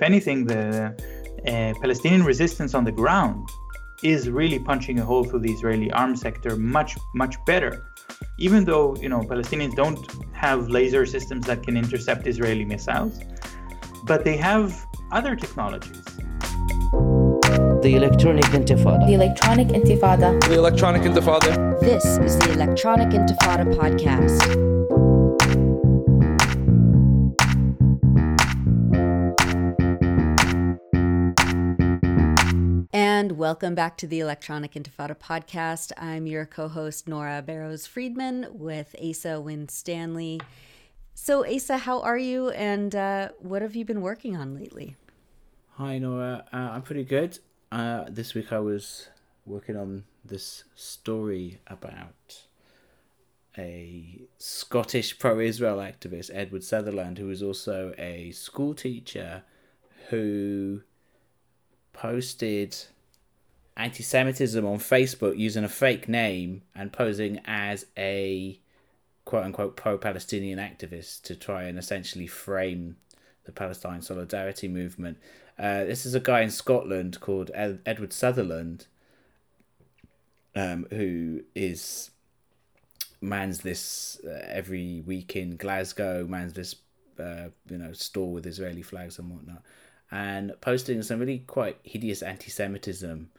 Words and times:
if 0.00 0.06
anything, 0.06 0.46
the 0.46 0.96
uh, 1.46 1.78
Palestinian 1.78 2.24
resistance 2.24 2.72
on 2.72 2.84
the 2.84 2.92
ground 2.92 3.46
is 4.02 4.30
really 4.30 4.58
punching 4.58 4.98
a 4.98 5.04
hole 5.04 5.24
through 5.24 5.40
the 5.40 5.52
Israeli 5.52 5.90
arms 5.92 6.22
sector 6.22 6.56
much, 6.56 6.96
much 7.14 7.36
better. 7.44 7.84
Even 8.38 8.64
though 8.64 8.96
you 8.96 9.10
know 9.10 9.20
Palestinians 9.20 9.74
don't 9.76 10.00
have 10.32 10.68
laser 10.68 11.04
systems 11.04 11.44
that 11.46 11.62
can 11.62 11.76
intercept 11.76 12.26
Israeli 12.26 12.64
missiles, 12.64 13.20
but 14.04 14.24
they 14.24 14.38
have 14.38 14.68
other 15.12 15.36
technologies. 15.36 16.02
The 17.84 17.92
Electronic 18.00 18.46
Intifada. 18.58 19.06
The 19.06 19.14
Electronic 19.20 19.68
Intifada. 19.68 20.40
The 20.48 20.54
Electronic 20.54 21.02
Intifada. 21.02 21.78
This 21.80 22.04
is 22.04 22.38
the 22.38 22.52
Electronic 22.52 23.10
Intifada 23.10 23.64
podcast. 23.76 24.69
Welcome 33.40 33.74
back 33.74 33.96
to 33.96 34.06
the 34.06 34.20
Electronic 34.20 34.74
Intifada 34.74 35.16
podcast. 35.16 35.92
I'm 35.96 36.26
your 36.26 36.44
co 36.44 36.68
host, 36.68 37.08
Nora 37.08 37.40
Barrows 37.40 37.86
Friedman, 37.86 38.48
with 38.50 38.94
Asa 39.02 39.40
Winstanley. 39.40 40.42
So, 41.14 41.46
Asa, 41.46 41.78
how 41.78 42.02
are 42.02 42.18
you 42.18 42.50
and 42.50 42.94
uh, 42.94 43.30
what 43.38 43.62
have 43.62 43.74
you 43.74 43.86
been 43.86 44.02
working 44.02 44.36
on 44.36 44.54
lately? 44.54 44.94
Hi, 45.78 45.96
Nora. 45.96 46.44
Uh, 46.52 46.56
I'm 46.56 46.82
pretty 46.82 47.02
good. 47.02 47.38
Uh, 47.72 48.04
this 48.10 48.34
week 48.34 48.52
I 48.52 48.58
was 48.58 49.08
working 49.46 49.74
on 49.74 50.04
this 50.22 50.64
story 50.74 51.60
about 51.66 52.42
a 53.56 54.20
Scottish 54.36 55.18
pro 55.18 55.40
Israel 55.40 55.78
activist, 55.78 56.30
Edward 56.34 56.62
Sutherland, 56.62 57.16
who 57.16 57.30
is 57.30 57.42
also 57.42 57.94
a 57.96 58.32
school 58.32 58.74
teacher 58.74 59.44
who 60.10 60.82
posted 61.94 62.76
anti 63.80 64.02
Semitism 64.02 64.64
on 64.64 64.78
Facebook 64.78 65.38
using 65.38 65.64
a 65.64 65.68
fake 65.68 66.08
name 66.08 66.62
and 66.74 66.92
posing 66.92 67.40
as 67.46 67.86
a 67.96 68.60
quote 69.24 69.44
unquote 69.44 69.76
pro 69.76 69.96
Palestinian 69.96 70.58
activist 70.58 71.22
to 71.22 71.34
try 71.34 71.64
and 71.64 71.78
essentially 71.78 72.26
frame 72.26 72.96
the 73.44 73.52
Palestine 73.52 74.02
solidarity 74.02 74.68
movement. 74.68 75.18
Uh, 75.58 75.84
this 75.84 76.04
is 76.04 76.14
a 76.14 76.20
guy 76.20 76.42
in 76.42 76.50
Scotland 76.50 77.20
called 77.20 77.50
Ed- 77.54 77.80
Edward 77.86 78.12
Sutherland, 78.12 78.86
um, 80.54 80.86
who 80.90 81.42
is 81.54 82.10
mans 83.22 83.60
this 83.60 84.20
uh, 84.26 84.44
every 84.46 85.02
week 85.06 85.36
in 85.36 85.56
Glasgow, 85.56 86.26
mans 86.28 86.52
this 86.52 86.76
uh, 87.18 87.48
you 87.70 87.78
know 87.78 87.92
store 87.92 88.32
with 88.32 88.46
Israeli 88.46 88.82
flags 88.82 89.18
and 89.18 89.30
whatnot, 89.30 89.62
and 90.10 90.52
posting 90.60 91.02
some 91.02 91.18
really 91.18 91.38
quite 91.40 91.78
hideous 91.82 92.22
anti-Semitism 92.22 93.30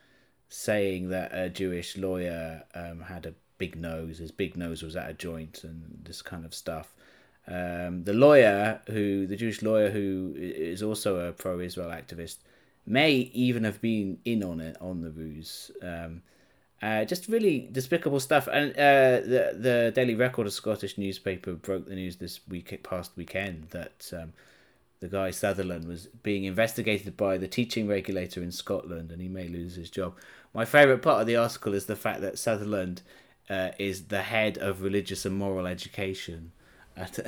saying 0.53 1.07
that 1.09 1.31
a 1.33 1.49
Jewish 1.49 1.97
lawyer 1.97 2.63
um, 2.75 2.99
had 2.99 3.25
a 3.25 3.33
big 3.57 3.77
nose, 3.77 4.17
his 4.17 4.31
big 4.31 4.57
nose 4.57 4.83
was 4.83 4.97
at 4.97 5.09
a 5.09 5.13
joint, 5.13 5.63
and 5.63 6.01
this 6.03 6.21
kind 6.21 6.43
of 6.43 6.53
stuff. 6.53 6.93
Um, 7.47 8.03
the 8.03 8.13
lawyer, 8.13 8.81
who 8.87 9.27
the 9.27 9.37
Jewish 9.37 9.61
lawyer 9.61 9.89
who 9.89 10.33
is 10.37 10.83
also 10.83 11.27
a 11.27 11.31
pro-Israel 11.31 11.89
activist, 11.89 12.39
may 12.85 13.13
even 13.33 13.63
have 13.63 13.79
been 13.81 14.17
in 14.25 14.43
on 14.43 14.59
it 14.59 14.75
on 14.81 15.01
the 15.01 15.09
ruse. 15.09 15.71
Um, 15.81 16.21
uh, 16.81 17.05
just 17.05 17.29
really 17.29 17.69
despicable 17.71 18.19
stuff. 18.19 18.49
And 18.51 18.71
uh, 18.71 19.21
the 19.21 19.55
the 19.57 19.91
Daily 19.95 20.15
Record, 20.15 20.47
a 20.47 20.51
Scottish 20.51 20.97
newspaper, 20.97 21.53
broke 21.53 21.87
the 21.87 21.95
news 21.95 22.17
this 22.17 22.41
week 22.49 22.77
past 22.83 23.11
weekend 23.15 23.69
that 23.69 24.11
um, 24.13 24.33
the 25.01 25.07
guy 25.07 25.31
Sutherland 25.31 25.87
was 25.87 26.07
being 26.23 26.43
investigated 26.45 27.17
by 27.17 27.37
the 27.37 27.47
teaching 27.47 27.87
regulator 27.87 28.41
in 28.41 28.51
Scotland, 28.51 29.11
and 29.11 29.21
he 29.21 29.27
may 29.27 29.47
lose 29.47 29.75
his 29.75 29.89
job. 29.89 30.15
My 30.53 30.63
favourite 30.63 31.01
part 31.01 31.21
of 31.21 31.27
the 31.27 31.35
article 31.35 31.73
is 31.73 31.87
the 31.87 31.95
fact 31.95 32.21
that 32.21 32.37
Sutherland 32.37 33.01
uh, 33.49 33.71
is 33.79 34.05
the 34.05 34.21
head 34.21 34.57
of 34.59 34.83
religious 34.83 35.25
and 35.25 35.35
moral 35.35 35.65
education. 35.65 36.51
At, 36.95 37.19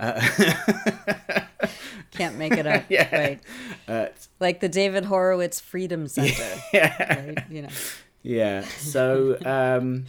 uh, 0.00 0.20
Can't 2.10 2.38
make 2.38 2.52
it 2.52 2.66
up. 2.66 2.84
yeah. 2.88 3.14
Right. 3.14 3.40
Uh, 3.86 4.06
like 4.40 4.60
the 4.60 4.68
David 4.68 5.04
Horowitz 5.04 5.60
Freedom 5.60 6.08
Center. 6.08 6.60
yeah. 6.72 7.26
Right? 7.26 7.44
You 7.50 7.62
know. 7.62 7.68
Yeah. 8.22 8.62
So 8.62 9.36
um, 9.44 10.06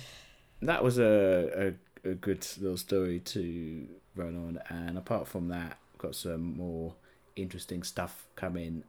that 0.61 0.81
was 0.81 0.97
a, 0.97 1.73
a, 2.05 2.09
a 2.09 2.13
good 2.13 2.47
little 2.59 2.77
story 2.77 3.19
to 3.19 3.87
run 4.15 4.35
on, 4.35 4.59
and 4.69 4.97
apart 4.97 5.27
from 5.27 5.49
that, 5.49 5.77
got 5.99 6.15
some 6.15 6.57
more 6.57 6.95
interesting 7.35 7.83
stuff 7.83 8.25
coming 8.35 8.83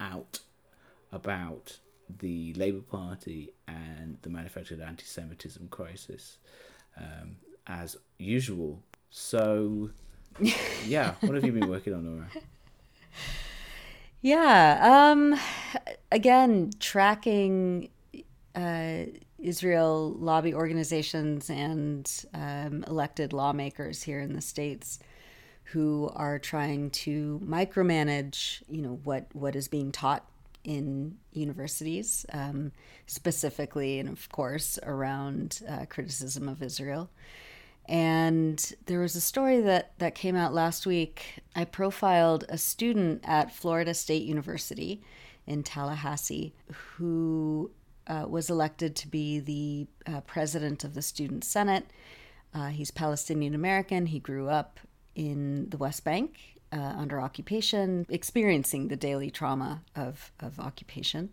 out 0.00 0.40
about 1.12 1.78
the 2.20 2.52
Labour 2.54 2.80
Party 2.80 3.52
and 3.68 4.18
the 4.22 4.28
manufactured 4.28 4.80
anti 4.80 5.04
Semitism 5.04 5.68
crisis, 5.68 6.38
um, 6.98 7.36
as 7.66 7.96
usual. 8.18 8.82
So, 9.10 9.90
yeah, 10.86 11.14
what 11.20 11.34
have 11.34 11.44
you 11.44 11.52
been 11.52 11.68
working 11.68 11.94
on, 11.94 12.04
Nora? 12.04 12.28
Yeah. 14.20 15.10
Um, 15.12 15.38
again, 16.12 16.70
tracking 16.78 17.90
uh, 18.54 19.04
Israel 19.38 20.14
lobby 20.18 20.54
organizations 20.54 21.50
and 21.50 22.10
um, 22.32 22.84
elected 22.86 23.32
lawmakers 23.32 24.02
here 24.02 24.20
in 24.20 24.34
the 24.34 24.40
states 24.40 25.00
who 25.72 26.10
are 26.14 26.38
trying 26.38 26.90
to 26.90 27.40
micromanage, 27.44 28.62
you 28.68 28.82
know, 28.82 29.00
what 29.04 29.26
what 29.32 29.56
is 29.56 29.68
being 29.68 29.90
taught 29.90 30.24
in 30.64 31.16
universities, 31.32 32.26
um, 32.32 32.72
specifically 33.06 33.98
and 33.98 34.08
of 34.08 34.28
course 34.30 34.78
around 34.82 35.62
uh, 35.68 35.86
criticism 35.86 36.48
of 36.48 36.62
Israel. 36.62 37.10
And 37.86 38.72
there 38.86 39.00
was 39.00 39.16
a 39.16 39.20
story 39.20 39.60
that 39.62 39.98
that 39.98 40.14
came 40.14 40.36
out 40.36 40.52
last 40.52 40.86
week. 40.86 41.42
I 41.56 41.64
profiled 41.64 42.44
a 42.48 42.58
student 42.58 43.22
at 43.24 43.54
Florida 43.54 43.94
State 43.94 44.24
University 44.24 45.02
in 45.46 45.62
Tallahassee 45.62 46.54
who 46.72 47.70
uh, 48.06 48.26
was 48.28 48.50
elected 48.50 48.94
to 48.96 49.08
be 49.08 49.40
the 49.40 49.86
uh, 50.12 50.20
president 50.20 50.84
of 50.84 50.94
the 50.94 51.02
Student 51.02 51.44
Senate. 51.44 51.86
Uh, 52.54 52.68
he's 52.68 52.90
Palestinian 52.90 53.54
American. 53.54 54.06
He 54.06 54.18
grew 54.18 54.48
up 54.48 54.78
in 55.14 55.68
the 55.70 55.76
West 55.76 56.04
Bank 56.04 56.38
uh, 56.72 56.76
under 56.76 57.20
occupation, 57.20 58.06
experiencing 58.08 58.88
the 58.88 58.96
daily 58.96 59.30
trauma 59.30 59.82
of, 59.94 60.32
of 60.40 60.58
occupation. 60.58 61.32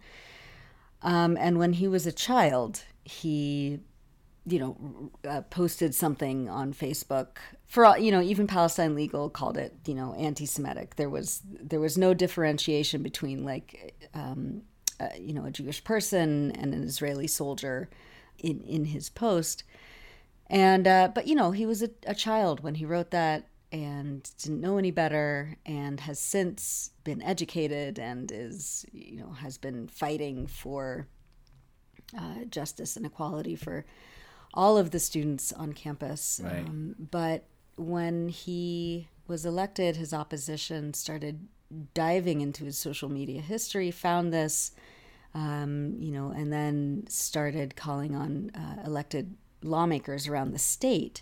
Um, 1.02 1.38
and 1.38 1.58
when 1.58 1.74
he 1.74 1.88
was 1.88 2.06
a 2.06 2.12
child, 2.12 2.84
he, 3.06 3.80
you 4.46 4.60
know, 4.60 5.12
uh, 5.28 5.42
posted 5.50 5.96
something 5.96 6.50
on 6.50 6.74
Facebook. 6.74 7.38
For 7.66 7.98
you 7.98 8.12
know, 8.12 8.22
even 8.22 8.48
Palestine 8.48 8.96
Legal 8.96 9.30
called 9.30 9.58
it, 9.58 9.76
you 9.86 9.96
know, 9.96 10.14
anti-Semitic. 10.16 10.98
There 10.98 11.10
was 11.10 11.42
there 11.46 11.80
was 11.80 11.98
no 11.98 12.14
differentiation 12.14 13.02
between 13.02 13.46
like, 13.46 13.96
um, 14.14 14.64
uh, 15.00 15.08
you 15.18 15.34
know, 15.34 15.46
a 15.46 15.52
Jewish 15.52 15.84
person 15.84 16.52
and 16.52 16.74
an 16.74 16.84
Israeli 16.84 17.28
soldier 17.28 17.90
in 18.38 18.60
in 18.62 18.86
his 18.86 19.10
post. 19.10 19.64
And 20.50 20.86
uh, 20.88 21.12
but 21.14 21.28
you 21.28 21.36
know, 21.36 21.52
he 21.52 21.66
was 21.66 21.82
a, 21.82 21.92
a 22.06 22.16
child 22.16 22.62
when 22.62 22.76
he 22.76 22.86
wrote 22.86 23.12
that 23.12 23.48
and 23.72 24.30
didn't 24.42 24.62
know 24.62 24.78
any 24.78 24.92
better 24.92 25.56
and 25.66 26.00
has 26.00 26.20
since 26.20 26.92
been 27.04 27.22
educated 27.22 28.00
and 28.00 28.32
is 28.32 28.86
you 28.92 29.18
know 29.18 29.32
has 29.32 29.58
been 29.58 29.88
fighting 29.88 30.48
for 30.48 31.08
uh, 32.18 32.44
justice 32.50 32.96
and 32.98 33.06
equality 33.06 33.56
for 33.56 33.86
all 34.54 34.78
of 34.78 34.90
the 34.92 35.00
students 35.00 35.54
on 35.54 35.74
campus 35.74 36.42
Right. 36.44 36.66
um, 36.66 36.96
but 37.12 37.46
when 37.76 38.30
he 38.30 39.08
was 39.28 39.46
elected 39.46 39.96
his 39.98 40.14
opposition 40.14 40.94
started 40.96 41.48
diving 41.94 42.42
into 42.42 42.66
his 42.66 42.78
social 42.78 43.10
media 43.10 43.42
history 43.42 43.92
found 43.92 44.34
this 44.34 44.72
um, 45.36 45.96
you 46.00 46.12
know 46.12 46.32
and 46.32 46.52
then 46.52 47.06
started 47.08 47.76
calling 47.76 48.16
on 48.16 48.50
uh, 48.56 48.82
elected 48.88 49.36
lawmakers 49.62 50.28
around 50.28 50.52
the 50.52 50.58
state 50.60 51.22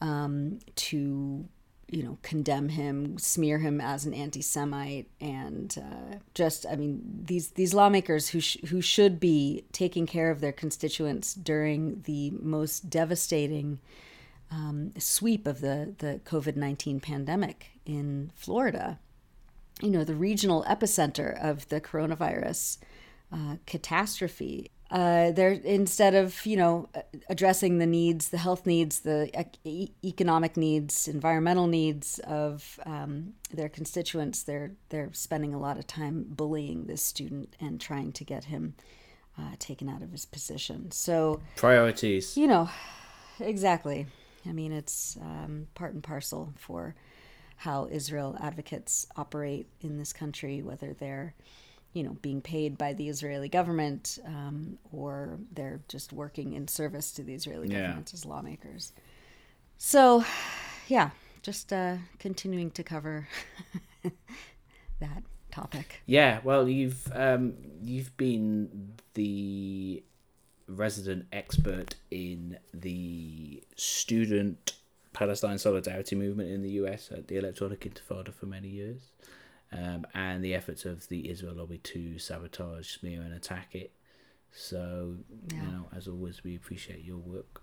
um, 0.00 0.58
to 0.74 1.46
you 1.90 2.02
know 2.02 2.18
condemn 2.22 2.68
him 2.70 3.16
smear 3.18 3.58
him 3.58 3.80
as 3.80 4.04
an 4.04 4.12
anti-semite 4.12 5.08
and 5.20 5.78
uh, 5.78 6.16
just 6.34 6.66
i 6.66 6.74
mean 6.74 7.00
these 7.24 7.50
these 7.50 7.74
lawmakers 7.74 8.28
who 8.30 8.40
sh- 8.40 8.58
who 8.68 8.80
should 8.80 9.20
be 9.20 9.64
taking 9.72 10.06
care 10.06 10.30
of 10.30 10.40
their 10.40 10.52
constituents 10.52 11.32
during 11.34 12.02
the 12.02 12.30
most 12.40 12.90
devastating 12.90 13.78
um, 14.50 14.92
sweep 14.98 15.46
of 15.46 15.60
the 15.60 15.94
the 15.98 16.20
covid-19 16.24 17.00
pandemic 17.00 17.70
in 17.84 18.32
florida 18.34 18.98
you 19.80 19.90
know 19.90 20.04
the 20.04 20.14
regional 20.14 20.64
epicenter 20.64 21.40
of 21.40 21.68
the 21.68 21.80
coronavirus 21.80 22.78
uh, 23.32 23.56
catastrophe 23.66 24.70
uh, 24.90 25.32
they're 25.32 25.52
instead 25.52 26.14
of 26.14 26.46
you 26.46 26.56
know 26.56 26.88
addressing 27.28 27.78
the 27.78 27.86
needs, 27.86 28.28
the 28.28 28.38
health 28.38 28.66
needs, 28.66 29.00
the 29.00 29.46
e- 29.64 29.90
economic 30.04 30.56
needs, 30.56 31.08
environmental 31.08 31.66
needs 31.66 32.20
of 32.20 32.78
um, 32.86 33.34
their 33.52 33.68
constituents, 33.68 34.44
they're 34.44 34.72
they're 34.90 35.10
spending 35.12 35.52
a 35.52 35.58
lot 35.58 35.76
of 35.76 35.86
time 35.86 36.24
bullying 36.28 36.86
this 36.86 37.02
student 37.02 37.56
and 37.60 37.80
trying 37.80 38.12
to 38.12 38.24
get 38.24 38.44
him 38.44 38.74
uh, 39.38 39.54
taken 39.58 39.88
out 39.88 40.02
of 40.02 40.12
his 40.12 40.24
position. 40.24 40.90
So 40.92 41.40
priorities, 41.56 42.36
you 42.36 42.46
know, 42.46 42.70
exactly. 43.40 44.06
I 44.48 44.52
mean, 44.52 44.70
it's 44.70 45.16
um, 45.20 45.66
part 45.74 45.94
and 45.94 46.02
parcel 46.02 46.52
for 46.56 46.94
how 47.56 47.88
Israel 47.90 48.36
advocates 48.40 49.06
operate 49.16 49.66
in 49.80 49.98
this 49.98 50.12
country, 50.12 50.62
whether 50.62 50.92
they're 50.92 51.34
you 51.96 52.02
know, 52.02 52.14
being 52.20 52.42
paid 52.42 52.76
by 52.76 52.92
the 52.92 53.08
Israeli 53.08 53.48
government, 53.48 54.18
um, 54.26 54.78
or 54.92 55.38
they're 55.50 55.80
just 55.88 56.12
working 56.12 56.52
in 56.52 56.68
service 56.68 57.10
to 57.12 57.22
the 57.22 57.32
Israeli 57.32 57.68
yeah. 57.68 57.80
government 57.80 58.12
as 58.12 58.26
lawmakers. 58.26 58.92
So, 59.78 60.22
yeah, 60.88 61.10
just 61.40 61.72
uh, 61.72 61.96
continuing 62.18 62.70
to 62.72 62.82
cover 62.82 63.28
that 65.00 65.22
topic. 65.50 66.02
Yeah, 66.04 66.40
well, 66.44 66.68
you've 66.68 67.10
um, 67.14 67.54
you've 67.82 68.14
been 68.18 68.92
the 69.14 70.02
resident 70.68 71.24
expert 71.32 71.94
in 72.10 72.58
the 72.74 73.62
student 73.74 74.74
Palestine 75.14 75.56
solidarity 75.56 76.14
movement 76.14 76.50
in 76.50 76.60
the 76.60 76.72
US 76.72 77.08
at 77.10 77.28
the 77.28 77.38
Electronic 77.38 77.80
Intifada 77.80 78.34
for 78.34 78.44
many 78.44 78.68
years 78.68 79.12
um, 79.72 80.06
and 80.14 80.44
the 80.44 80.54
efforts 80.54 80.84
of 80.84 81.08
the 81.08 81.28
Israel 81.28 81.54
lobby 81.54 81.78
to 81.78 82.18
sabotage, 82.18 82.88
smear, 82.98 83.22
and 83.22 83.34
attack 83.34 83.74
it. 83.74 83.92
So, 84.52 85.16
yeah. 85.52 85.62
you 85.62 85.66
know, 85.66 85.86
as 85.94 86.08
always, 86.08 86.42
we 86.44 86.56
appreciate 86.56 87.04
your 87.04 87.18
work. 87.18 87.62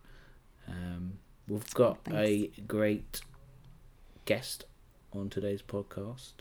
Um, 0.68 1.14
we've 1.48 1.74
got 1.74 2.04
Thanks. 2.06 2.58
a 2.58 2.62
great 2.62 3.22
guest 4.26 4.66
on 5.12 5.30
today's 5.30 5.62
podcast 5.62 6.34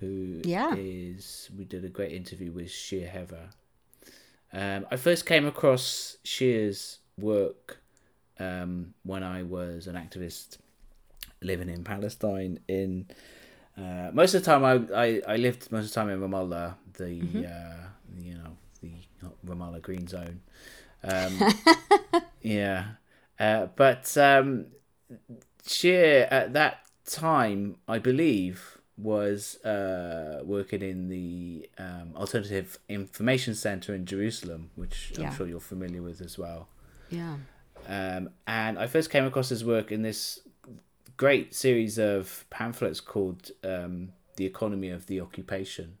who 0.00 0.40
yeah. 0.44 0.74
is 0.76 1.50
we 1.56 1.64
did 1.64 1.84
a 1.84 1.88
great 1.88 2.12
interview 2.12 2.52
with 2.52 2.70
Shir 2.70 3.06
Hever. 3.06 3.50
Um, 4.52 4.86
I 4.90 4.96
first 4.96 5.26
came 5.26 5.46
across 5.46 6.16
Shir's 6.24 6.98
work 7.18 7.80
um, 8.38 8.94
when 9.02 9.22
I 9.22 9.42
was 9.42 9.86
an 9.86 9.96
activist 9.96 10.58
living 11.42 11.68
in 11.68 11.84
Palestine 11.84 12.60
in 12.68 13.06
uh, 13.76 14.10
most 14.12 14.34
of 14.34 14.42
the 14.42 14.46
time, 14.46 14.64
I, 14.64 14.80
I, 14.94 15.22
I 15.34 15.36
lived 15.36 15.70
most 15.72 15.86
of 15.86 15.90
the 15.90 15.94
time 15.94 16.10
in 16.10 16.20
Ramallah, 16.20 16.74
the 16.94 17.04
mm-hmm. 17.04 17.38
uh, 17.38 18.22
you 18.22 18.34
know 18.34 18.56
the 18.80 18.92
Ramallah 19.46 19.82
Green 19.82 20.06
Zone. 20.06 20.40
Um, 21.02 21.40
yeah, 22.42 22.84
uh, 23.38 23.66
but 23.74 24.16
um, 24.16 24.66
Shir 25.66 26.28
at 26.30 26.52
that 26.52 26.86
time, 27.04 27.76
I 27.88 27.98
believe, 27.98 28.78
was 28.96 29.62
uh, 29.64 30.42
working 30.44 30.82
in 30.82 31.08
the 31.08 31.68
um, 31.78 32.12
Alternative 32.14 32.78
Information 32.88 33.54
Center 33.54 33.94
in 33.94 34.06
Jerusalem, 34.06 34.70
which 34.76 35.12
yeah. 35.18 35.28
I'm 35.28 35.36
sure 35.36 35.46
you're 35.46 35.60
familiar 35.60 36.02
with 36.02 36.20
as 36.20 36.38
well. 36.38 36.68
Yeah. 37.10 37.36
Um, 37.88 38.30
and 38.46 38.78
I 38.78 38.86
first 38.86 39.10
came 39.10 39.24
across 39.24 39.48
his 39.48 39.64
work 39.64 39.90
in 39.90 40.02
this 40.02 40.40
great 41.16 41.54
series 41.54 41.98
of 41.98 42.44
pamphlets 42.50 43.00
called 43.00 43.50
um, 43.62 44.12
"The 44.36 44.46
Economy 44.46 44.90
of 44.90 45.06
the 45.06 45.20
Occupation," 45.20 45.98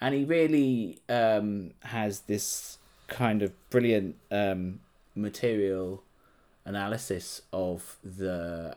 and 0.00 0.14
he 0.14 0.24
really 0.24 0.98
um, 1.08 1.72
has 1.80 2.20
this 2.20 2.78
kind 3.08 3.42
of 3.42 3.52
brilliant 3.70 4.16
um, 4.30 4.80
material 5.14 6.02
analysis 6.64 7.42
of 7.52 7.96
the 8.02 8.76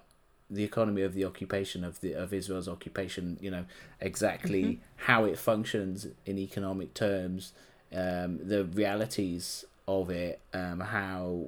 the 0.49 0.63
economy 0.63 1.01
of 1.01 1.13
the 1.13 1.25
occupation 1.25 1.83
of 1.83 2.01
the 2.01 2.13
of 2.13 2.33
Israel's 2.33 2.67
occupation. 2.67 3.37
You 3.41 3.51
know 3.51 3.65
exactly 3.99 4.63
mm-hmm. 4.63 4.81
how 4.97 5.25
it 5.25 5.37
functions 5.37 6.07
in 6.25 6.37
economic 6.37 6.93
terms, 6.93 7.53
um, 7.93 8.39
the 8.47 8.65
realities 8.65 9.65
of 9.87 10.09
it, 10.09 10.39
um, 10.53 10.79
how 10.79 11.45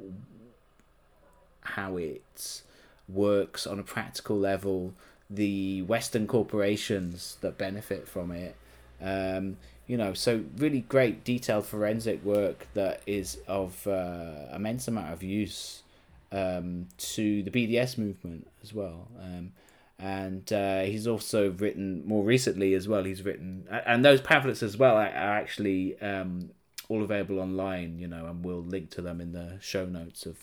how 1.62 1.98
it's 1.98 2.64
works 3.08 3.66
on 3.66 3.80
a 3.80 3.84
practical 3.84 4.38
level, 4.38 4.94
the 5.30 5.82
Western 5.84 6.28
corporations 6.28 7.38
that 7.42 7.58
benefit 7.58 8.08
from 8.08 8.32
it. 8.32 8.56
Um, 9.02 9.58
you 9.86 9.98
know, 9.98 10.14
so 10.14 10.44
really 10.58 10.82
great 10.82 11.24
detailed 11.24 11.66
forensic 11.66 12.24
work 12.24 12.68
that 12.74 13.02
is 13.08 13.40
of 13.48 13.88
uh, 13.88 14.54
immense 14.54 14.88
amount 14.88 15.14
of 15.14 15.24
use 15.24 15.84
um, 16.32 16.88
to 16.98 17.44
the 17.44 17.52
BDS 17.52 17.98
movement 17.98 18.48
as 18.62 18.74
well. 18.74 19.08
Um, 19.22 19.54
and 20.00 20.52
uh, 20.54 20.82
he's 20.82 21.08
also 21.08 21.52
written 21.52 22.06
more 22.06 22.24
recently 22.24 22.74
as 22.74 22.88
well. 22.88 23.04
He's 23.04 23.24
written, 23.24 23.68
and 23.86 24.06
those 24.06 24.22
pamphlets 24.22 24.62
as 24.62 24.78
well 24.78 24.96
are, 24.96 25.08
actually 25.08 26.00
um, 26.02 26.52
all 26.88 27.02
available 27.02 27.40
online. 27.40 27.98
You 27.98 28.08
know, 28.08 28.28
and 28.28 28.46
we'll 28.46 28.62
link 28.62 28.92
to 28.92 29.02
them 29.02 29.20
in 29.20 29.32
the 29.32 29.58
show 29.60 29.86
notes 29.86 30.26
of 30.28 30.38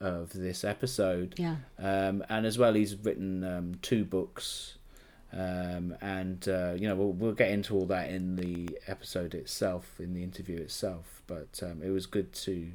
of 0.00 0.32
this 0.32 0.64
episode. 0.64 1.34
Yeah. 1.38 1.56
Um, 1.78 2.24
and 2.28 2.46
as 2.46 2.58
well, 2.58 2.74
he's 2.74 2.94
written 2.96 3.44
um, 3.44 3.74
two 3.82 4.04
books. 4.04 4.78
Um, 5.32 5.96
and 6.00 6.48
uh, 6.48 6.74
you 6.76 6.88
know 6.88 6.94
we'll 6.94 7.12
we'll 7.12 7.32
get 7.32 7.50
into 7.50 7.74
all 7.74 7.84
that 7.86 8.10
in 8.10 8.36
the 8.36 8.78
episode 8.86 9.34
itself, 9.34 9.98
in 9.98 10.14
the 10.14 10.22
interview 10.22 10.58
itself. 10.58 11.22
But 11.26 11.60
um, 11.62 11.82
it 11.82 11.90
was 11.90 12.06
good 12.06 12.32
to 12.32 12.72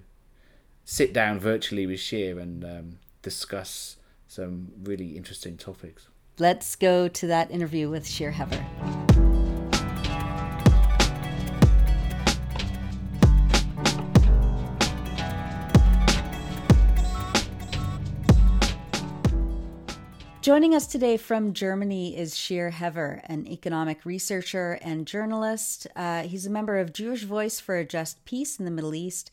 sit 0.83 1.13
down 1.13 1.39
virtually 1.39 1.87
with 1.87 1.99
Shir 1.99 2.37
and 2.39 2.63
um, 2.63 2.99
discuss 3.21 3.97
some 4.27 4.71
really 4.83 5.17
interesting 5.17 5.57
topics. 5.57 6.07
Let's 6.39 6.75
go 6.75 7.07
to 7.07 7.27
that 7.27 7.51
interview 7.51 7.89
with 7.89 8.07
Shir 8.07 8.31
Hever. 8.31 9.10
Joining 20.41 20.73
us 20.73 20.87
today 20.87 21.17
from 21.17 21.53
Germany 21.53 22.17
is 22.17 22.35
Shir 22.35 22.71
Hever, 22.71 23.21
an 23.25 23.45
economic 23.47 24.03
researcher 24.05 24.79
and 24.81 25.05
journalist. 25.05 25.85
Uh, 25.95 26.23
he's 26.23 26.47
a 26.47 26.49
member 26.49 26.79
of 26.79 26.93
Jewish 26.93 27.25
Voice 27.25 27.59
for 27.59 27.77
a 27.77 27.85
Just 27.85 28.25
Peace 28.25 28.57
in 28.57 28.65
the 28.65 28.71
Middle 28.71 28.95
East. 28.95 29.29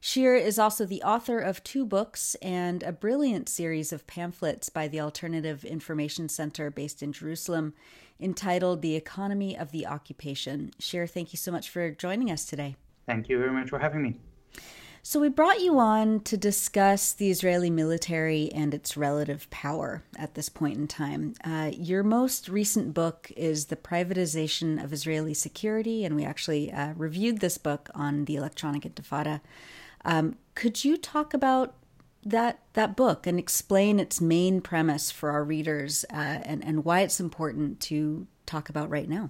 Shir 0.00 0.36
is 0.36 0.56
also 0.56 0.86
the 0.86 1.02
author 1.02 1.40
of 1.40 1.64
two 1.64 1.84
books 1.84 2.36
and 2.36 2.84
a 2.84 2.92
brilliant 2.92 3.48
series 3.48 3.92
of 3.92 4.06
pamphlets 4.06 4.68
by 4.68 4.86
the 4.86 5.00
Alternative 5.00 5.64
Information 5.64 6.28
Center 6.28 6.70
based 6.70 7.02
in 7.02 7.12
Jerusalem 7.12 7.74
entitled 8.20 8.80
The 8.80 8.94
Economy 8.94 9.58
of 9.58 9.72
the 9.72 9.88
Occupation. 9.88 10.70
Shir, 10.78 11.08
thank 11.08 11.32
you 11.32 11.36
so 11.36 11.50
much 11.50 11.68
for 11.68 11.90
joining 11.90 12.30
us 12.30 12.44
today. 12.44 12.76
Thank 13.06 13.28
you 13.28 13.40
very 13.40 13.50
much 13.50 13.70
for 13.70 13.80
having 13.80 14.02
me. 14.02 14.20
So, 15.06 15.20
we 15.20 15.28
brought 15.28 15.60
you 15.60 15.78
on 15.78 16.20
to 16.20 16.38
discuss 16.38 17.12
the 17.12 17.28
Israeli 17.28 17.68
military 17.68 18.50
and 18.52 18.72
its 18.72 18.96
relative 18.96 19.50
power 19.50 20.02
at 20.16 20.34
this 20.34 20.48
point 20.48 20.78
in 20.78 20.88
time. 20.88 21.34
Uh, 21.44 21.72
your 21.74 22.02
most 22.02 22.48
recent 22.48 22.94
book 22.94 23.30
is 23.36 23.66
The 23.66 23.76
Privatization 23.76 24.82
of 24.82 24.94
Israeli 24.94 25.34
Security, 25.34 26.06
and 26.06 26.16
we 26.16 26.24
actually 26.24 26.72
uh, 26.72 26.94
reviewed 26.96 27.40
this 27.40 27.58
book 27.58 27.90
on 27.94 28.24
the 28.24 28.36
Electronic 28.36 28.84
Intifada. 28.84 29.42
Um, 30.06 30.36
could 30.54 30.86
you 30.86 30.96
talk 30.96 31.34
about 31.34 31.74
that 32.24 32.60
that 32.72 32.96
book 32.96 33.26
and 33.26 33.38
explain 33.38 34.00
its 34.00 34.22
main 34.22 34.62
premise 34.62 35.10
for 35.10 35.32
our 35.32 35.44
readers 35.44 36.06
uh, 36.10 36.40
and 36.46 36.64
and 36.64 36.82
why 36.82 37.02
it's 37.02 37.20
important 37.20 37.78
to 37.80 38.26
talk 38.46 38.70
about 38.70 38.88
right 38.88 39.10
now? 39.10 39.28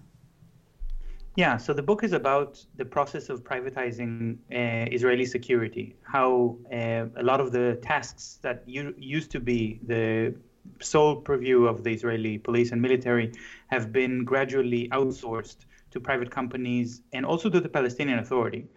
Yeah, 1.37 1.57
so 1.57 1.73
the 1.73 1.83
book 1.83 2.05
is 2.05 2.12
about 2.12 2.64
the 2.76 2.85
process 2.85 3.29
of 3.29 3.43
privatizing 3.43 4.37
uh, 4.53 4.88
Israeli 4.95 5.26
security, 5.26 5.97
how 6.05 6.57
uh, 6.73 7.07
a 7.17 7.25
lot 7.25 7.41
of 7.41 7.50
the 7.50 7.76
tasks 7.83 8.38
that 8.43 8.62
u- 8.67 8.95
used 8.97 9.33
to 9.33 9.41
be 9.41 9.81
the 9.85 10.35
sole 10.81 11.17
purview 11.17 11.67
of 11.67 11.83
the 11.83 11.93
Israeli 11.93 12.38
police 12.38 12.71
and 12.71 12.81
military 12.81 13.33
have 13.67 13.93
been 13.93 14.25
gradually 14.25 14.88
outsourced 14.91 15.67
to 15.91 15.99
private 15.99 16.31
companies 16.31 17.03
and 17.12 17.26
also 17.26 17.50
to 17.50 17.61
the 17.61 17.69
Palestinian 17.69 18.21
Authority. 18.21 18.69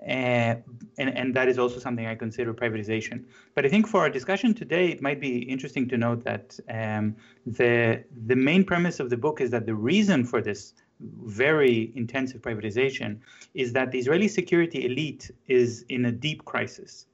Uh, 0.00 0.54
and, 0.96 1.10
and 1.20 1.34
that 1.34 1.48
is 1.48 1.58
also 1.58 1.78
something 1.78 2.06
I 2.06 2.14
consider 2.14 2.54
privatization. 2.54 3.24
But 3.54 3.66
I 3.66 3.68
think 3.68 3.86
for 3.86 4.00
our 4.00 4.08
discussion 4.08 4.54
today, 4.54 4.88
it 4.88 5.02
might 5.02 5.20
be 5.20 5.38
interesting 5.40 5.88
to 5.88 5.98
note 5.98 6.22
that 6.24 6.58
um, 6.70 7.16
the 7.44 8.04
the 8.26 8.36
main 8.36 8.64
premise 8.64 9.00
of 9.00 9.10
the 9.10 9.16
book 9.16 9.40
is 9.40 9.50
that 9.50 9.66
the 9.66 9.74
reason 9.74 10.24
for 10.24 10.40
this 10.40 10.72
very 11.00 11.92
intensive 11.94 12.42
privatization 12.42 13.18
is 13.54 13.72
that 13.72 13.92
the 13.92 13.98
Israeli 13.98 14.28
security 14.28 14.84
elite 14.84 15.30
is 15.46 15.84
in 15.88 16.04
a 16.06 16.12
deep 16.12 16.44
crisis. 16.44 17.06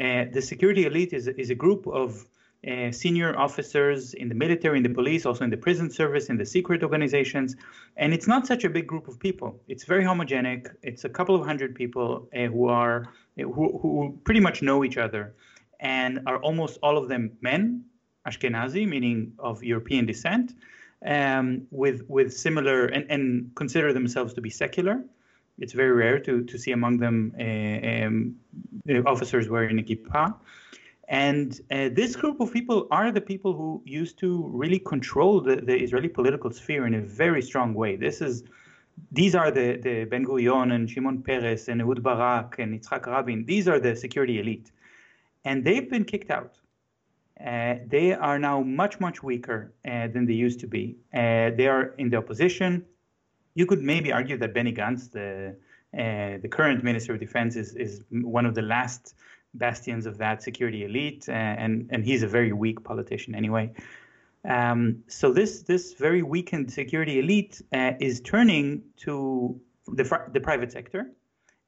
Uh, 0.00 0.24
the 0.32 0.42
security 0.42 0.86
elite 0.86 1.12
is, 1.12 1.28
is 1.28 1.50
a 1.50 1.54
group 1.54 1.86
of 1.86 2.26
uh, 2.66 2.92
senior 2.92 3.36
officers 3.36 4.14
in 4.14 4.28
the 4.28 4.34
military, 4.34 4.76
in 4.76 4.82
the 4.84 4.88
police, 4.88 5.26
also 5.26 5.44
in 5.44 5.50
the 5.50 5.56
prison 5.56 5.90
service, 5.90 6.28
in 6.28 6.36
the 6.36 6.46
secret 6.46 6.82
organizations. 6.82 7.56
And 7.96 8.14
it's 8.14 8.28
not 8.28 8.46
such 8.46 8.64
a 8.64 8.70
big 8.70 8.86
group 8.86 9.08
of 9.08 9.18
people. 9.18 9.60
It's 9.68 9.84
very 9.84 10.04
homogenic. 10.04 10.72
It's 10.82 11.04
a 11.04 11.08
couple 11.08 11.34
of 11.34 11.44
hundred 11.44 11.74
people 11.74 12.28
uh, 12.34 12.46
who 12.46 12.68
are 12.68 13.08
who, 13.36 13.78
who 13.80 14.18
pretty 14.24 14.40
much 14.40 14.62
know 14.62 14.84
each 14.84 14.96
other, 14.96 15.34
and 15.80 16.20
are 16.26 16.38
almost 16.38 16.78
all 16.82 16.96
of 16.96 17.08
them 17.08 17.32
men, 17.40 17.84
Ashkenazi, 18.28 18.86
meaning 18.86 19.32
of 19.38 19.64
European 19.64 20.06
descent, 20.06 20.54
um, 21.04 21.66
with 21.70 22.02
with 22.08 22.32
similar 22.32 22.86
and, 22.86 23.06
and 23.10 23.50
consider 23.54 23.92
themselves 23.92 24.34
to 24.34 24.40
be 24.40 24.50
secular. 24.50 25.02
It's 25.58 25.72
very 25.72 25.92
rare 25.92 26.18
to 26.20 26.44
to 26.44 26.58
see 26.58 26.72
among 26.72 26.98
them 26.98 27.34
uh, 27.38 28.06
um, 28.06 29.06
officers 29.06 29.48
wearing 29.48 29.78
a 29.78 29.82
kippah. 29.82 30.34
And 31.08 31.60
uh, 31.70 31.90
this 31.92 32.16
group 32.16 32.40
of 32.40 32.52
people 32.52 32.86
are 32.90 33.12
the 33.12 33.20
people 33.20 33.52
who 33.54 33.82
used 33.84 34.18
to 34.20 34.48
really 34.48 34.78
control 34.78 35.42
the, 35.42 35.56
the 35.56 35.76
Israeli 35.76 36.08
political 36.08 36.50
sphere 36.50 36.86
in 36.86 36.94
a 36.94 37.02
very 37.02 37.42
strong 37.42 37.74
way. 37.74 37.96
This 37.96 38.22
is, 38.22 38.44
these 39.10 39.34
are 39.34 39.50
the, 39.50 39.76
the 39.76 40.04
Ben 40.04 40.24
Gurion 40.24 40.72
and 40.72 40.88
Shimon 40.88 41.22
Peres 41.22 41.68
and 41.68 41.82
Ehud 41.82 42.02
Barak 42.02 42.58
and 42.58 42.80
Yitzhak 42.80 43.06
Rabin. 43.06 43.44
These 43.44 43.68
are 43.68 43.78
the 43.78 43.94
security 43.94 44.40
elite. 44.40 44.70
And 45.44 45.64
they've 45.64 45.90
been 45.90 46.04
kicked 46.04 46.30
out. 46.30 46.58
Uh, 47.44 47.76
they 47.86 48.12
are 48.12 48.38
now 48.38 48.62
much, 48.62 49.00
much 49.00 49.22
weaker 49.22 49.72
uh, 49.84 50.06
than 50.08 50.26
they 50.26 50.32
used 50.34 50.60
to 50.60 50.66
be. 50.66 50.96
Uh, 51.12 51.50
they 51.56 51.66
are 51.66 51.94
in 51.98 52.08
the 52.08 52.16
opposition. 52.16 52.84
You 53.54 53.66
could 53.66 53.82
maybe 53.82 54.12
argue 54.12 54.36
that 54.38 54.54
Benny 54.54 54.72
Gantz, 54.72 55.10
the, 55.10 55.56
uh, 55.98 56.38
the 56.40 56.48
current 56.48 56.84
Minister 56.84 57.14
of 57.14 57.20
Defense, 57.20 57.56
is, 57.56 57.74
is 57.74 58.04
one 58.10 58.46
of 58.46 58.54
the 58.54 58.62
last 58.62 59.14
bastions 59.54 60.06
of 60.06 60.18
that 60.18 60.42
security 60.42 60.84
elite, 60.84 61.28
uh, 61.28 61.32
and 61.32 61.88
and 61.90 62.04
he's 62.04 62.22
a 62.22 62.28
very 62.28 62.52
weak 62.52 62.82
politician 62.84 63.34
anyway. 63.34 63.72
Um, 64.44 65.04
so 65.06 65.32
this 65.32 65.62
this 65.62 65.94
very 65.94 66.22
weakened 66.22 66.72
security 66.72 67.18
elite 67.18 67.60
uh, 67.72 67.92
is 68.00 68.20
turning 68.20 68.82
to 68.98 69.60
the 69.86 70.04
the 70.32 70.40
private 70.40 70.72
sector 70.72 71.10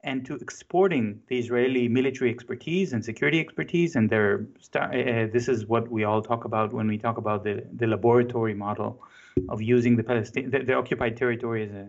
and 0.04 0.24
to 0.26 0.34
exporting 0.36 1.20
the 1.28 1.38
Israeli 1.38 1.88
military 1.88 2.30
expertise 2.30 2.92
and 2.92 3.04
security 3.04 3.40
expertise. 3.40 3.96
And 3.96 4.08
their 4.08 4.46
uh, 4.76 4.78
uh, 4.78 5.26
this 5.32 5.48
is 5.48 5.66
what 5.66 5.90
we 5.90 6.04
all 6.04 6.22
talk 6.22 6.44
about 6.44 6.72
when 6.72 6.86
we 6.86 6.98
talk 6.98 7.16
about 7.18 7.42
the 7.42 7.64
the 7.80 7.86
laboratory 7.86 8.54
model 8.54 9.02
of 9.48 9.60
using 9.60 9.96
the 9.96 10.04
Palestine 10.04 10.50
the, 10.50 10.60
the 10.68 10.74
occupied 10.74 11.16
territory 11.16 11.64
as 11.66 11.72
a 11.72 11.86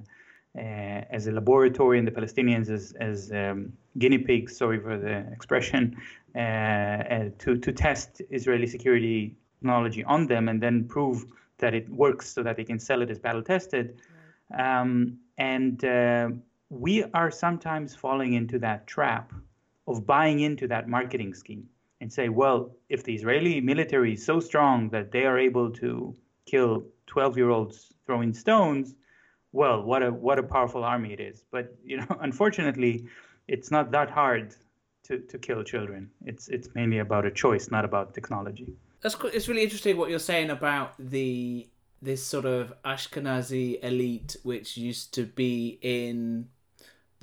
uh, 0.57 1.03
as 1.09 1.27
a 1.27 1.31
laboratory 1.31 1.99
and 1.99 2.07
the 2.07 2.11
Palestinians 2.11 2.69
as, 2.69 2.93
as 2.99 3.31
um, 3.31 3.73
guinea 3.97 4.17
pigs, 4.17 4.55
sorry 4.57 4.79
for 4.79 4.97
the 4.97 5.17
expression, 5.33 5.97
uh, 6.33 6.39
uh, 6.39 7.29
to, 7.39 7.57
to 7.57 7.73
test 7.73 8.21
Israeli 8.29 8.67
security 8.67 9.35
technology 9.59 10.03
on 10.05 10.27
them 10.27 10.47
and 10.47 10.61
then 10.61 10.87
prove 10.87 11.25
that 11.57 11.73
it 11.73 11.89
works 11.89 12.31
so 12.33 12.41
that 12.43 12.55
they 12.55 12.63
can 12.63 12.79
sell 12.79 13.01
it 13.01 13.09
as 13.09 13.19
battle 13.19 13.43
tested. 13.43 13.99
Right. 14.49 14.79
Um, 14.79 15.19
and 15.37 15.83
uh, 15.83 16.29
we 16.75 17.03
are 17.13 17.31
sometimes 17.31 17.95
falling 17.95 18.33
into 18.33 18.59
that 18.59 18.85
trap 18.85 19.31
of 19.87 20.05
buying 20.05 20.41
into 20.41 20.67
that 20.67 20.89
marketing 20.89 21.33
scheme 21.33 21.67
and 22.01 22.11
say, 22.11 22.27
well, 22.29 22.75
if 22.89 23.03
the 23.03 23.15
Israeli 23.15 23.61
military 23.61 24.13
is 24.13 24.25
so 24.25 24.39
strong 24.39 24.89
that 24.89 25.11
they 25.11 25.25
are 25.25 25.39
able 25.39 25.71
to 25.71 26.15
kill 26.45 26.83
12 27.07 27.37
year 27.37 27.49
olds 27.49 27.93
throwing 28.05 28.33
stones, 28.33 28.95
well, 29.53 29.81
what 29.83 30.03
a 30.03 30.11
what 30.11 30.37
a 30.37 30.43
powerful 30.43 30.83
army 30.83 31.13
it 31.13 31.21
is. 31.21 31.45
But 31.49 31.73
you 31.83 31.97
know, 31.97 32.07
unfortunately, 32.19 33.05
it's 33.47 33.71
not 33.71 33.91
that 33.91 34.09
hard 34.09 34.53
to, 35.03 35.19
to 35.19 35.37
kill 35.37 35.63
children. 35.63 36.09
It's 36.25 36.49
it's 36.49 36.67
mainly 36.75 36.99
about 36.99 37.25
a 37.25 37.31
choice, 37.31 37.71
not 37.71 37.85
about 37.85 38.13
technology. 38.13 38.67
That's 39.01 39.15
it's 39.33 39.47
really 39.47 39.63
interesting 39.63 39.97
what 39.97 40.09
you're 40.09 40.19
saying 40.19 40.49
about 40.49 40.93
the 40.99 41.69
this 42.01 42.23
sort 42.23 42.45
of 42.45 42.73
Ashkenazi 42.83 43.81
elite, 43.81 44.35
which 44.43 44.75
used 44.75 45.13
to 45.13 45.25
be 45.25 45.79
in 45.81 46.49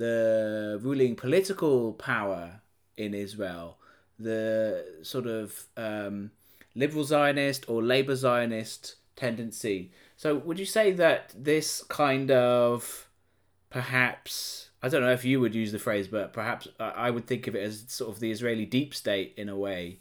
the 0.03 0.79
ruling 0.81 1.15
political 1.15 1.93
power 1.93 2.61
in 2.97 3.13
Israel, 3.13 3.77
the 4.19 4.85
sort 5.01 5.27
of 5.27 5.65
um, 5.75 6.31
liberal 6.75 7.03
Zionist 7.03 7.61
or 7.69 7.81
labor 7.81 8.15
Zionist 8.15 8.95
tendency 9.15 9.91
so 10.23 10.35
would 10.35 10.57
you 10.57 10.65
say 10.65 10.93
that 10.93 11.33
this 11.35 11.83
kind 11.83 12.31
of 12.31 13.09
perhaps 13.69 14.69
I 14.81 14.87
don't 14.87 15.01
know 15.01 15.11
if 15.11 15.25
you 15.25 15.41
would 15.41 15.53
use 15.53 15.73
the 15.73 15.79
phrase, 15.79 16.07
but 16.07 16.31
perhaps 16.31 16.67
I 16.79 17.09
would 17.09 17.27
think 17.27 17.47
of 17.47 17.55
it 17.55 17.63
as 17.63 17.83
sort 17.87 18.09
of 18.09 18.21
the 18.21 18.31
Israeli 18.31 18.65
deep 18.65 18.93
state 18.93 19.33
in 19.35 19.49
a 19.49 19.57
way. 19.57 19.99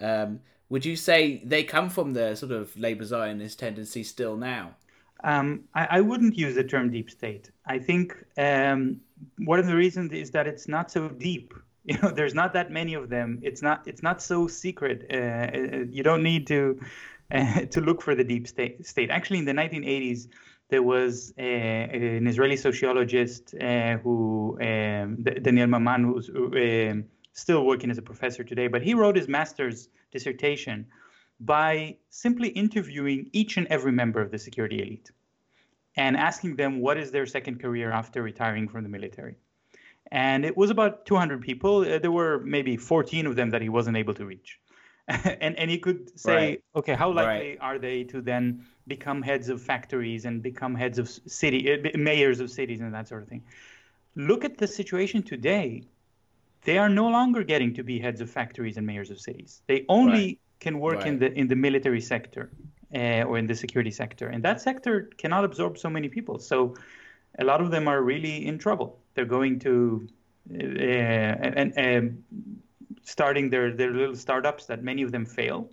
Um, 0.00 0.40
would 0.68 0.84
you 0.84 0.96
say 0.96 1.40
they 1.44 1.62
come 1.62 1.88
from 1.88 2.14
the 2.14 2.34
sort 2.34 2.50
of 2.50 2.76
labor 2.76 3.04
Zionist 3.04 3.60
tendency 3.60 4.02
still 4.02 4.36
now? 4.36 4.76
Um, 5.24 5.64
I, 5.74 5.86
I, 5.90 6.00
wouldn't 6.00 6.36
use 6.36 6.54
the 6.54 6.64
term 6.64 6.90
deep 6.90 7.10
state. 7.10 7.50
I 7.66 7.78
think 7.78 8.16
um, 8.38 9.00
one 9.38 9.58
of 9.58 9.66
the 9.66 9.76
reasons 9.76 10.12
is 10.12 10.30
that 10.30 10.46
it's 10.46 10.66
not 10.68 10.90
so 10.90 11.08
deep. 11.08 11.54
You 11.82 11.96
know, 12.02 12.10
there's 12.10 12.34
not 12.34 12.52
that 12.52 12.70
many 12.70 12.92
of 12.92 13.08
them. 13.08 13.40
It's 13.42 13.62
not. 13.62 13.88
It's 13.88 14.02
not 14.02 14.20
so 14.22 14.46
secret. 14.46 15.06
Uh, 15.10 15.16
uh 15.16 15.84
you 15.90 16.02
don't 16.02 16.22
need 16.22 16.46
to 16.48 16.78
to 17.70 17.80
look 17.80 18.02
for 18.02 18.14
the 18.14 18.22
deep 18.22 18.46
state. 18.46 18.86
state. 18.86 19.10
Actually, 19.10 19.38
in 19.38 19.46
the 19.46 19.52
1980s, 19.52 20.28
there 20.68 20.82
was 20.82 21.32
a, 21.38 22.18
an 22.18 22.26
Israeli 22.26 22.56
sociologist 22.56 23.54
uh, 23.54 23.98
who, 23.98 24.58
um, 24.60 25.22
Daniel 25.42 25.66
Maman, 25.66 26.04
who's 26.04 26.30
uh, 26.30 27.02
still 27.32 27.64
working 27.64 27.90
as 27.90 27.98
a 27.98 28.02
professor 28.02 28.44
today, 28.44 28.68
but 28.68 28.82
he 28.82 28.94
wrote 28.94 29.16
his 29.16 29.28
master's 29.28 29.88
dissertation 30.12 30.86
by 31.40 31.96
simply 32.10 32.48
interviewing 32.48 33.30
each 33.32 33.56
and 33.56 33.66
every 33.68 33.92
member 33.92 34.20
of 34.20 34.30
the 34.30 34.38
security 34.38 34.82
elite 34.82 35.10
and 35.96 36.16
asking 36.16 36.56
them 36.56 36.80
what 36.80 36.98
is 36.98 37.10
their 37.10 37.26
second 37.26 37.60
career 37.60 37.90
after 37.90 38.22
retiring 38.22 38.68
from 38.68 38.82
the 38.82 38.88
military. 38.88 39.36
And 40.12 40.44
it 40.44 40.56
was 40.56 40.70
about 40.70 41.06
200 41.06 41.40
people. 41.40 41.80
Uh, 41.80 41.98
there 41.98 42.10
were 42.10 42.40
maybe 42.40 42.76
14 42.76 43.26
of 43.26 43.36
them 43.36 43.50
that 43.50 43.62
he 43.62 43.68
wasn't 43.68 43.96
able 43.96 44.14
to 44.14 44.24
reach. 44.24 44.60
and 45.08 45.58
and 45.58 45.70
he 45.70 45.78
could 45.78 46.18
say, 46.18 46.34
right. 46.34 46.64
okay, 46.76 46.94
how 46.94 47.10
likely 47.10 47.50
right. 47.50 47.58
are 47.60 47.78
they 47.78 48.04
to 48.04 48.20
then 48.20 48.64
become 48.86 49.22
heads 49.22 49.48
of 49.48 49.60
factories 49.60 50.24
and 50.24 50.42
become 50.42 50.74
heads 50.74 50.98
of 50.98 51.08
city 51.08 51.72
uh, 51.72 51.98
mayors 51.98 52.38
of 52.38 52.50
cities 52.50 52.80
and 52.80 52.94
that 52.94 53.08
sort 53.08 53.22
of 53.22 53.28
thing? 53.28 53.42
Look 54.14 54.44
at 54.44 54.58
the 54.58 54.68
situation 54.68 55.22
today. 55.22 55.82
They 56.62 56.78
are 56.78 56.88
no 56.88 57.08
longer 57.08 57.42
getting 57.42 57.74
to 57.74 57.82
be 57.82 57.98
heads 57.98 58.20
of 58.20 58.30
factories 58.30 58.76
and 58.76 58.86
mayors 58.86 59.10
of 59.10 59.18
cities. 59.18 59.62
They 59.66 59.84
only 59.88 60.26
right. 60.26 60.38
Can 60.60 60.78
work 60.78 61.06
in 61.06 61.18
the 61.18 61.32
in 61.32 61.48
the 61.48 61.56
military 61.56 62.00
sector 62.00 62.50
uh, 62.94 63.22
or 63.28 63.38
in 63.38 63.46
the 63.46 63.54
security 63.54 63.90
sector, 63.90 64.28
and 64.28 64.42
that 64.44 64.60
sector 64.60 65.10
cannot 65.18 65.44
absorb 65.44 65.78
so 65.78 65.90
many 65.90 66.08
people. 66.08 66.38
So 66.38 66.74
a 67.38 67.44
lot 67.44 67.60
of 67.60 67.70
them 67.70 67.88
are 67.88 68.02
really 68.02 68.46
in 68.46 68.58
trouble. 68.58 68.98
They're 69.14 69.24
going 69.24 69.58
to 69.60 70.08
uh, 70.52 70.56
and, 70.56 71.72
and 71.76 72.24
starting 73.02 73.50
their, 73.50 73.72
their 73.72 73.92
little 73.92 74.16
startups 74.16 74.66
that 74.66 74.82
many 74.82 75.02
of 75.02 75.12
them 75.12 75.24
fail. 75.24 75.70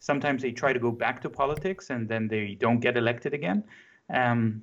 Sometimes 0.00 0.42
they 0.42 0.52
try 0.52 0.72
to 0.72 0.78
go 0.78 0.90
back 0.90 1.20
to 1.22 1.30
politics 1.30 1.90
and 1.90 2.08
then 2.08 2.28
they 2.28 2.54
don't 2.54 2.80
get 2.80 2.96
elected 2.96 3.34
again. 3.34 3.64
Um, 4.12 4.62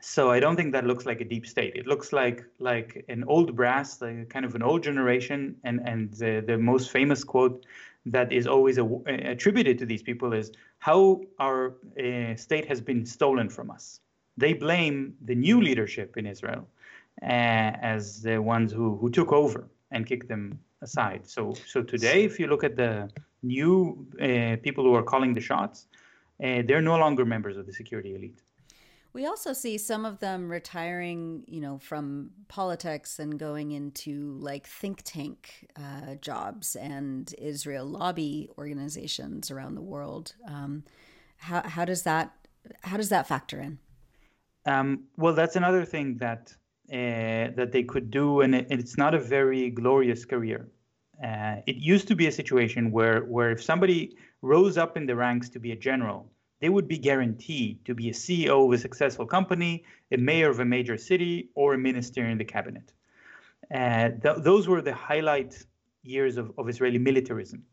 so 0.00 0.30
I 0.30 0.40
don't 0.40 0.56
think 0.56 0.72
that 0.72 0.86
looks 0.86 1.06
like 1.06 1.20
a 1.20 1.24
deep 1.24 1.46
state. 1.46 1.74
It 1.74 1.86
looks 1.86 2.12
like 2.12 2.44
like 2.58 3.04
an 3.08 3.24
old 3.24 3.56
brass, 3.56 4.00
like 4.00 4.28
kind 4.28 4.44
of 4.44 4.54
an 4.54 4.62
old 4.62 4.82
generation. 4.82 5.56
And 5.64 5.80
and 5.84 6.12
the, 6.12 6.44
the 6.46 6.58
most 6.58 6.90
famous 6.90 7.24
quote 7.24 7.64
that 8.06 8.32
is 8.32 8.46
always 8.46 8.78
a, 8.78 8.84
attributed 9.06 9.78
to 9.78 9.86
these 9.86 10.02
people 10.02 10.32
is 10.32 10.52
how 10.78 11.20
our 11.38 11.74
uh, 11.98 12.34
state 12.36 12.66
has 12.66 12.80
been 12.80 13.04
stolen 13.04 13.48
from 13.48 13.70
us. 13.70 14.00
They 14.36 14.52
blame 14.52 15.14
the 15.24 15.34
new 15.34 15.60
leadership 15.60 16.16
in 16.16 16.26
Israel 16.26 16.68
uh, 17.22 17.26
as 17.26 18.22
the 18.22 18.38
ones 18.38 18.72
who, 18.72 18.96
who 18.96 19.10
took 19.10 19.32
over 19.32 19.68
and 19.90 20.06
kicked 20.06 20.28
them 20.28 20.58
aside. 20.82 21.26
So, 21.26 21.54
so 21.66 21.82
today, 21.82 22.24
if 22.24 22.38
you 22.38 22.46
look 22.46 22.64
at 22.64 22.76
the 22.76 23.10
new 23.42 24.06
uh, 24.20 24.56
people 24.62 24.84
who 24.84 24.94
are 24.94 25.02
calling 25.02 25.34
the 25.34 25.40
shots, 25.40 25.88
uh, 26.42 26.62
they're 26.66 26.82
no 26.82 26.96
longer 26.96 27.24
members 27.24 27.56
of 27.56 27.66
the 27.66 27.72
security 27.72 28.14
elite. 28.14 28.42
We 29.16 29.24
also 29.24 29.54
see 29.54 29.78
some 29.78 30.04
of 30.04 30.18
them 30.18 30.50
retiring, 30.50 31.44
you 31.46 31.62
know, 31.62 31.78
from 31.78 32.32
politics 32.48 33.18
and 33.18 33.38
going 33.38 33.70
into 33.70 34.36
like 34.40 34.66
think 34.66 35.00
tank 35.04 35.70
uh, 35.74 36.16
jobs 36.20 36.76
and 36.76 37.34
Israel 37.38 37.86
lobby 37.86 38.50
organizations 38.58 39.50
around 39.50 39.74
the 39.74 39.80
world. 39.80 40.34
Um, 40.46 40.84
how 41.38 41.66
how 41.66 41.86
does 41.86 42.02
that 42.02 42.34
how 42.82 42.98
does 42.98 43.08
that 43.08 43.26
factor 43.26 43.58
in? 43.58 43.78
Um, 44.66 45.04
well, 45.16 45.32
that's 45.32 45.56
another 45.56 45.86
thing 45.86 46.18
that 46.18 46.54
uh, 46.92 47.56
that 47.56 47.70
they 47.72 47.84
could 47.84 48.10
do, 48.10 48.42
and 48.42 48.54
it, 48.54 48.66
it's 48.68 48.98
not 48.98 49.14
a 49.14 49.18
very 49.18 49.70
glorious 49.70 50.26
career. 50.26 50.68
Uh, 51.24 51.56
it 51.66 51.76
used 51.76 52.06
to 52.08 52.14
be 52.14 52.26
a 52.26 52.32
situation 52.32 52.90
where, 52.90 53.20
where 53.24 53.50
if 53.50 53.62
somebody 53.62 54.14
rose 54.42 54.76
up 54.76 54.98
in 54.98 55.06
the 55.06 55.16
ranks 55.16 55.48
to 55.48 55.58
be 55.58 55.72
a 55.72 55.76
general, 55.76 56.30
they 56.60 56.68
would 56.68 56.88
be 56.88 56.98
guaranteed 56.98 57.84
to 57.84 57.94
be 57.94 58.08
a 58.08 58.12
CEO 58.12 58.66
of 58.66 58.72
a 58.72 58.78
successful 58.78 59.26
company, 59.26 59.84
a 60.10 60.16
mayor 60.16 60.50
of 60.50 60.60
a 60.60 60.64
major 60.64 60.96
city, 60.96 61.50
or 61.54 61.74
a 61.74 61.78
minister 61.78 62.24
in 62.26 62.38
the 62.38 62.44
cabinet. 62.44 62.92
Uh, 63.74 64.10
th- 64.22 64.38
those 64.38 64.68
were 64.68 64.82
the 64.82 64.94
highlight 64.94 65.66
years 66.02 66.36
of, 66.36 66.52
of 66.58 66.68
Israeli 66.68 66.98
militarism. 66.98 67.64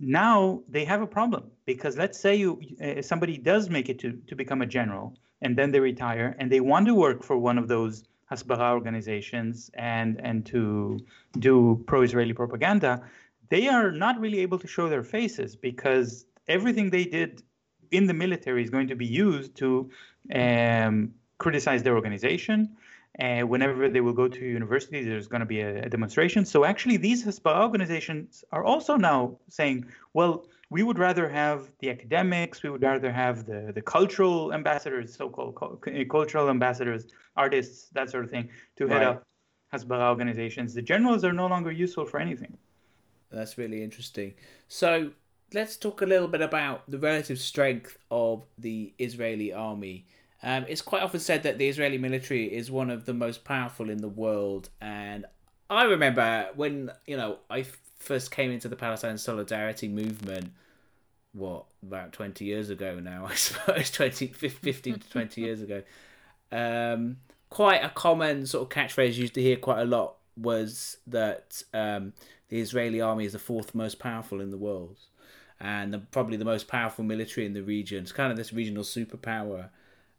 now 0.00 0.62
they 0.68 0.84
have 0.84 1.02
a 1.02 1.06
problem 1.06 1.50
because 1.66 1.96
let's 1.96 2.18
say 2.18 2.34
you 2.34 2.60
uh, 2.82 3.00
somebody 3.00 3.38
does 3.38 3.70
make 3.70 3.88
it 3.88 3.98
to, 3.98 4.12
to 4.26 4.34
become 4.34 4.60
a 4.62 4.66
general 4.66 5.16
and 5.40 5.56
then 5.56 5.70
they 5.70 5.80
retire 5.80 6.34
and 6.38 6.50
they 6.50 6.60
want 6.60 6.86
to 6.86 6.94
work 6.94 7.22
for 7.22 7.38
one 7.38 7.58
of 7.58 7.68
those 7.68 8.04
hasbara 8.30 8.72
organizations 8.72 9.70
and 9.74 10.20
and 10.20 10.44
to 10.46 10.98
do 11.38 11.82
pro-israeli 11.86 12.32
propaganda 12.32 13.02
they 13.50 13.68
are 13.68 13.92
not 13.92 14.18
really 14.18 14.40
able 14.40 14.58
to 14.58 14.66
show 14.66 14.88
their 14.88 15.04
faces 15.04 15.54
because 15.54 16.26
everything 16.48 16.90
they 16.90 17.04
did 17.04 17.42
in 17.96 18.06
the 18.06 18.14
military 18.14 18.62
is 18.62 18.70
going 18.70 18.88
to 18.88 18.96
be 18.96 19.06
used 19.06 19.54
to 19.56 19.90
um, 20.34 21.14
criticize 21.38 21.82
their 21.82 21.94
organization 21.94 22.76
and 23.16 23.48
whenever 23.48 23.88
they 23.88 24.00
will 24.00 24.12
go 24.12 24.26
to 24.26 24.44
university, 24.44 25.04
there's 25.04 25.28
going 25.28 25.40
to 25.40 25.46
be 25.46 25.60
a, 25.60 25.84
a, 25.84 25.88
demonstration. 25.88 26.44
So 26.44 26.64
actually, 26.64 26.96
these 26.96 27.24
Hasbara 27.24 27.60
organizations 27.62 28.44
are 28.50 28.64
also 28.64 28.96
now 28.96 29.38
saying, 29.48 29.86
well, 30.14 30.46
we 30.70 30.82
would 30.82 30.98
rather 30.98 31.28
have 31.28 31.70
the 31.78 31.90
academics, 31.90 32.64
we 32.64 32.70
would 32.70 32.82
rather 32.82 33.12
have 33.12 33.46
the, 33.46 33.70
the 33.72 33.82
cultural 33.82 34.52
ambassadors, 34.52 35.14
so-called 35.14 35.54
cultural 36.10 36.48
ambassadors, 36.50 37.06
artists, 37.36 37.88
that 37.90 38.10
sort 38.10 38.24
of 38.24 38.30
thing, 38.30 38.48
to 38.76 38.88
head 38.88 38.96
right. 38.96 39.06
up 39.06 39.26
Hasbara 39.72 40.08
organizations. 40.08 40.74
The 40.74 40.82
generals 40.82 41.22
are 41.22 41.32
no 41.32 41.46
longer 41.46 41.70
useful 41.70 42.06
for 42.06 42.18
anything. 42.18 42.56
That's 43.30 43.58
really 43.58 43.82
interesting. 43.84 44.34
So 44.66 45.10
let's 45.52 45.76
talk 45.76 46.02
a 46.02 46.06
little 46.06 46.28
bit 46.28 46.40
about 46.40 46.88
the 46.90 46.98
relative 46.98 47.38
strength 47.38 47.98
of 48.10 48.44
the 48.58 48.92
Israeli 48.98 49.52
army 49.52 50.06
um, 50.44 50.66
it's 50.68 50.82
quite 50.82 51.02
often 51.02 51.20
said 51.20 51.42
that 51.44 51.56
the 51.56 51.66
Israeli 51.66 51.96
military 51.96 52.54
is 52.54 52.70
one 52.70 52.90
of 52.90 53.06
the 53.06 53.14
most 53.14 53.44
powerful 53.44 53.88
in 53.88 54.02
the 54.02 54.08
world, 54.08 54.68
and 54.78 55.24
I 55.70 55.84
remember 55.84 56.50
when 56.54 56.90
you 57.06 57.16
know 57.16 57.38
I 57.48 57.64
first 57.98 58.30
came 58.30 58.50
into 58.50 58.68
the 58.68 58.76
Palestine 58.76 59.16
Solidarity 59.16 59.88
movement. 59.88 60.52
What 61.32 61.64
about 61.82 62.12
twenty 62.12 62.44
years 62.44 62.68
ago 62.68 63.00
now? 63.00 63.24
I 63.30 63.34
suppose 63.34 63.90
20, 63.90 64.26
15 64.26 64.98
to 64.98 65.10
twenty 65.10 65.40
years 65.40 65.62
ago. 65.62 65.82
Um, 66.52 67.16
quite 67.48 67.82
a 67.82 67.88
common 67.88 68.44
sort 68.44 68.64
of 68.64 68.68
catchphrase 68.68 69.14
used 69.14 69.34
to 69.34 69.42
hear 69.42 69.56
quite 69.56 69.80
a 69.80 69.86
lot 69.86 70.16
was 70.36 70.98
that 71.06 71.62
um, 71.72 72.12
the 72.50 72.60
Israeli 72.60 73.00
army 73.00 73.24
is 73.24 73.32
the 73.32 73.38
fourth 73.38 73.74
most 73.74 73.98
powerful 73.98 74.42
in 74.42 74.50
the 74.50 74.58
world, 74.58 74.98
and 75.64 75.94
the, 75.94 75.98
probably 75.98 76.36
the 76.36 76.44
most 76.44 76.68
powerful 76.68 77.02
military 77.04 77.46
in 77.46 77.54
the 77.54 77.62
region. 77.62 78.02
It's 78.02 78.12
kind 78.12 78.30
of 78.30 78.36
this 78.36 78.52
regional 78.52 78.82
superpower. 78.82 79.70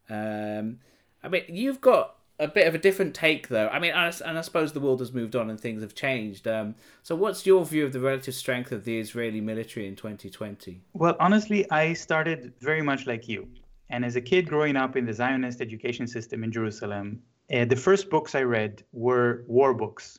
Um, 0.09 0.79
I 1.23 1.27
mean, 1.29 1.43
you've 1.47 1.79
got 1.79 2.15
a 2.39 2.47
bit 2.47 2.67
of 2.67 2.73
a 2.73 2.79
different 2.79 3.13
take, 3.13 3.47
though. 3.47 3.67
I 3.67 3.77
mean, 3.77 3.91
and 3.91 4.37
I 4.37 4.41
suppose 4.41 4.73
the 4.73 4.79
world 4.79 5.01
has 5.01 5.13
moved 5.13 5.35
on 5.35 5.51
and 5.51 5.61
things 5.61 5.83
have 5.83 5.93
changed. 5.93 6.47
Um, 6.47 6.73
so, 7.03 7.15
what's 7.15 7.45
your 7.45 7.63
view 7.63 7.85
of 7.85 7.93
the 7.93 7.99
relative 7.99 8.33
strength 8.33 8.71
of 8.71 8.85
the 8.85 8.99
Israeli 8.99 9.39
military 9.39 9.87
in 9.87 9.95
2020? 9.95 10.81
Well, 10.93 11.15
honestly, 11.19 11.69
I 11.69 11.93
started 11.93 12.51
very 12.59 12.81
much 12.81 13.05
like 13.05 13.27
you. 13.27 13.47
And 13.91 14.03
as 14.03 14.15
a 14.15 14.21
kid 14.21 14.49
growing 14.49 14.75
up 14.75 14.97
in 14.97 15.05
the 15.05 15.13
Zionist 15.13 15.61
education 15.61 16.07
system 16.07 16.43
in 16.43 16.51
Jerusalem, 16.51 17.21
uh, 17.53 17.65
the 17.65 17.75
first 17.75 18.09
books 18.09 18.33
I 18.33 18.41
read 18.41 18.83
were 18.93 19.43
war 19.47 19.75
books. 19.75 20.17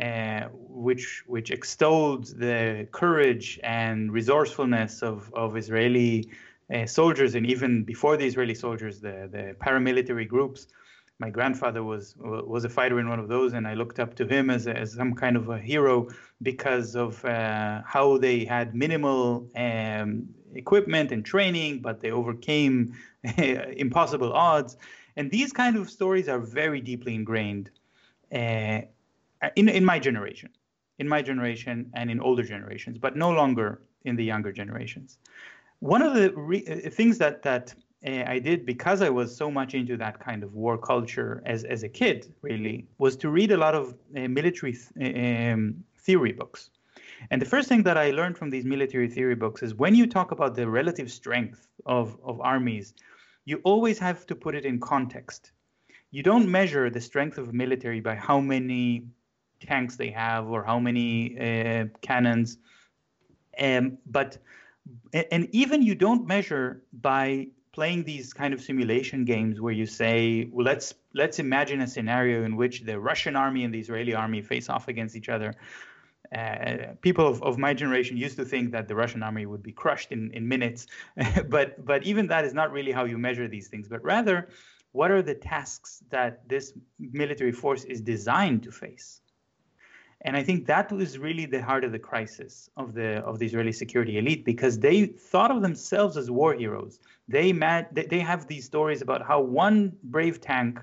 Uh, 0.00 0.46
which 0.52 1.24
which 1.26 1.50
extolled 1.50 2.26
the 2.38 2.86
courage 2.92 3.58
and 3.64 4.12
resourcefulness 4.12 5.02
of, 5.02 5.28
of 5.34 5.56
Israeli 5.56 6.30
uh, 6.72 6.86
soldiers, 6.86 7.34
and 7.34 7.44
even 7.44 7.82
before 7.82 8.16
the 8.16 8.24
Israeli 8.24 8.54
soldiers, 8.54 9.00
the, 9.00 9.28
the 9.32 9.56
paramilitary 9.58 10.28
groups. 10.28 10.68
My 11.18 11.30
grandfather 11.30 11.82
was 11.82 12.14
was 12.18 12.64
a 12.64 12.68
fighter 12.68 13.00
in 13.00 13.08
one 13.08 13.18
of 13.18 13.26
those, 13.26 13.54
and 13.54 13.66
I 13.66 13.74
looked 13.74 13.98
up 13.98 14.14
to 14.16 14.24
him 14.24 14.50
as, 14.50 14.68
as 14.68 14.92
some 14.92 15.14
kind 15.14 15.36
of 15.36 15.48
a 15.48 15.58
hero 15.58 16.08
because 16.42 16.94
of 16.94 17.24
uh, 17.24 17.82
how 17.84 18.18
they 18.18 18.44
had 18.44 18.76
minimal 18.76 19.50
um, 19.56 20.28
equipment 20.54 21.10
and 21.10 21.24
training, 21.24 21.80
but 21.80 22.00
they 22.00 22.12
overcame 22.12 22.94
impossible 23.36 24.32
odds. 24.32 24.76
And 25.16 25.28
these 25.28 25.52
kind 25.52 25.76
of 25.76 25.90
stories 25.90 26.28
are 26.28 26.38
very 26.38 26.80
deeply 26.80 27.16
ingrained 27.16 27.70
uh, 28.32 28.82
in 29.56 29.68
in 29.68 29.84
my 29.84 29.98
generation, 29.98 30.50
in 30.98 31.08
my 31.08 31.22
generation, 31.22 31.90
and 31.94 32.10
in 32.10 32.20
older 32.20 32.42
generations, 32.42 32.98
but 32.98 33.16
no 33.16 33.30
longer 33.30 33.82
in 34.04 34.16
the 34.16 34.24
younger 34.24 34.52
generations 34.52 35.18
one 35.80 36.02
of 36.02 36.14
the 36.14 36.32
re- 36.34 36.66
uh, 36.66 36.90
things 36.90 37.18
that 37.18 37.42
that 37.42 37.74
uh, 38.06 38.24
I 38.26 38.38
did 38.38 38.64
because 38.64 39.02
I 39.02 39.10
was 39.10 39.34
so 39.34 39.50
much 39.50 39.74
into 39.74 39.96
that 39.96 40.20
kind 40.20 40.42
of 40.42 40.54
war 40.54 40.78
culture 40.78 41.42
as 41.46 41.64
as 41.64 41.82
a 41.82 41.88
kid, 41.88 42.32
really, 42.42 42.86
was 42.98 43.16
to 43.18 43.28
read 43.28 43.52
a 43.52 43.56
lot 43.56 43.74
of 43.74 43.94
uh, 44.16 44.28
military 44.28 44.72
th- 44.72 44.92
uh, 45.00 45.52
um, 45.52 45.84
theory 45.96 46.32
books. 46.32 46.70
And 47.30 47.42
the 47.42 47.46
first 47.46 47.68
thing 47.68 47.82
that 47.82 47.96
I 47.96 48.10
learned 48.10 48.38
from 48.38 48.50
these 48.50 48.64
military 48.64 49.08
theory 49.08 49.34
books 49.34 49.62
is 49.62 49.74
when 49.74 49.94
you 49.94 50.06
talk 50.06 50.30
about 50.30 50.54
the 50.54 50.68
relative 50.68 51.10
strength 51.10 51.68
of, 51.84 52.16
of 52.22 52.40
armies, 52.40 52.94
you 53.44 53.60
always 53.64 53.98
have 53.98 54.24
to 54.26 54.36
put 54.36 54.54
it 54.54 54.64
in 54.64 54.78
context. 54.78 55.52
You 56.12 56.22
don't 56.22 56.48
measure 56.48 56.90
the 56.90 57.00
strength 57.00 57.36
of 57.36 57.48
a 57.48 57.52
military 57.52 58.00
by 58.00 58.14
how 58.14 58.40
many 58.40 59.04
tanks 59.60 59.96
they 59.96 60.10
have 60.10 60.48
or 60.48 60.62
how 60.62 60.78
many 60.78 61.38
uh, 61.38 61.86
cannons, 62.00 62.58
um, 63.58 63.98
but 64.06 64.38
and 65.12 65.48
even 65.52 65.82
you 65.82 65.94
don't 65.94 66.26
measure 66.26 66.82
by 66.92 67.48
playing 67.72 68.02
these 68.04 68.32
kind 68.32 68.52
of 68.54 68.60
simulation 68.60 69.24
games 69.24 69.60
where 69.60 69.72
you 69.72 69.86
say 69.86 70.48
well 70.50 70.64
let's 70.64 70.94
let's 71.14 71.38
imagine 71.38 71.80
a 71.80 71.86
scenario 71.86 72.42
in 72.44 72.56
which 72.56 72.82
the 72.82 72.98
russian 72.98 73.36
army 73.36 73.62
and 73.64 73.72
the 73.72 73.78
israeli 73.78 74.14
army 74.14 74.40
face 74.42 74.68
off 74.68 74.88
against 74.88 75.14
each 75.16 75.28
other. 75.28 75.54
Uh, 76.34 76.92
people 77.00 77.26
of, 77.26 77.42
of 77.42 77.56
my 77.56 77.72
generation 77.72 78.16
used 78.16 78.36
to 78.36 78.44
think 78.44 78.72
that 78.72 78.86
the 78.88 78.94
russian 78.94 79.22
army 79.22 79.46
would 79.46 79.62
be 79.62 79.72
crushed 79.72 80.10
in, 80.12 80.30
in 80.32 80.46
minutes. 80.46 80.86
But 81.48 81.84
but 81.84 82.02
even 82.04 82.26
that 82.26 82.44
is 82.44 82.52
not 82.52 82.72
really 82.72 82.92
how 82.92 83.04
you 83.04 83.16
measure 83.16 83.46
these 83.48 83.68
things. 83.68 83.86
But 83.88 84.02
rather 84.04 84.48
what 84.92 85.10
are 85.10 85.22
the 85.22 85.34
tasks 85.34 86.02
that 86.10 86.48
this 86.48 86.72
military 86.98 87.52
force 87.52 87.84
is 87.84 88.00
designed 88.00 88.62
to 88.64 88.72
face 88.72 89.20
and 90.22 90.36
I 90.36 90.42
think 90.42 90.66
that 90.66 90.90
was 90.90 91.18
really 91.18 91.46
the 91.46 91.62
heart 91.62 91.84
of 91.84 91.92
the 91.92 91.98
crisis 91.98 92.68
of 92.76 92.92
the 92.92 93.18
of 93.18 93.38
the 93.38 93.46
Israeli 93.46 93.72
security 93.72 94.18
elite 94.18 94.44
because 94.44 94.78
they 94.78 95.06
thought 95.06 95.50
of 95.50 95.62
themselves 95.62 96.16
as 96.16 96.30
war 96.30 96.54
heroes. 96.54 96.98
They 97.28 97.52
met, 97.52 97.94
they 97.94 98.18
have 98.18 98.46
these 98.48 98.64
stories 98.64 99.00
about 99.00 99.24
how 99.24 99.40
one 99.40 99.92
brave 100.02 100.40
tank 100.40 100.80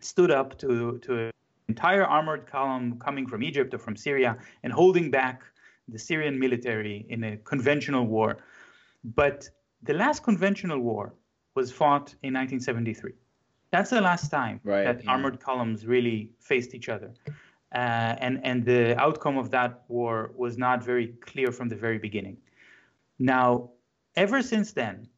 stood 0.00 0.32
up 0.32 0.58
to 0.58 0.98
to 0.98 1.26
an 1.26 1.32
entire 1.68 2.04
armored 2.04 2.46
column 2.46 2.98
coming 2.98 3.26
from 3.28 3.42
Egypt 3.44 3.74
or 3.74 3.78
from 3.78 3.94
Syria 3.96 4.36
and 4.64 4.72
holding 4.72 5.10
back 5.10 5.42
the 5.88 5.98
Syrian 5.98 6.38
military 6.38 7.06
in 7.08 7.22
a 7.24 7.36
conventional 7.36 8.06
war. 8.06 8.38
But 9.04 9.48
the 9.82 9.94
last 9.94 10.24
conventional 10.24 10.80
war 10.80 11.14
was 11.54 11.70
fought 11.70 12.14
in 12.22 12.34
1973. 12.34 13.12
That's 13.70 13.90
the 13.90 14.00
last 14.00 14.30
time 14.30 14.60
right, 14.64 14.84
that 14.84 15.04
yeah. 15.04 15.10
armored 15.10 15.40
columns 15.40 15.86
really 15.86 16.30
faced 16.40 16.74
each 16.74 16.88
other. 16.88 17.12
Uh, 17.74 18.16
and 18.20 18.40
and 18.44 18.64
the 18.64 18.94
outcome 19.00 19.38
of 19.38 19.50
that 19.50 19.82
war 19.88 20.32
was 20.36 20.58
not 20.58 20.84
very 20.84 21.08
clear 21.20 21.50
from 21.50 21.68
the 21.68 21.76
very 21.76 21.98
beginning. 21.98 22.36
Now, 23.18 23.70
ever 24.16 24.42
since 24.42 24.72
then, 24.72 25.08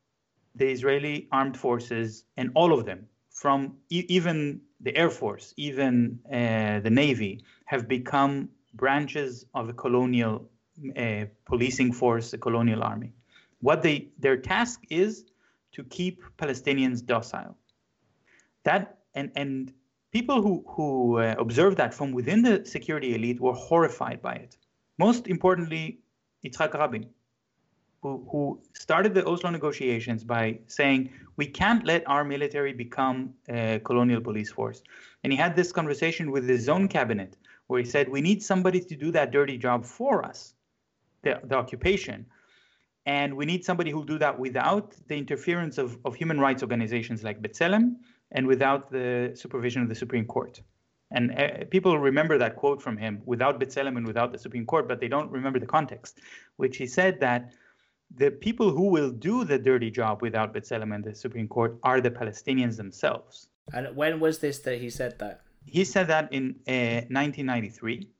the 0.54 0.70
Israeli 0.70 1.28
armed 1.32 1.56
forces 1.56 2.24
and 2.36 2.50
all 2.54 2.72
of 2.72 2.84
them, 2.84 3.08
from 3.30 3.76
e- 3.90 4.06
even 4.08 4.60
the 4.80 4.96
Air 4.96 5.10
Force, 5.10 5.52
even 5.56 6.20
uh, 6.32 6.80
the 6.80 6.90
Navy, 6.90 7.42
have 7.64 7.88
become 7.88 8.48
branches 8.74 9.46
of 9.54 9.68
a 9.68 9.72
colonial 9.72 10.48
uh, 10.96 11.24
policing 11.44 11.92
force, 11.92 12.32
a 12.32 12.38
colonial 12.38 12.82
army. 12.82 13.12
What 13.60 13.82
they 13.82 14.08
their 14.18 14.36
task 14.36 14.84
is 14.90 15.24
to 15.72 15.82
keep 15.84 16.22
Palestinians 16.36 17.04
docile. 17.04 17.56
That 18.64 18.98
and 19.14 19.32
and 19.34 19.72
people 20.14 20.40
who, 20.40 20.64
who 20.68 21.18
uh, 21.18 21.34
observed 21.38 21.76
that 21.76 21.92
from 21.92 22.12
within 22.12 22.40
the 22.40 22.64
security 22.64 23.16
elite 23.16 23.40
were 23.40 23.52
horrified 23.52 24.22
by 24.22 24.34
it. 24.34 24.56
Most 24.96 25.26
importantly, 25.26 25.98
Yitzhak 26.44 26.72
Rabin, 26.72 27.06
who, 28.00 28.24
who 28.30 28.60
started 28.74 29.12
the 29.12 29.26
Oslo 29.26 29.50
negotiations 29.50 30.22
by 30.22 30.60
saying, 30.68 31.10
we 31.36 31.46
can't 31.46 31.84
let 31.84 32.08
our 32.08 32.22
military 32.22 32.72
become 32.72 33.34
a 33.48 33.80
colonial 33.84 34.20
police 34.20 34.52
force. 34.52 34.82
And 35.24 35.32
he 35.32 35.36
had 35.36 35.56
this 35.56 35.72
conversation 35.72 36.30
with 36.30 36.48
his 36.48 36.68
own 36.68 36.86
cabinet, 36.86 37.36
where 37.66 37.80
he 37.80 37.84
said, 37.84 38.08
we 38.08 38.20
need 38.20 38.40
somebody 38.40 38.80
to 38.80 38.94
do 38.94 39.10
that 39.10 39.32
dirty 39.32 39.58
job 39.58 39.84
for 39.84 40.24
us, 40.24 40.54
the, 41.22 41.40
the 41.42 41.56
occupation. 41.56 42.24
And 43.06 43.34
we 43.34 43.46
need 43.46 43.64
somebody 43.64 43.90
who'll 43.90 44.04
do 44.04 44.18
that 44.18 44.38
without 44.38 44.94
the 45.08 45.16
interference 45.16 45.76
of, 45.76 45.98
of 46.04 46.14
human 46.14 46.38
rights 46.38 46.62
organizations 46.62 47.24
like 47.24 47.42
B'Tselem 47.42 47.96
and 48.34 48.46
without 48.46 48.90
the 48.90 49.32
supervision 49.34 49.80
of 49.82 49.88
the 49.88 49.94
Supreme 49.94 50.26
Court. 50.26 50.60
And 51.10 51.24
uh, 51.38 51.64
people 51.70 51.98
remember 51.98 52.36
that 52.38 52.56
quote 52.56 52.82
from 52.82 52.96
him 52.96 53.22
without 53.24 53.60
B'Tselem 53.60 53.96
and 53.96 54.06
without 54.06 54.32
the 54.32 54.38
Supreme 54.38 54.66
Court, 54.66 54.88
but 54.88 55.00
they 55.00 55.08
don't 55.08 55.30
remember 55.30 55.58
the 55.58 55.66
context, 55.66 56.20
which 56.56 56.76
he 56.76 56.86
said 56.86 57.20
that 57.20 57.52
the 58.16 58.30
people 58.30 58.70
who 58.70 58.86
will 58.88 59.10
do 59.10 59.44
the 59.44 59.58
dirty 59.58 59.90
job 59.90 60.22
without 60.22 60.52
B'Tselem 60.54 60.94
and 60.94 61.04
the 61.04 61.14
Supreme 61.14 61.48
Court 61.48 61.78
are 61.82 62.00
the 62.00 62.10
Palestinians 62.10 62.76
themselves. 62.76 63.48
And 63.72 63.94
when 63.96 64.20
was 64.20 64.40
this 64.40 64.58
that 64.60 64.78
he 64.80 64.90
said 64.90 65.18
that? 65.20 65.40
He 65.66 65.84
said 65.84 66.08
that 66.08 66.32
in 66.32 66.56
uh, 66.68 67.06
1993. 67.08 68.10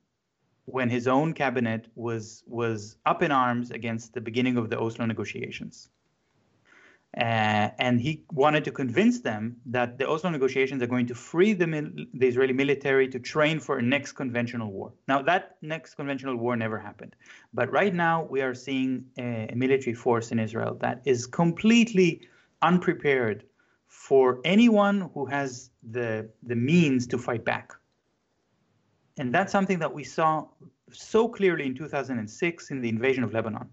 when 0.65 0.89
his 0.89 1.07
own 1.07 1.33
cabinet 1.33 1.87
was 1.95 2.43
was 2.47 2.97
up 3.05 3.21
in 3.21 3.31
arms 3.31 3.71
against 3.71 4.13
the 4.13 4.21
beginning 4.21 4.57
of 4.57 4.69
the 4.69 4.79
Oslo 4.79 5.05
negotiations. 5.05 5.89
Uh, 7.17 7.71
and 7.79 8.01
he 8.01 8.25
wanted 8.33 8.65
to 8.65 8.71
convince 8.71 9.21
them 9.21 9.55
that 9.65 9.97
the 9.97 10.09
Oslo 10.09 10.29
negotiations 10.29 10.83
are 10.83 10.87
going 10.87 11.07
to 11.07 11.15
free 11.15 11.53
the, 11.53 11.65
mil- 11.65 11.91
the 12.13 12.27
Israeli 12.27 12.51
military 12.51 13.07
to 13.07 13.19
train 13.19 13.57
for 13.57 13.77
a 13.77 13.81
next 13.81 14.13
conventional 14.13 14.69
war. 14.69 14.91
Now, 15.07 15.21
that 15.21 15.55
next 15.61 15.95
conventional 15.95 16.35
war 16.35 16.57
never 16.57 16.77
happened. 16.77 17.15
But 17.53 17.71
right 17.71 17.93
now, 17.93 18.27
we 18.29 18.41
are 18.41 18.53
seeing 18.53 19.05
a, 19.17 19.47
a 19.49 19.55
military 19.55 19.93
force 19.93 20.31
in 20.33 20.39
Israel 20.39 20.75
that 20.81 21.01
is 21.05 21.25
completely 21.25 22.27
unprepared 22.61 23.45
for 23.87 24.41
anyone 24.43 25.09
who 25.13 25.25
has 25.25 25.69
the, 25.89 26.29
the 26.43 26.55
means 26.55 27.07
to 27.07 27.17
fight 27.17 27.45
back. 27.45 27.71
And 29.17 29.33
that's 29.33 29.53
something 29.53 29.79
that 29.79 29.93
we 29.93 30.03
saw 30.03 30.47
so 30.91 31.29
clearly 31.29 31.65
in 31.65 31.75
2006 31.75 32.71
in 32.71 32.81
the 32.81 32.89
invasion 32.89 33.23
of 33.23 33.33
Lebanon, 33.33 33.69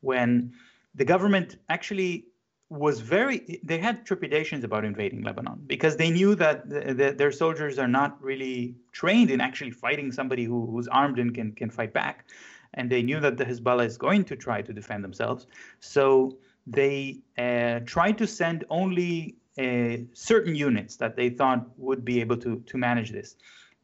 when 0.00 0.54
the 0.94 1.04
government 1.04 1.58
actually 1.68 2.24
was 2.70 3.00
very 3.00 3.60
they 3.64 3.78
had 3.78 4.06
trepidations 4.06 4.62
about 4.62 4.84
invading 4.84 5.22
lebanon 5.22 5.60
because 5.66 5.96
they 5.96 6.08
knew 6.08 6.36
that 6.36 6.70
the, 6.70 6.94
the, 6.94 7.12
their 7.12 7.32
soldiers 7.32 7.80
are 7.80 7.88
not 7.88 8.22
really 8.22 8.76
trained 8.92 9.28
in 9.28 9.40
actually 9.40 9.72
fighting 9.72 10.12
somebody 10.12 10.44
who, 10.44 10.66
who's 10.66 10.86
armed 10.86 11.18
and 11.18 11.34
can, 11.34 11.52
can 11.52 11.68
fight 11.68 11.92
back. 11.92 12.26
And 12.74 12.88
they 12.88 13.02
knew 13.02 13.18
that 13.18 13.36
the 13.36 13.44
hezbollah 13.44 13.84
is 13.86 13.98
going 13.98 14.24
to 14.26 14.36
try 14.36 14.62
to 14.62 14.72
defend 14.72 15.02
themselves. 15.02 15.48
So 15.80 16.38
they 16.64 17.18
uh, 17.36 17.80
tried 17.84 18.16
to 18.18 18.26
send 18.28 18.64
only 18.70 19.34
uh, 19.58 20.06
certain 20.12 20.54
units 20.54 20.94
that 20.96 21.16
they 21.16 21.28
thought 21.28 21.66
would 21.76 22.04
be 22.04 22.20
able 22.20 22.36
to, 22.36 22.60
to 22.60 22.78
manage 22.78 23.10
this. 23.10 23.34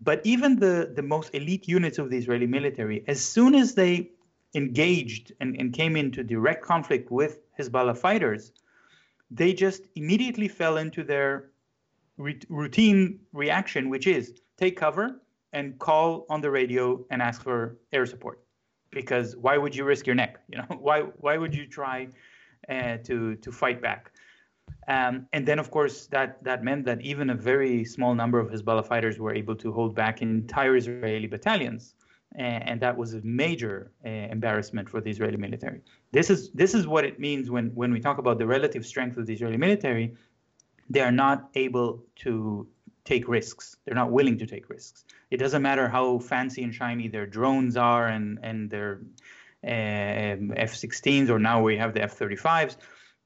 But 0.01 0.21
even 0.23 0.61
the, 0.61 0.93
the 0.95 1.03
most 1.03 1.35
elite 1.35 1.67
units 1.67 1.99
of 1.99 2.11
the 2.11 2.19
israeli 2.19 2.47
military 2.47 3.03
as 3.09 3.21
soon 3.21 3.57
as 3.57 3.75
they 3.75 4.11
engaged 4.55 5.33
and, 5.41 5.57
and 5.57 5.73
came 5.73 5.97
into 5.97 6.23
direct 6.23 6.65
conflict 6.65 7.11
with 7.11 7.41
hezbollah 7.59 7.99
fighters 7.99 8.53
they 9.31 9.53
just 9.53 9.83
immediately 9.95 10.49
fell 10.49 10.77
into 10.77 11.03
their 11.03 11.51
re- 12.17 12.41
routine 12.49 13.21
reaction, 13.33 13.89
which 13.89 14.07
is 14.07 14.41
take 14.57 14.77
cover 14.77 15.21
and 15.53 15.79
call 15.79 16.27
on 16.29 16.41
the 16.41 16.51
radio 16.51 17.05
and 17.11 17.23
ask 17.23 17.43
for 17.43 17.77
air 17.93 18.07
support. 18.07 18.41
Because 18.91 19.37
why 19.37 19.59
would 19.59 19.75
you 19.75 19.85
risk 19.85 20.07
your 20.07 20.15
neck? 20.15 20.39
You 20.49 20.59
know, 20.59 20.67
why 20.79 21.01
why 21.25 21.37
would 21.37 21.55
you 21.55 21.67
try 21.67 22.09
uh, 22.69 22.99
to 23.05 23.37
to 23.37 23.53
fight 23.53 23.83
back? 23.83 24.13
Um, 24.89 25.27
and 25.33 25.47
then, 25.47 25.59
of 25.59 25.71
course, 25.71 26.07
that 26.09 26.43
that 26.45 26.63
meant 26.63 26.85
that 26.85 27.01
even 27.01 27.31
a 27.31 27.35
very 27.35 27.85
small 27.85 28.15
number 28.15 28.39
of 28.39 28.51
Hezbollah 28.51 28.87
fighters 28.87 29.19
were 29.19 29.35
able 29.35 29.57
to 29.57 29.73
hold 29.73 29.95
back 29.95 30.23
entire 30.23 30.77
Israeli 30.77 31.27
battalions 31.27 31.96
and 32.35 32.81
that 32.81 32.97
was 32.97 33.15
a 33.15 33.21
major 33.23 33.93
uh, 34.05 34.09
embarrassment 34.09 34.89
for 34.89 35.01
the 35.01 35.11
Israeli 35.11 35.37
military. 35.37 35.81
This 36.13 36.29
is 36.31 36.51
this 36.51 36.75
is 36.75 36.87
what 36.87 37.05
it 37.05 37.19
means 37.19 37.51
when 37.51 37.67
when 37.75 37.93
we 37.93 38.01
talk 38.01 38.19
about 38.19 38.39
the 38.39 38.47
relative 38.47 38.85
strength 38.85 39.17
of 39.17 39.27
the 39.27 39.33
Israeli 39.33 39.57
military. 39.57 40.15
They 40.89 41.01
are 41.01 41.13
not 41.13 41.51
able 41.55 42.05
to 42.17 42.67
take 43.05 43.27
risks. 43.29 43.77
They're 43.85 43.95
not 43.95 44.11
willing 44.11 44.39
to 44.39 44.47
take 44.47 44.69
risks. 44.69 45.05
It 45.31 45.39
doesn't 45.39 45.63
matter 45.63 45.89
how 45.89 46.19
fancy 46.19 46.63
and 46.63 46.75
shiny 46.75 47.09
their 47.09 47.27
drones 47.27 47.77
are 47.77 48.09
and 48.09 48.39
and 48.43 48.71
their 48.71 49.01
uh, 49.65 50.37
F-16s 50.69 51.29
or 51.31 51.39
now 51.39 51.63
we 51.63 51.77
have 51.77 51.95
the 51.95 52.03
F-35s. 52.03 52.77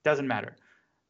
Doesn't 0.05 0.29
matter. 0.29 0.57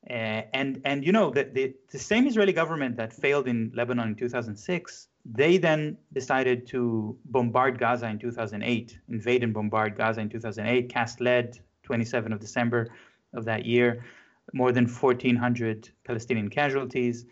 Uh, 0.09 0.43
and 0.55 0.81
and 0.85 1.05
you 1.05 1.13
know 1.13 1.31
the, 1.31 1.45
the 1.45 1.75
the 1.93 1.99
same 1.99 2.27
Israeli 2.27 2.55
government 2.55 2.97
that 2.97 3.13
failed 3.13 3.47
in 3.47 3.71
Lebanon 3.75 4.09
in 4.09 4.15
2006 4.15 5.09
they 5.25 5.59
then 5.59 5.99
decided 6.13 6.67
to 6.69 7.17
bombard 7.27 7.79
Gaza 7.79 8.09
in 8.09 8.19
2008, 8.19 8.99
invade 9.09 9.43
and 9.43 9.53
bombard 9.53 9.97
Gaza 9.97 10.21
in 10.21 10.29
2008, 10.29 10.89
cast 10.89 11.21
lead 11.21 11.59
27 11.83 12.33
of 12.33 12.41
December 12.41 12.89
of 13.35 13.45
that 13.45 13.65
year, 13.65 14.05
more 14.53 14.73
than 14.73 14.87
1,400 14.87 15.91
Palestinian 16.05 16.49
casualties, 16.49 17.27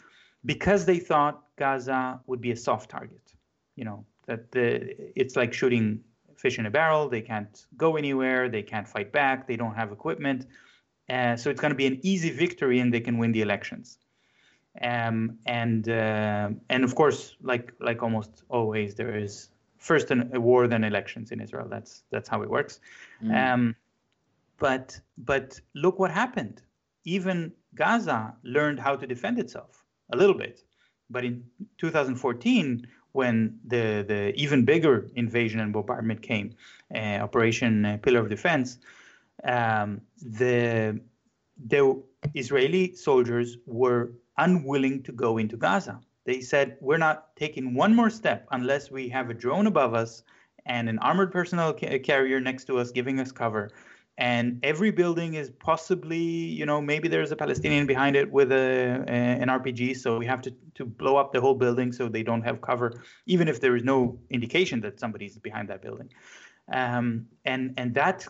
because 0.45 0.85
they 0.85 0.99
thought 0.99 1.45
Gaza 1.57 2.21
would 2.27 2.41
be 2.41 2.53
a 2.53 2.57
soft 2.57 2.91
target. 2.91 3.35
You 3.77 3.85
know, 3.85 4.05
that 4.27 4.53
the, 4.53 4.95
it's 5.19 5.37
like 5.37 5.53
shooting 5.53 6.01
fish 6.37 6.59
in 6.59 6.67
a 6.67 6.71
barrel. 6.71 7.09
They 7.09 7.21
can't 7.21 7.67
go 7.77 7.97
anywhere. 7.97 8.49
They 8.49 8.63
can't 8.63 8.87
fight 8.87 9.13
back. 9.13 9.47
They 9.47 9.57
don't 9.57 9.75
have 9.75 9.93
equipment. 9.93 10.47
Uh, 11.11 11.37
so 11.37 11.51
it's 11.51 11.61
going 11.61 11.71
to 11.73 11.77
be 11.77 11.87
an 11.87 11.99
easy 12.03 12.31
victory 12.31 12.81
and 12.81 12.93
they 12.93 13.01
can 13.01 13.19
win 13.19 13.33
the 13.33 13.41
elections. 13.41 13.99
Um, 14.81 15.39
and 15.47 15.89
uh, 15.89 16.51
and 16.69 16.85
of 16.85 16.95
course, 16.95 17.37
like 17.43 17.73
like 17.81 18.03
almost 18.03 18.45
always, 18.49 18.95
there 18.95 19.17
is 19.17 19.51
first 19.79 20.11
an, 20.11 20.31
a 20.35 20.41
war, 20.41 20.69
then 20.69 20.85
elections 20.85 21.33
in 21.33 21.41
Israel. 21.41 21.67
That's 21.69 22.05
that's 22.11 22.29
how 22.29 22.43
it 22.43 22.51
works. 22.51 22.81
Mm. 23.23 23.53
Um, 23.53 23.77
but 24.59 25.01
but 25.17 25.61
look 25.75 25.99
what 25.99 26.11
happened. 26.11 26.63
Even 27.05 27.53
Gaza 27.75 28.35
learned 28.43 28.81
how 28.81 28.97
to 28.97 29.07
defend 29.07 29.39
itself 29.39 29.85
a 30.13 30.17
little 30.17 30.35
bit. 30.35 30.63
But 31.11 31.25
in 31.25 31.45
2014, 31.79 32.87
when 33.13 33.59
the 33.65 34.05
the 34.07 34.35
even 34.37 34.65
bigger 34.65 35.09
invasion 35.15 35.61
and 35.61 35.73
bombardment 35.73 36.23
came, 36.23 36.55
uh, 36.95 37.19
Operation 37.27 37.85
uh, 37.85 37.97
Pillar 38.03 38.21
of 38.21 38.29
Defense, 38.29 38.79
um, 39.45 40.01
the 40.21 41.01
the 41.67 42.03
Israeli 42.35 42.95
soldiers 42.95 43.57
were 43.67 44.13
unwilling 44.39 45.03
to 45.03 45.13
go 45.13 45.39
into 45.39 45.57
Gaza. 45.57 46.01
They 46.25 46.41
said, 46.41 46.77
We're 46.81 46.99
not 46.99 47.37
taking 47.37 47.75
one 47.75 47.95
more 47.95 48.11
step 48.11 48.47
unless 48.51 48.91
we 48.91 49.09
have 49.09 49.31
a 49.31 49.35
drone 49.35 49.67
above 49.67 49.95
us 49.95 50.23
and 50.67 50.89
an 50.89 50.99
armored 50.99 51.33
personnel 51.33 51.73
ca- 51.73 51.99
carrier 51.99 52.41
next 52.41 52.65
to 52.67 52.79
us 52.79 52.91
giving 52.91 53.21
us 53.21 53.33
cover. 53.33 53.71
And 54.19 54.59
every 54.65 54.91
building 54.91 55.35
is 55.35 55.51
possibly, 55.51 56.19
you 56.19 56.67
know, 56.67 56.81
maybe 56.81 57.07
there's 57.07 57.31
a 57.31 57.37
Palestinian 57.37 57.87
behind 57.87 58.17
it 58.17 58.31
with 58.31 58.51
a, 58.51 59.05
a 59.07 59.13
an 59.43 59.49
RPG, 59.49 59.97
so 59.97 60.19
we 60.19 60.27
have 60.27 60.43
to, 60.43 60.53
to 60.75 60.85
blow 60.85 61.17
up 61.17 61.33
the 61.33 61.41
whole 61.41 61.55
building 61.55 61.93
so 61.93 62.09
they 62.09 62.25
don't 62.25 62.43
have 62.43 62.61
cover, 62.61 63.01
even 63.27 63.47
if 63.47 63.61
there 63.61 63.77
is 63.77 63.85
no 63.85 64.19
indication 64.31 64.81
that 64.81 64.99
somebody's 64.99 65.39
behind 65.39 65.69
that 65.69 65.83
building. 65.83 66.11
Um, 66.71 67.27
and 67.45 67.75
and 67.79 67.95
that 67.95 68.27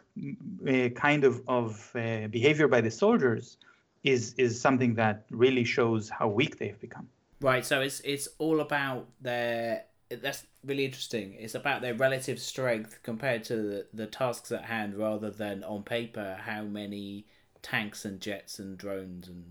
uh, 0.68 0.90
kind 0.90 1.24
of 1.24 1.42
of 1.48 1.90
uh, 1.96 2.28
behavior 2.28 2.68
by 2.68 2.82
the 2.82 2.90
soldiers 2.90 3.56
is 4.04 4.34
is 4.34 4.60
something 4.60 4.94
that 4.94 5.24
really 5.30 5.64
shows 5.64 6.08
how 6.08 6.28
weak 6.28 6.58
they've 6.58 6.80
become. 6.80 7.08
Right. 7.40 7.64
So 7.64 7.80
it's 7.80 8.00
it's 8.00 8.28
all 8.38 8.60
about 8.60 9.08
their. 9.20 9.84
That's 10.10 10.46
really 10.64 10.86
interesting. 10.86 11.34
It's 11.38 11.54
about 11.54 11.82
their 11.82 11.94
relative 11.94 12.38
strength 12.40 13.00
compared 13.02 13.44
to 13.44 13.56
the, 13.56 13.86
the 13.92 14.06
tasks 14.06 14.50
at 14.52 14.64
hand, 14.64 14.96
rather 14.96 15.30
than 15.30 15.62
on 15.64 15.82
paper 15.82 16.38
how 16.40 16.62
many 16.62 17.26
tanks 17.62 18.04
and 18.04 18.18
jets 18.20 18.58
and 18.58 18.78
drones 18.78 19.28
and 19.28 19.44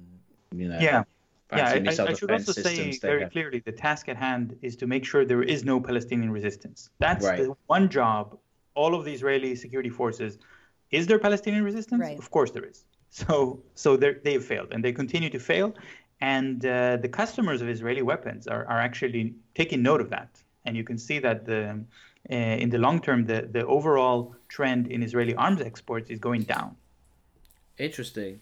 you 0.56 0.68
know. 0.68 0.80
Yeah. 0.80 1.04
Yeah, 1.56 1.70
I, 1.70 2.10
I, 2.10 2.14
should 2.14 2.30
also 2.30 2.52
say 2.52 2.92
very 2.98 3.22
have. 3.22 3.32
clearly 3.32 3.60
the 3.60 3.72
task 3.72 4.10
at 4.10 4.18
hand 4.18 4.58
is 4.62 4.76
to 4.76 4.86
make 4.86 5.06
sure 5.06 5.24
there 5.24 5.44
is 5.44 5.64
no 5.64 5.80
Palestinian 5.80 6.30
resistance. 6.30 6.90
That's 7.00 7.26
right. 7.26 7.40
the 7.42 7.56
one 7.68 7.88
job 7.88 8.38
all 8.78 8.94
of 8.94 9.04
the 9.06 9.14
Israeli 9.14 9.56
security 9.56 9.90
forces. 9.90 10.38
Is 10.92 11.08
there 11.08 11.20
Palestinian 11.20 11.64
resistance? 11.64 12.02
Right. 12.02 12.18
Of 12.18 12.30
course 12.32 12.52
there 12.52 12.66
is. 12.66 12.86
So 13.10 13.62
so 13.74 13.98
they've 13.98 14.44
failed 14.44 14.70
and 14.72 14.84
they 14.84 14.92
continue 14.92 15.30
to 15.30 15.40
fail. 15.40 15.74
And 16.20 16.66
uh, 16.66 16.98
the 16.98 17.10
customers 17.10 17.62
of 17.62 17.70
Israeli 17.70 18.02
weapons 18.02 18.48
are, 18.48 18.66
are 18.66 18.80
actually 18.80 19.36
taking 19.54 19.84
note 19.84 20.02
of 20.02 20.10
that. 20.10 20.30
And 20.66 20.76
you 20.76 20.84
can 20.84 20.98
see 20.98 21.20
that 21.20 21.46
the, 21.46 21.80
uh, 22.32 22.34
in 22.34 22.70
the 22.70 22.80
long 22.80 23.00
term, 23.02 23.26
the, 23.26 23.48
the 23.52 23.66
overall 23.66 24.36
trend 24.48 24.88
in 24.88 25.04
Israeli 25.04 25.36
arms 25.36 25.62
exports 25.62 26.10
is 26.10 26.20
going 26.20 26.44
down. 26.44 26.76
Interesting. 27.78 28.42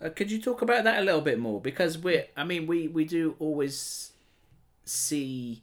Uh, 0.00 0.10
could 0.10 0.30
you 0.30 0.40
talk 0.40 0.62
about 0.62 0.84
that 0.84 0.98
a 0.98 1.02
little 1.02 1.22
bit 1.22 1.38
more? 1.38 1.60
Because 1.60 1.96
we, 1.96 2.24
I 2.36 2.44
mean, 2.44 2.66
we, 2.66 2.88
we 2.88 3.04
do 3.04 3.36
always 3.38 4.12
see 4.84 5.62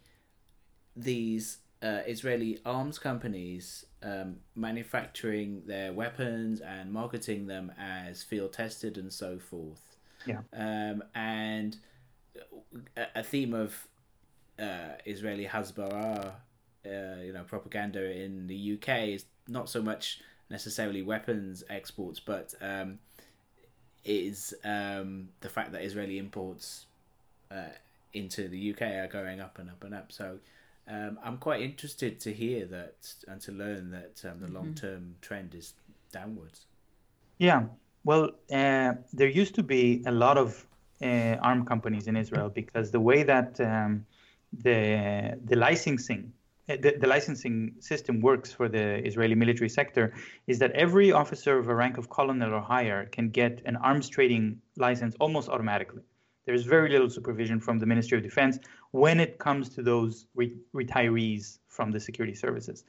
these 0.95 1.59
uh, 1.83 2.01
Israeli 2.07 2.59
arms 2.65 2.97
companies 2.97 3.85
um, 4.03 4.37
manufacturing 4.55 5.63
their 5.65 5.93
weapons 5.93 6.61
and 6.61 6.91
marketing 6.91 7.47
them 7.47 7.71
as 7.79 8.23
field 8.23 8.53
tested 8.53 8.97
and 8.97 9.11
so 9.11 9.39
forth. 9.39 9.97
Yeah. 10.25 10.41
Um, 10.53 11.03
and 11.15 11.77
a, 13.15 13.23
theme 13.23 13.53
of 13.53 13.87
uh, 14.59 14.95
Israeli 15.05 15.45
Hasbara, 15.45 16.33
uh, 16.85 17.21
you 17.21 17.33
know, 17.33 17.43
propaganda 17.47 18.11
in 18.11 18.47
the 18.47 18.73
UK 18.73 19.09
is 19.09 19.25
not 19.47 19.69
so 19.69 19.81
much 19.81 20.21
necessarily 20.49 21.01
weapons 21.01 21.63
exports, 21.69 22.19
but 22.19 22.53
um, 22.61 22.99
is 24.05 24.53
um, 24.63 25.29
the 25.41 25.49
fact 25.49 25.71
that 25.73 25.83
Israeli 25.83 26.17
imports 26.17 26.85
uh, 27.51 27.73
into 28.13 28.47
the 28.47 28.71
UK 28.71 28.81
are 28.81 29.07
going 29.07 29.39
up 29.39 29.59
and 29.59 29.69
up 29.69 29.83
and 29.83 29.93
up. 29.93 30.11
So 30.11 30.39
um, 30.89 31.19
I'm 31.23 31.37
quite 31.37 31.61
interested 31.61 32.19
to 32.21 32.33
hear 32.33 32.65
that 32.65 33.13
and 33.27 33.39
to 33.41 33.51
learn 33.51 33.91
that 33.91 34.21
um, 34.25 34.39
the 34.39 34.47
mm-hmm. 34.47 34.55
long 34.55 34.73
term 34.73 35.15
trend 35.21 35.53
is 35.53 35.73
downwards. 36.11 36.65
Yeah, 37.37 37.63
well, 38.03 38.31
uh, 38.51 38.93
there 39.13 39.27
used 39.27 39.55
to 39.55 39.63
be 39.63 40.03
a 40.05 40.11
lot 40.11 40.37
of 40.37 40.65
uh, 41.01 41.35
arm 41.41 41.65
companies 41.65 42.07
in 42.07 42.15
Israel 42.15 42.49
because 42.49 42.91
the 42.91 42.99
way 42.99 43.23
that 43.23 43.59
um, 43.61 44.05
the 44.51 45.37
the 45.45 45.55
licensing 45.55 46.33
the, 46.67 46.95
the, 46.99 47.07
licensing 47.07 47.73
system 47.79 48.21
works 48.21 48.51
for 48.53 48.69
the 48.69 49.03
Israeli 49.07 49.33
military 49.33 49.69
sector 49.69 50.13
is 50.45 50.59
that 50.59 50.71
every 50.73 51.11
officer 51.11 51.57
of 51.57 51.67
a 51.67 51.73
rank 51.73 51.97
of 51.97 52.09
colonel 52.09 52.53
or 52.53 52.61
higher 52.61 53.05
can 53.07 53.29
get 53.29 53.61
an 53.65 53.75
arms 53.77 54.07
trading 54.07 54.61
license 54.77 55.15
almost 55.19 55.49
automatically. 55.49 56.03
There's 56.45 56.65
very 56.65 56.89
little 56.89 57.09
supervision 57.09 57.59
from 57.59 57.79
the 57.79 57.87
Ministry 57.87 58.17
of 58.17 58.23
Defense 58.23 58.59
when 58.91 59.19
it 59.19 59.37
comes 59.37 59.69
to 59.69 59.83
those 59.83 60.25
re- 60.35 60.57
retirees 60.73 61.59
from 61.67 61.91
the 61.91 61.99
security 61.99 62.35
services. 62.35 62.83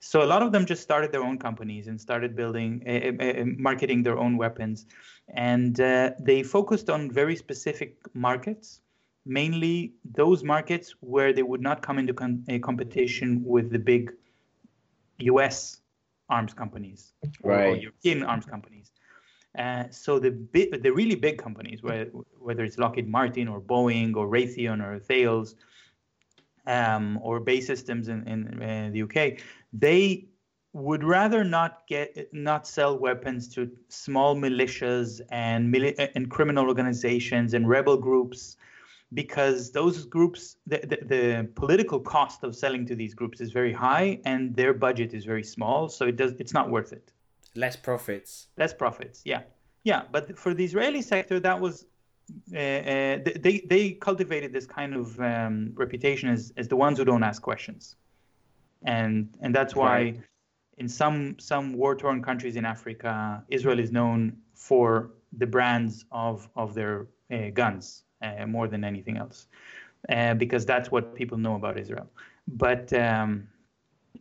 So 0.00 0.22
a 0.22 0.26
lot 0.26 0.42
of 0.42 0.52
them 0.52 0.64
just 0.64 0.82
started 0.82 1.10
their 1.10 1.22
own 1.22 1.38
companies 1.38 1.88
and 1.88 2.00
started 2.00 2.36
building, 2.36 2.82
uh, 2.86 3.22
uh, 3.22 3.44
marketing 3.58 4.04
their 4.04 4.18
own 4.18 4.36
weapons, 4.36 4.86
and 5.34 5.80
uh, 5.80 6.12
they 6.20 6.42
focused 6.42 6.88
on 6.88 7.10
very 7.10 7.34
specific 7.34 7.96
markets 8.14 8.80
mainly 9.28 9.92
those 10.14 10.42
markets 10.42 10.94
where 11.00 11.32
they 11.32 11.42
would 11.42 11.60
not 11.60 11.82
come 11.82 11.98
into 11.98 12.14
con- 12.14 12.44
competition 12.62 13.44
with 13.44 13.70
the 13.70 13.78
big 13.78 14.12
U.S. 15.18 15.80
arms 16.30 16.54
companies 16.54 17.12
right. 17.42 17.66
or, 17.66 17.76
European 17.76 18.22
arms 18.22 18.46
companies. 18.46 18.90
Uh, 19.58 19.84
so 19.90 20.18
the 20.20 20.30
the 20.82 20.90
really 20.90 21.16
big 21.16 21.36
companies, 21.36 21.82
where, 21.82 22.06
whether 22.38 22.62
it's 22.62 22.78
Lockheed 22.78 23.08
Martin 23.08 23.48
or 23.48 23.60
Boeing 23.60 24.14
or 24.14 24.28
Raytheon 24.28 24.80
or 24.86 25.00
Thales 25.00 25.56
um, 26.66 27.18
or 27.22 27.40
BAE 27.40 27.60
Systems 27.60 28.08
in, 28.08 28.26
in 28.28 28.62
uh, 28.62 28.90
the 28.92 29.02
UK, 29.02 29.40
they 29.72 30.28
would 30.74 31.02
rather 31.02 31.42
not 31.42 31.86
get 31.88 32.32
not 32.32 32.66
sell 32.66 32.96
weapons 32.96 33.48
to 33.54 33.70
small 33.88 34.36
militias 34.36 35.20
and 35.30 35.74
mili- 35.74 36.10
and 36.14 36.30
criminal 36.30 36.68
organizations 36.68 37.54
and 37.54 37.68
rebel 37.68 37.96
groups 37.96 38.56
because 39.14 39.70
those 39.72 40.04
groups, 40.04 40.56
the, 40.66 40.78
the, 40.80 40.98
the, 41.06 41.48
political 41.54 41.98
cost 41.98 42.44
of 42.44 42.54
selling 42.54 42.84
to 42.86 42.94
these 42.94 43.14
groups 43.14 43.40
is 43.40 43.50
very 43.50 43.72
high 43.72 44.20
and 44.26 44.54
their 44.54 44.74
budget 44.74 45.14
is 45.14 45.24
very 45.24 45.42
small. 45.42 45.88
So 45.88 46.06
it 46.06 46.16
does, 46.16 46.32
it's 46.38 46.52
not 46.52 46.70
worth 46.70 46.92
it. 46.92 47.10
Less 47.64 47.76
profits. 47.88 48.30
Less 48.62 48.74
profits. 48.82 49.18
Yeah. 49.32 49.42
Yeah. 49.90 50.02
But 50.14 50.38
for 50.42 50.50
the 50.58 50.64
Israeli 50.70 51.02
sector, 51.14 51.36
that 51.48 51.58
was, 51.66 51.74
uh, 52.54 52.58
uh, 52.58 53.18
they, 53.46 53.56
they 53.72 53.84
cultivated 54.08 54.50
this 54.56 54.66
kind 54.78 54.92
of 55.00 55.06
um, 55.20 55.54
reputation 55.84 56.26
as, 56.36 56.42
as 56.60 56.66
the 56.72 56.78
ones 56.86 56.94
who 56.98 57.04
don't 57.04 57.24
ask 57.30 57.38
questions. 57.50 57.82
And, 58.84 59.14
and 59.42 59.50
that's 59.56 59.74
why 59.80 59.96
right. 59.96 60.20
in 60.82 60.88
some, 61.00 61.18
some 61.50 61.66
war 61.80 61.92
torn 62.02 62.18
countries 62.28 62.56
in 62.60 62.64
Africa, 62.64 63.42
Israel 63.56 63.78
is 63.86 63.90
known 63.98 64.20
for 64.54 65.10
the 65.42 65.48
brands 65.54 65.94
of, 66.26 66.48
of 66.62 66.68
their 66.78 66.94
uh, 67.32 67.50
guns 67.60 68.04
uh, 68.22 68.46
more 68.46 68.68
than 68.68 68.84
anything 68.84 69.16
else, 69.16 69.38
uh, 70.08 70.34
because 70.34 70.64
that's 70.72 70.88
what 70.94 71.04
people 71.20 71.36
know 71.46 71.54
about 71.60 71.74
Israel. 71.78 72.08
But 72.46 72.92
um, 72.94 73.30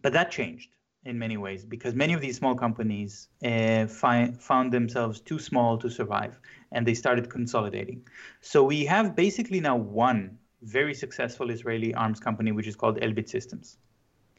but 0.02 0.12
that 0.18 0.30
changed 0.38 0.70
in 1.08 1.18
many 1.18 1.38
ways 1.38 1.64
because 1.64 1.96
many 1.96 2.14
of 2.14 2.22
these 2.22 2.38
small 2.38 2.56
companies 2.56 3.30
uh, 3.44 3.88
found 3.88 4.72
themselves 4.72 5.22
too 5.22 5.40
small 5.40 5.78
to 5.78 5.90
survive, 5.90 6.40
and 6.74 6.86
they 6.86 6.94
started 6.94 7.30
consolidating. 7.30 8.00
So 8.42 8.64
we 8.64 8.86
have 8.86 9.16
basically 9.16 9.60
now 9.60 9.78
one 9.78 10.38
very 10.62 10.94
successful 10.94 11.50
Israeli 11.50 11.94
arms 11.94 12.20
company, 12.20 12.52
which 12.52 12.68
is 12.68 12.76
called 12.76 13.00
Elbit 13.00 13.30
Systems. 13.30 13.78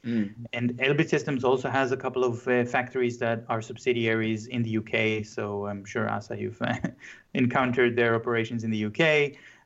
Mm. 0.05 0.47
And 0.53 0.77
Elbit 0.79 1.09
Systems 1.09 1.43
also 1.45 1.69
has 1.69 1.91
a 1.93 1.97
couple 1.97 2.25
of 2.25 2.47
uh, 2.47 2.65
factories 2.65 3.19
that 3.19 3.45
are 3.49 3.61
subsidiaries 3.61 4.47
in 4.47 4.63
the 4.63 4.79
UK. 4.79 5.25
So 5.25 5.67
I'm 5.67 5.85
sure, 5.85 6.09
Asa, 6.09 6.39
you've 6.39 6.61
encountered 7.35 7.97
their 7.97 8.15
operations 8.15 8.65
in 8.65 8.71
the 8.71 8.85
UK. 8.87 9.01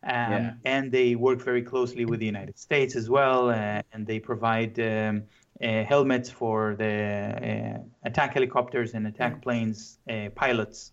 Um, 0.04 0.32
yeah. 0.32 0.54
And 0.64 0.90
they 0.90 1.14
work 1.14 1.40
very 1.42 1.62
closely 1.62 2.04
with 2.04 2.20
the 2.20 2.26
United 2.26 2.58
States 2.58 2.96
as 2.96 3.08
well. 3.08 3.50
Uh, 3.50 3.82
and 3.92 4.06
they 4.06 4.18
provide 4.18 4.78
um, 4.80 5.24
helmets 5.62 6.30
for 6.30 6.74
the 6.76 7.76
uh, 7.76 7.78
attack 8.04 8.34
helicopters 8.34 8.94
and 8.94 9.06
attack 9.06 9.36
mm. 9.36 9.42
planes 9.42 9.98
uh, 10.10 10.28
pilots 10.34 10.92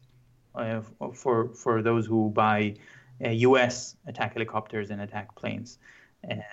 uh, 0.55 0.82
for, 1.13 1.49
for 1.53 1.82
those 1.82 2.05
who 2.05 2.29
buy 2.29 2.75
US 3.21 3.95
attack 4.08 4.34
helicopters 4.34 4.91
and 4.91 5.01
attack 5.01 5.36
planes. 5.36 5.79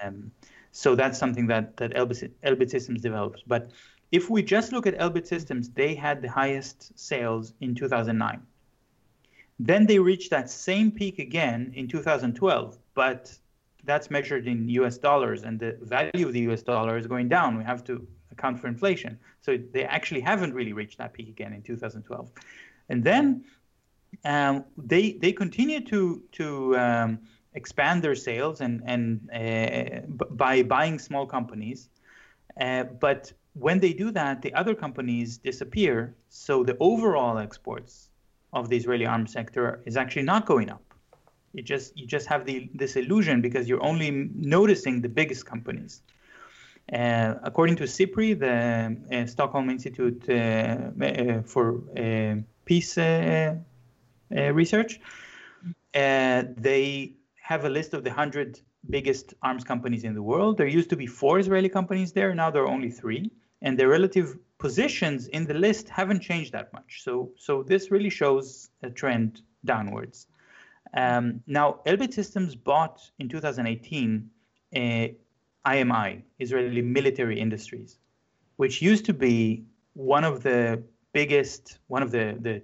Um, 0.03 0.31
so 0.73 0.95
that's 0.95 1.19
something 1.19 1.47
that 1.47 1.77
that 1.77 1.95
Elbit, 1.95 2.31
Elbit 2.45 2.71
Systems 2.71 3.01
develops. 3.01 3.43
But 3.47 3.71
if 4.13 4.31
we 4.31 4.43
just 4.43 4.73
look 4.73 4.87
at 4.87 4.97
Elbit 4.99 5.27
Systems, 5.27 5.71
they 5.71 5.95
had 5.95 6.23
the 6.23 6.29
highest 6.29 6.99
sales 6.99 7.55
in 7.61 7.75
2009. 7.75 8.43
Then 9.59 9.87
they 9.87 9.99
reached 9.99 10.31
that 10.31 10.51
same 10.51 10.91
peak 10.91 11.19
again 11.19 11.73
in 11.75 11.89
2012, 11.89 12.79
but 12.95 13.37
that's 13.87 14.11
measured 14.11 14.47
in 14.47 14.69
US 14.81 14.99
dollars, 14.99 15.45
and 15.45 15.59
the 15.59 15.79
value 15.83 16.27
of 16.27 16.33
the 16.33 16.41
US 16.51 16.63
dollar 16.63 16.99
is 16.99 17.07
going 17.07 17.29
down. 17.29 17.57
We 17.57 17.65
have 17.65 17.83
to 17.85 18.07
account 18.33 18.61
for 18.61 18.69
inflation. 18.69 19.19
So 19.41 19.57
they 19.73 19.85
actually 19.85 20.21
haven't 20.21 20.53
really 20.55 20.73
reached 20.73 20.99
that 20.99 21.13
peak 21.13 21.29
again 21.29 21.53
in 21.53 21.63
2012. 21.63 22.31
And 22.89 23.03
then 23.03 23.45
um, 24.25 24.65
they 24.77 25.13
they 25.13 25.33
continue 25.33 25.81
to 25.93 26.23
to 26.33 26.77
um, 26.79 27.19
expand 27.55 28.03
their 28.03 28.15
sales 28.15 28.61
and 28.61 28.83
and 28.87 29.29
uh, 29.33 30.01
b- 30.19 30.31
by 30.31 30.63
buying 30.63 30.99
small 30.99 31.27
companies. 31.27 31.89
Uh, 32.61 32.85
but 32.85 33.33
when 33.55 33.81
they 33.81 33.93
do 33.93 34.11
that, 34.11 34.43
the 34.43 34.53
other 34.55 34.75
companies 34.75 35.39
disappear. 35.39 36.15
So 36.29 36.63
the 36.63 36.77
overall 36.81 37.39
exports 37.39 38.11
of 38.53 38.69
the 38.69 38.77
Israeli 38.77 39.07
arms 39.07 39.33
sector 39.33 39.83
is 39.87 39.97
actually 39.97 40.23
not 40.23 40.47
going 40.47 40.71
up. 40.71 40.86
You 41.57 41.63
just 41.63 41.97
you 41.97 42.07
just 42.07 42.27
have 42.27 42.45
the 42.45 42.69
this 42.75 42.97
illusion 42.97 43.41
because 43.41 43.67
you're 43.67 43.83
only 43.83 44.11
noticing 44.57 45.01
the 45.01 45.09
biggest 45.09 45.47
companies. 45.47 46.03
Uh, 46.93 47.35
according 47.43 47.77
to 47.77 47.85
SIPRI, 47.85 48.39
the 48.39 48.57
uh, 49.17 49.27
Stockholm 49.27 49.71
Institute 49.71 50.23
uh, 50.29 50.35
uh 50.35 51.43
for 51.53 51.67
uh, 51.99 52.37
Peace 52.67 52.99
uh, 52.99 53.57
Research, 54.31 55.01
they 55.95 57.15
have 57.41 57.65
a 57.65 57.71
list 57.71 57.95
of 57.95 58.05
the 58.05 58.11
100 58.11 58.61
biggest 58.91 59.33
arms 59.43 59.65
companies 59.65 60.05
in 60.05 60.13
the 60.15 60.23
world. 60.23 60.59
There 60.59 60.67
used 60.67 60.91
to 60.91 60.97
be 60.97 61.07
four 61.07 61.39
Israeli 61.39 61.71
companies 61.71 62.13
there, 62.13 62.35
now 62.35 62.51
there 62.51 62.65
are 62.65 62.73
only 62.77 62.91
three. 62.91 63.31
And 63.63 63.79
their 63.79 63.89
relative 63.89 64.37
positions 64.59 65.29
in 65.29 65.47
the 65.47 65.55
list 65.55 65.89
haven't 65.89 66.21
changed 66.21 66.53
that 66.53 66.71
much. 66.75 67.03
So, 67.03 67.33
so 67.39 67.63
this 67.63 67.91
really 67.91 68.11
shows 68.11 68.69
a 68.83 68.91
trend 68.91 69.41
downwards. 69.65 70.27
Um, 70.97 71.43
now, 71.47 71.81
Elbit 71.87 72.13
Systems 72.13 72.55
bought 72.57 73.01
in 73.19 73.29
2018 73.29 74.31
uh, 74.75 74.79
IMI, 75.67 76.23
Israeli 76.39 76.83
Military 76.83 77.39
Industries, 77.39 77.99
which 78.57 78.81
used 78.81 79.05
to 79.05 79.13
be 79.13 79.65
one 79.93 80.25
of 80.25 80.43
the 80.43 80.83
biggest, 81.13 81.79
one 81.89 82.03
of 82.03 82.11
the, 82.11 82.37
the 82.41 82.63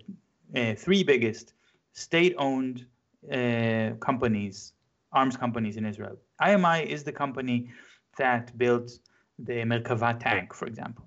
uh, 0.60 0.74
three 0.74 1.02
biggest 1.02 1.54
state-owned 1.92 2.86
uh, 3.30 3.90
companies, 4.00 4.72
arms 5.12 5.36
companies 5.36 5.76
in 5.76 5.84
Israel. 5.84 6.16
IMI 6.40 6.86
is 6.86 7.04
the 7.04 7.12
company 7.12 7.68
that 8.18 8.56
built 8.56 8.98
the 9.38 9.58
Merkava 9.64 10.18
tank, 10.18 10.54
for 10.54 10.66
example, 10.66 11.04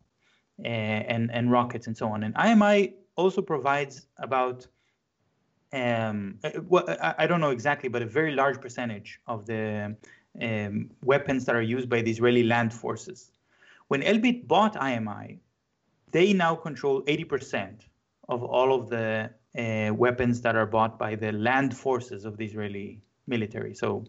uh, 0.64 0.68
and, 0.68 1.32
and 1.32 1.52
rockets 1.52 1.88
and 1.88 1.98
so 1.98 2.08
on. 2.08 2.24
And 2.24 2.36
IMI 2.36 2.94
also 3.16 3.42
provides 3.42 4.08
about, 4.18 4.68
um, 5.73 6.39
uh, 6.43 6.51
well, 6.67 6.86
I 7.17 7.28
don't 7.28 7.41
know 7.41 7.49
exactly, 7.49 7.89
but 7.89 8.01
a 8.01 8.06
very 8.06 8.34
large 8.34 8.62
percentage 8.62 9.19
of 9.28 9.45
the 9.45 9.95
um, 10.41 10.89
weapons 11.04 11.45
that 11.45 11.56
are 11.56 11.62
used 11.62 11.89
by 11.89 12.01
the 12.01 12.12
Israeli 12.12 12.43
land 12.43 12.73
forces. 12.73 13.32
When 13.88 14.01
Elbit 14.01 14.47
bought 14.47 14.75
IMI, 14.75 15.39
they 16.12 16.34
now 16.34 16.56
control 16.56 17.01
80% 17.04 17.82
of 18.30 18.43
all 18.43 18.73
of 18.73 18.89
the 18.89 19.30
uh, 19.58 19.93
weapons 19.93 20.41
that 20.41 20.56
are 20.56 20.65
bought 20.65 20.97
by 20.97 21.15
the 21.15 21.32
land 21.32 21.75
forces 21.75 22.25
of 22.25 22.38
the 22.38 22.45
Israeli 22.45 23.01
military. 23.28 23.73
So, 23.73 24.06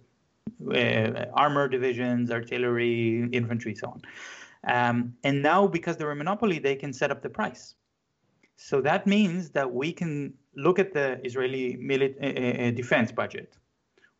uh, 0.72 1.26
armor 1.34 1.68
divisions, 1.68 2.30
artillery, 2.30 3.28
infantry, 3.32 3.74
so 3.74 3.88
on. 3.88 4.02
Um, 4.66 5.14
and 5.24 5.42
now, 5.42 5.66
because 5.66 5.96
they're 5.96 6.10
a 6.10 6.16
monopoly, 6.16 6.58
they 6.58 6.76
can 6.76 6.92
set 6.92 7.10
up 7.10 7.22
the 7.22 7.30
price. 7.30 7.74
So 8.56 8.80
that 8.80 9.06
means 9.06 9.50
that 9.50 9.70
we 9.70 9.92
can 9.92 10.32
look 10.56 10.78
at 10.78 10.92
the 10.92 11.20
Israeli 11.24 11.76
mili- 11.76 12.16
uh, 12.20 12.68
uh 12.68 12.70
defense 12.72 13.12
budget, 13.12 13.56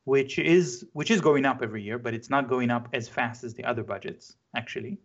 which 0.05 0.38
is 0.38 0.87
which 0.92 1.11
is 1.11 1.20
going 1.20 1.44
up 1.44 1.62
every 1.62 1.83
year, 1.83 1.99
but 1.99 2.14
it's 2.14 2.31
not 2.31 2.49
going 2.49 2.70
up 2.70 2.88
as 2.92 3.09
fast 3.09 3.44
as 3.44 3.55
the 3.55 3.64
other 3.64 3.83
budgets 3.83 4.37
actually. 4.55 4.99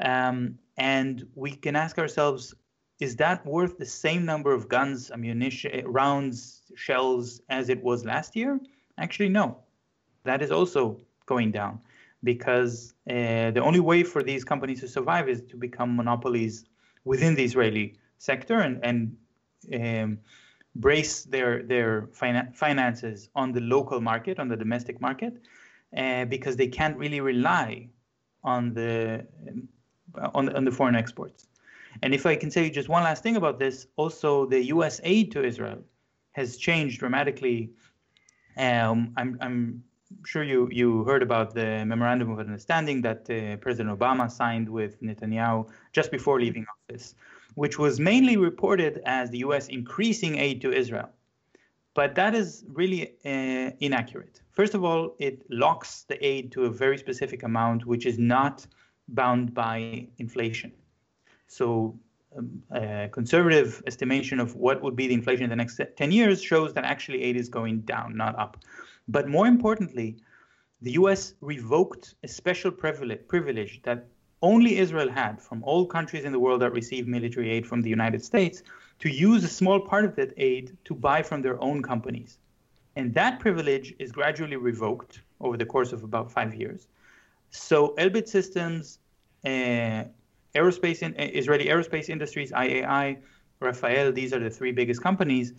Um, 0.00 0.58
and 0.78 1.26
we 1.34 1.52
can 1.52 1.76
ask 1.76 1.98
ourselves, 1.98 2.54
is 3.00 3.16
that 3.16 3.44
worth 3.44 3.78
the 3.78 3.86
same 3.86 4.24
number 4.24 4.52
of 4.52 4.68
guns, 4.68 5.10
ammunition, 5.10 5.70
eh, 5.72 5.82
rounds, 5.84 6.62
shells 6.74 7.40
as 7.48 7.68
it 7.68 7.82
was 7.82 8.04
last 8.04 8.34
year? 8.34 8.60
Actually, 8.98 9.28
no. 9.28 9.58
That 10.24 10.40
is 10.42 10.50
also 10.50 11.00
going 11.26 11.50
down 11.50 11.80
because 12.24 12.94
uh, 13.10 13.50
the 13.50 13.60
only 13.60 13.80
way 13.80 14.04
for 14.04 14.22
these 14.22 14.44
companies 14.44 14.80
to 14.80 14.88
survive 14.88 15.28
is 15.28 15.42
to 15.50 15.56
become 15.56 15.96
monopolies 15.96 16.64
within 17.04 17.34
the 17.34 17.44
Israeli 17.44 17.98
sector 18.18 18.60
and, 18.60 18.80
and 18.84 19.16
um, 19.74 20.18
brace 20.74 21.24
their 21.24 21.62
their 21.62 22.08
fina- 22.12 22.50
finances 22.54 23.28
on 23.34 23.52
the 23.52 23.60
local 23.60 24.00
market, 24.00 24.38
on 24.38 24.48
the 24.48 24.56
domestic 24.56 25.00
market, 25.00 25.34
uh, 25.96 26.24
because 26.26 26.56
they 26.56 26.68
can't 26.68 26.96
really 26.96 27.20
rely 27.20 27.88
on 28.44 28.72
the 28.74 29.26
on 30.34 30.46
the, 30.46 30.56
on 30.56 30.64
the 30.64 30.70
foreign 30.70 30.96
exports. 30.96 31.46
And 32.02 32.14
if 32.14 32.24
I 32.24 32.36
can 32.36 32.50
say 32.50 32.70
just 32.70 32.88
one 32.88 33.02
last 33.02 33.22
thing 33.22 33.36
about 33.36 33.58
this, 33.58 33.86
also 33.96 34.46
the 34.46 34.64
U.S. 34.66 35.00
aid 35.04 35.30
to 35.32 35.44
Israel 35.44 35.82
has 36.32 36.56
changed 36.56 37.00
dramatically. 37.00 37.70
Um, 38.56 39.12
I'm, 39.16 39.36
I'm 39.40 39.84
sure 40.24 40.42
you, 40.42 40.68
you 40.70 41.04
heard 41.04 41.22
about 41.22 41.54
the 41.54 41.84
memorandum 41.84 42.30
of 42.30 42.38
understanding 42.38 43.02
that 43.02 43.28
uh, 43.30 43.56
President 43.56 43.98
Obama 43.98 44.30
signed 44.30 44.68
with 44.68 45.00
Netanyahu 45.02 45.68
just 45.92 46.10
before 46.10 46.40
leaving 46.40 46.64
office, 46.90 47.14
which 47.54 47.78
was 47.78 48.00
mainly 48.00 48.36
reported 48.36 49.00
as 49.04 49.30
the 49.30 49.38
U.S. 49.38 49.68
increasing 49.68 50.38
aid 50.38 50.60
to 50.62 50.72
Israel. 50.72 51.10
But 51.94 52.14
that 52.14 52.34
is 52.34 52.64
really 52.68 53.12
uh, 53.24 53.70
inaccurate. 53.80 54.40
First 54.52 54.74
of 54.74 54.82
all, 54.84 55.14
it 55.18 55.44
locks 55.50 56.04
the 56.08 56.24
aid 56.24 56.52
to 56.52 56.64
a 56.64 56.70
very 56.70 56.96
specific 56.96 57.42
amount, 57.42 57.84
which 57.86 58.06
is 58.06 58.18
not 58.18 58.66
bound 59.08 59.52
by 59.52 60.08
inflation. 60.18 60.72
So 61.48 61.98
um, 62.36 62.62
a 62.70 63.08
conservative 63.12 63.82
estimation 63.86 64.40
of 64.40 64.56
what 64.56 64.82
would 64.82 64.96
be 64.96 65.06
the 65.06 65.14
inflation 65.14 65.44
in 65.44 65.50
the 65.50 65.56
next 65.56 65.80
10 65.96 66.12
years 66.12 66.42
shows 66.42 66.72
that 66.74 66.84
actually 66.84 67.22
aid 67.22 67.36
is 67.36 67.48
going 67.48 67.80
down, 67.80 68.16
not 68.16 68.38
up. 68.38 68.56
But 69.08 69.28
more 69.28 69.46
importantly, 69.46 70.16
the 70.80 70.92
US 70.92 71.34
revoked 71.40 72.14
a 72.22 72.28
special 72.28 72.70
privilege, 72.70 73.26
privilege 73.28 73.82
that 73.82 74.08
only 74.42 74.78
Israel 74.78 75.08
had 75.08 75.40
from 75.40 75.62
all 75.64 75.86
countries 75.86 76.24
in 76.24 76.32
the 76.32 76.38
world 76.38 76.60
that 76.62 76.72
receive 76.72 77.06
military 77.06 77.50
aid 77.50 77.66
from 77.66 77.80
the 77.80 77.88
United 77.88 78.24
States 78.24 78.62
to 78.98 79.08
use 79.08 79.44
a 79.44 79.48
small 79.48 79.80
part 79.80 80.04
of 80.04 80.14
that 80.16 80.32
aid 80.36 80.76
to 80.84 80.94
buy 80.94 81.22
from 81.22 81.42
their 81.42 81.60
own 81.62 81.82
companies. 81.82 82.38
And 82.96 83.14
that 83.14 83.40
privilege 83.40 83.94
is 83.98 84.12
gradually 84.12 84.56
revoked 84.56 85.20
over 85.40 85.56
the 85.56 85.66
course 85.66 85.92
of 85.92 86.04
about 86.04 86.30
five 86.30 86.54
years. 86.54 86.88
So 87.50 87.94
Elbit 87.98 88.28
Systems, 88.28 88.98
uh, 89.44 90.04
aerospace 90.54 91.02
in, 91.02 91.14
uh, 91.14 91.30
Israeli 91.32 91.66
aerospace 91.66 92.08
industries, 92.08 92.52
IAI, 92.52 93.18
Rafael, 93.60 94.12
these 94.12 94.32
are 94.32 94.40
the 94.40 94.50
three 94.50 94.72
biggest 94.72 95.02
companies. 95.02 95.54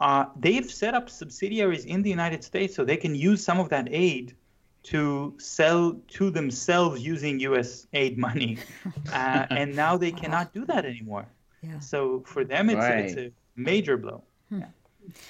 Uh, 0.00 0.26
they've 0.36 0.70
set 0.70 0.94
up 0.94 1.10
subsidiaries 1.10 1.84
in 1.84 2.02
the 2.02 2.10
United 2.10 2.42
States 2.42 2.74
so 2.74 2.84
they 2.84 2.96
can 2.96 3.14
use 3.14 3.44
some 3.44 3.60
of 3.60 3.68
that 3.68 3.88
aid 3.90 4.34
to 4.82 5.34
sell 5.38 6.00
to 6.08 6.30
themselves 6.30 7.02
using 7.02 7.38
U.S. 7.40 7.86
aid 7.92 8.18
money, 8.18 8.58
uh, 9.12 9.46
and 9.50 9.74
now 9.74 9.96
they 9.96 10.12
cannot 10.12 10.54
do 10.54 10.64
that 10.66 10.84
anymore. 10.84 11.26
Yeah. 11.62 11.78
So 11.80 12.22
for 12.26 12.44
them, 12.44 12.70
it's, 12.70 12.78
right. 12.78 13.04
it's 13.04 13.16
a 13.16 13.32
major 13.56 13.96
blow. 13.96 14.22
Hmm. 14.48 14.60
Yeah. 14.60 14.66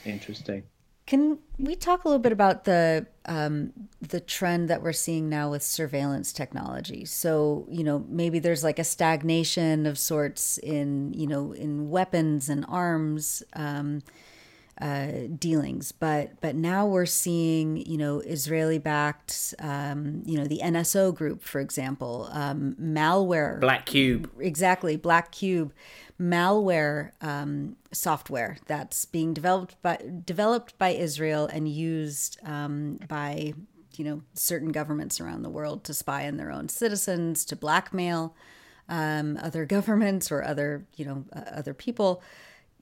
Interesting. 0.05 0.63
Can 1.07 1.39
we 1.59 1.75
talk 1.75 2.05
a 2.05 2.09
little 2.09 2.23
bit 2.23 2.31
about 2.31 2.65
the 2.65 3.05
um, 3.27 3.73
the 4.01 4.21
trend 4.21 4.71
that 4.71 4.81
we're 4.81 4.93
seeing 4.93 5.29
now 5.29 5.51
with 5.51 5.63
surveillance 5.63 6.33
technology? 6.33 7.05
So 7.05 7.67
you 7.69 7.83
know 7.83 8.05
maybe 8.09 8.39
there's 8.39 8.63
like 8.63 8.79
a 8.79 8.85
stagnation 8.85 9.87
of 9.87 9.99
sorts 9.99 10.59
in 10.59 11.13
you 11.13 11.27
know 11.27 11.51
in 11.51 11.91
weapons 11.91 12.49
and 12.49 12.65
arms. 12.69 13.43
Um, 13.55 14.03
uh, 14.81 15.29
dealings. 15.39 15.93
But 15.93 16.41
but 16.41 16.55
now 16.55 16.87
we're 16.87 17.07
seeing 17.07 17.77
you 17.77 17.99
know 17.99 18.21
Israeli 18.21 18.79
backed 18.79 19.55
um, 19.59 20.23
you 20.25 20.39
know 20.39 20.45
the 20.45 20.61
NSO 20.63 21.15
group 21.15 21.43
for 21.43 21.61
example 21.61 22.29
um, 22.33 22.77
malware 22.81 23.61
Black 23.61 23.87
Cube 23.87 24.31
exactly 24.39 24.97
Black 24.97 25.33
Cube 25.33 25.73
malware 26.21 27.13
um, 27.21 27.77
software 27.93 28.59
that's 28.67 29.05
being 29.05 29.33
developed 29.33 29.81
by 29.83 29.99
developed 30.25 30.77
by 30.79 30.91
Israel 30.91 31.47
and 31.47 31.69
used 31.69 32.39
um, 32.45 32.99
by 33.09 33.55
you 33.97 34.05
know 34.05 34.23
certain 34.35 34.73
governments 34.73 35.21
around 35.21 35.43
the 35.43 35.51
world 35.51 35.85
to 35.85 35.95
spy 35.95 36.27
on 36.27 36.37
their 36.37 36.51
own 36.51 36.69
citizens 36.69 37.45
to 37.45 37.57
blackmail 37.57 38.35
um, 38.89 39.39
other 39.43 39.65
governments 39.77 40.31
or 40.31 40.43
other 40.43 40.87
you 40.97 41.05
know 41.05 41.25
uh, 41.35 41.51
other 41.53 41.75
people. 41.75 42.23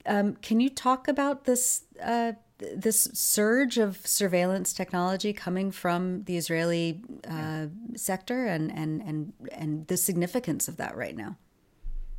Um, 0.09 0.35
can 0.41 0.59
you 0.59 0.69
talk 0.69 1.07
about 1.07 1.45
this 1.45 1.83
uh, 2.01 2.33
this 2.57 3.09
surge 3.13 3.77
of 3.77 4.05
surveillance 4.05 4.73
technology 4.73 5.31
coming 5.31 5.71
from 5.71 6.23
the 6.23 6.35
Israeli 6.35 7.01
uh, 7.29 7.67
sector 7.95 8.47
and, 8.47 8.71
and 8.71 9.01
and 9.01 9.33
and 9.51 9.87
the 9.87 9.97
significance 9.97 10.67
of 10.67 10.77
that 10.77 10.97
right 10.97 11.15
now? 11.15 11.37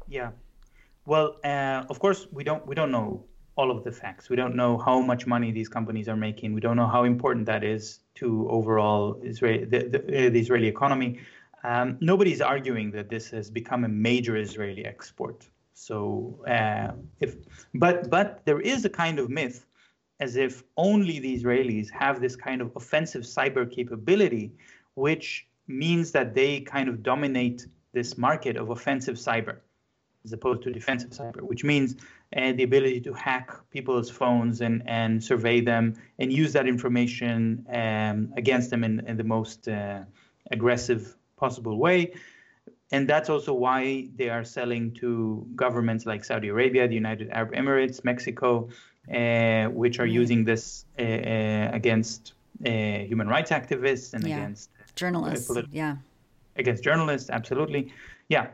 Yeah, 0.09 0.31
well, 1.05 1.37
uh, 1.45 1.85
of 1.91 1.99
course 1.99 2.29
we 2.31 2.45
don't 2.45 2.65
we 2.67 2.75
don't 2.75 2.93
know 2.93 3.25
all 3.57 3.71
of 3.71 3.83
the 3.83 3.93
facts. 3.93 4.31
We 4.31 4.37
don't 4.37 4.55
know 4.55 4.79
how 4.79 5.01
much 5.01 5.27
money 5.27 5.51
these 5.51 5.69
companies 5.69 6.09
are 6.09 6.17
making. 6.17 6.55
We 6.55 6.61
don't 6.61 6.77
know 6.77 6.87
how 6.87 7.03
important 7.05 7.45
that 7.47 7.65
is 7.65 8.01
to 8.21 8.49
overall 8.49 9.21
Israel 9.23 9.67
the, 9.69 9.81
the, 9.89 10.31
the 10.31 10.41
Israeli 10.41 10.69
economy. 10.69 11.21
Um, 11.65 11.99
nobody's 12.01 12.41
arguing 12.41 12.93
that 12.93 13.11
this 13.11 13.29
has 13.31 13.51
become 13.51 13.85
a 13.85 13.89
major 13.89 14.37
Israeli 14.37 14.85
export. 14.85 15.49
So 15.81 16.45
uh, 16.47 16.93
if 17.21 17.37
but 17.75 18.11
but 18.11 18.43
there 18.45 18.61
is 18.61 18.85
a 18.85 18.91
kind 18.91 19.19
of 19.19 19.31
myth 19.31 19.65
as 20.21 20.37
if 20.37 20.63
only 20.77 21.19
the 21.21 21.35
Israelis 21.35 21.89
have 21.91 22.21
this 22.21 22.37
kind 22.37 22.61
of 22.61 22.71
offensive 22.77 23.23
cyber 23.23 23.65
capability, 23.79 24.53
which 24.95 25.47
means 25.67 26.13
that 26.13 26.35
they 26.35 26.61
kind 26.61 26.91
of 26.91 27.03
dominate 27.03 27.67
this 27.93 28.19
market 28.19 28.59
of 28.59 28.69
offensive 28.69 29.17
cyber 29.17 29.57
as 30.27 30.35
opposed 30.35 30.63
to 30.65 30.71
defensive 30.71 31.13
cyber, 31.13 31.41
which 31.41 31.65
means 31.65 31.97
uh, 32.37 32.53
the 32.53 32.63
ability 32.63 33.01
to 33.01 33.15
hack 33.15 33.49
people's 33.71 34.11
phones 34.11 34.61
and, 34.61 34.83
and 34.85 35.25
survey 35.25 35.63
them 35.63 35.95
and 36.19 36.31
use 36.31 36.53
that 36.53 36.69
information 36.69 37.67
um, 37.73 38.31
against 38.37 38.69
them 38.69 38.85
in, 38.85 39.01
in 39.07 39.17
the 39.17 39.25
most 39.25 39.67
uh, 39.67 40.01
aggressive 40.51 41.17
possible 41.39 41.79
way 41.79 42.13
and 42.93 43.09
that's 43.09 43.31
also 43.31 43.53
why 43.55 44.09
they 44.17 44.29
are 44.29 44.45
selling 44.45 44.93
to 44.93 45.47
governments 45.55 46.07
like 46.07 46.25
Saudi 46.25 46.49
Arabia, 46.49 46.89
the 46.89 46.95
United 46.95 47.31
Arab 47.31 47.53
Emirates, 47.53 48.05
Mexico, 48.05 48.69
uh, 49.15 49.67
which 49.67 50.01
are 50.01 50.07
using 50.07 50.45
this 50.45 50.85
uh, 50.99 51.03
uh, 51.03 51.71
against 51.73 52.35
uh, 52.67 52.71
human 52.71 53.29
rights 53.29 53.51
activists 53.51 54.15
and 54.15 54.27
yeah. 54.27 54.37
against 54.37 54.71
journalists. 54.97 55.51
Yeah, 55.71 55.97
against 56.57 56.83
journalists, 56.83 57.31
absolutely. 57.31 57.93
Yeah. 58.29 58.49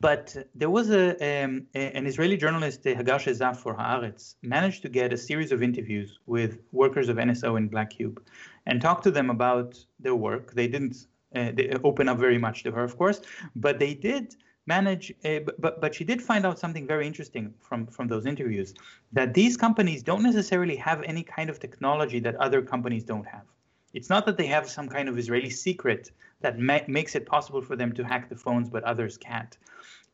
But 0.00 0.36
there 0.56 0.68
was 0.68 0.90
a, 0.90 1.10
um, 1.44 1.68
an 1.74 2.08
Israeli 2.08 2.36
journalist, 2.36 2.82
Hagar 2.82 3.20
Shezaf 3.20 3.56
for 3.56 3.72
Haaretz, 3.72 4.34
managed 4.42 4.82
to 4.82 4.88
get 4.88 5.12
a 5.12 5.16
series 5.16 5.52
of 5.52 5.62
interviews 5.62 6.18
with 6.26 6.58
workers 6.72 7.08
of 7.08 7.18
NSO 7.18 7.56
and 7.56 7.70
Black 7.70 7.90
Cube 7.90 8.20
and 8.66 8.80
talk 8.80 9.02
to 9.02 9.12
them 9.12 9.30
about 9.30 9.78
their 10.00 10.16
work. 10.16 10.54
They 10.54 10.66
didn't 10.66 10.96
uh, 10.96 11.11
they 11.34 11.76
open 11.84 12.08
up 12.08 12.18
very 12.18 12.38
much 12.38 12.62
to 12.64 12.72
her, 12.72 12.84
of 12.84 12.96
course, 12.96 13.20
but 13.56 13.78
they 13.78 13.94
did 13.94 14.36
manage 14.66 15.12
uh, 15.24 15.40
but 15.58 15.80
but 15.80 15.94
she 15.94 16.04
did 16.04 16.22
find 16.22 16.46
out 16.46 16.58
something 16.58 16.86
very 16.86 17.06
interesting 17.06 17.52
from 17.60 17.86
from 17.86 18.06
those 18.06 18.26
interviews 18.26 18.74
that 19.12 19.34
these 19.34 19.56
companies 19.56 20.02
don't 20.02 20.22
necessarily 20.22 20.76
have 20.76 21.02
any 21.02 21.22
kind 21.22 21.50
of 21.50 21.58
technology 21.58 22.20
that 22.20 22.36
other 22.36 22.62
companies 22.62 23.04
don't 23.04 23.26
have. 23.26 23.46
It's 23.92 24.08
not 24.08 24.24
that 24.26 24.36
they 24.38 24.46
have 24.46 24.68
some 24.68 24.88
kind 24.88 25.08
of 25.08 25.18
israeli 25.18 25.50
secret 25.50 26.12
that 26.40 26.58
ma- 26.58 26.86
makes 26.86 27.14
it 27.14 27.26
possible 27.26 27.60
for 27.60 27.76
them 27.76 27.92
to 27.92 28.04
hack 28.04 28.28
the 28.28 28.36
phones 28.36 28.70
but 28.70 28.84
others 28.84 29.16
can't. 29.16 29.58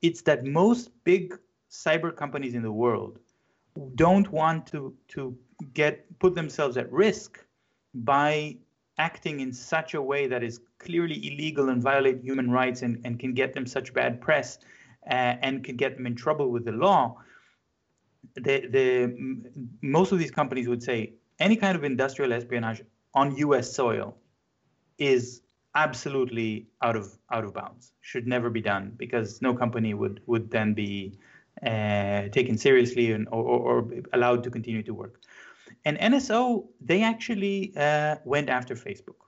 It's 0.01 0.23
that 0.23 0.45
most 0.45 0.91
big 1.05 1.39
cyber 1.71 2.15
companies 2.15 2.55
in 2.55 2.63
the 2.63 2.73
world 2.73 3.19
don't 3.95 4.33
want 4.33 4.67
to 4.73 4.95
to 5.09 5.37
get 5.75 5.95
put 6.19 6.35
themselves 6.35 6.77
at 6.77 6.91
risk 6.91 7.45
by 7.95 8.57
acting 8.99 9.41
in 9.41 9.53
such 9.53 9.95
a 9.95 10.03
way 10.03 10.27
that 10.27 10.43
is 10.43 10.61
clearly 10.79 11.15
illegal 11.27 11.69
and 11.69 11.83
violate 11.83 12.21
human 12.23 12.51
rights 12.51 12.83
and, 12.83 13.01
and 13.05 13.19
can 13.19 13.33
get 13.33 13.55
them 13.55 13.67
such 13.67 13.95
bad 13.95 14.21
press 14.21 14.59
uh, 15.11 15.37
and 15.43 15.65
can 15.65 15.77
get 15.77 15.97
them 15.97 16.07
in 16.07 16.15
trouble 16.15 16.51
with 16.51 16.65
the 16.65 16.73
law, 16.73 17.17
the, 18.35 18.67
the 18.69 19.43
most 19.83 20.13
of 20.13 20.19
these 20.19 20.31
companies 20.31 20.69
would 20.69 20.83
say 20.83 21.13
any 21.39 21.57
kind 21.57 21.77
of 21.77 21.85
industrial 21.85 22.33
espionage 22.33 22.83
on 23.15 23.37
U.S. 23.37 23.73
soil 23.73 24.17
is 24.99 25.43
absolutely 25.75 26.67
out 26.83 26.97
of 26.97 27.17
out 27.31 27.45
of 27.45 27.55
bounds. 27.55 27.93
Should 28.01 28.27
never 28.27 28.51
be 28.51 28.61
done 28.61 28.93
because 28.97 29.41
no 29.41 29.55
company 29.55 29.95
would 29.95 30.21
would 30.27 30.51
then 30.51 30.75
be 30.75 31.19
uh, 31.65 32.29
taken 32.29 32.57
seriously 32.57 33.13
and 33.13 33.27
or, 33.29 33.43
or, 33.43 33.91
allowed 34.13 34.45
to 34.45 34.51
continue 34.51 34.83
to 34.83 34.95
work. 34.95 35.21
And 35.85 35.99
NSO, 35.99 36.67
they 36.81 37.03
actually 37.03 37.73
uh, 37.77 38.17
went 38.25 38.49
after 38.49 38.75
Facebook. 38.75 39.21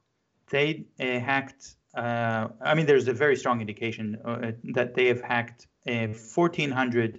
They 0.50 0.84
uh, 0.98 1.20
hacked, 1.20 1.76
uh, 1.94 2.48
I 2.60 2.74
mean, 2.74 2.86
there's 2.86 3.08
a 3.08 3.12
very 3.12 3.36
strong 3.36 3.60
indication 3.60 4.18
uh, 4.24 4.52
that 4.74 4.94
they 4.94 5.06
have 5.06 5.20
hacked 5.20 5.68
1,400 5.84 7.14
uh, 7.14 7.18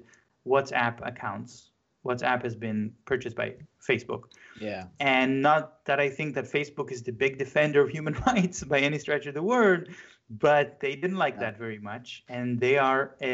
WhatsApp 0.49 1.05
accounts. 1.07 1.71
WhatsApp 2.05 2.43
has 2.43 2.55
been 2.55 2.93
purchased 3.05 3.35
by 3.35 3.55
Facebook. 3.87 4.23
Yeah. 4.59 4.85
And 4.99 5.41
not 5.41 5.85
that 5.85 5.99
I 5.99 6.09
think 6.09 6.35
that 6.35 6.45
Facebook 6.45 6.91
is 6.91 7.03
the 7.03 7.11
big 7.11 7.37
defender 7.37 7.81
of 7.81 7.89
human 7.89 8.13
rights 8.27 8.63
by 8.63 8.79
any 8.79 8.97
stretch 8.97 9.27
of 9.27 9.33
the 9.33 9.43
word, 9.43 9.93
but 10.39 10.79
they 10.79 10.95
didn't 10.95 11.17
like 11.17 11.39
that 11.39 11.57
very 11.57 11.77
much, 11.77 12.23
and 12.29 12.57
they 12.59 12.77
are 12.77 13.15
uh, 13.21 13.25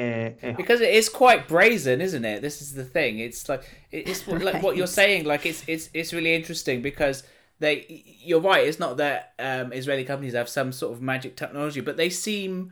uh, 0.43 0.53
because 0.53 0.81
it 0.81 0.91
is 0.93 1.09
quite 1.09 1.47
brazen, 1.47 2.01
isn't 2.01 2.25
it? 2.25 2.41
This 2.41 2.59
is 2.59 2.73
the 2.73 2.83
thing. 2.83 3.19
It's 3.19 3.47
like 3.47 3.63
it's 3.91 4.27
right. 4.27 4.41
like 4.53 4.63
what 4.63 4.75
you're 4.75 4.87
saying. 4.87 5.25
Like 5.25 5.45
it's 5.45 5.63
it's 5.67 5.91
it's 5.93 6.11
really 6.11 6.33
interesting 6.33 6.81
because 6.81 7.21
they 7.59 8.03
you're 8.23 8.41
right. 8.41 8.65
It's 8.65 8.79
not 8.79 8.97
that 8.97 9.33
um, 9.37 9.71
Israeli 9.73 10.05
companies 10.05 10.33
have 10.33 10.49
some 10.49 10.71
sort 10.71 10.93
of 10.93 11.01
magic 11.01 11.35
technology, 11.35 11.81
but 11.81 11.97
they 11.97 12.09
seem 12.09 12.71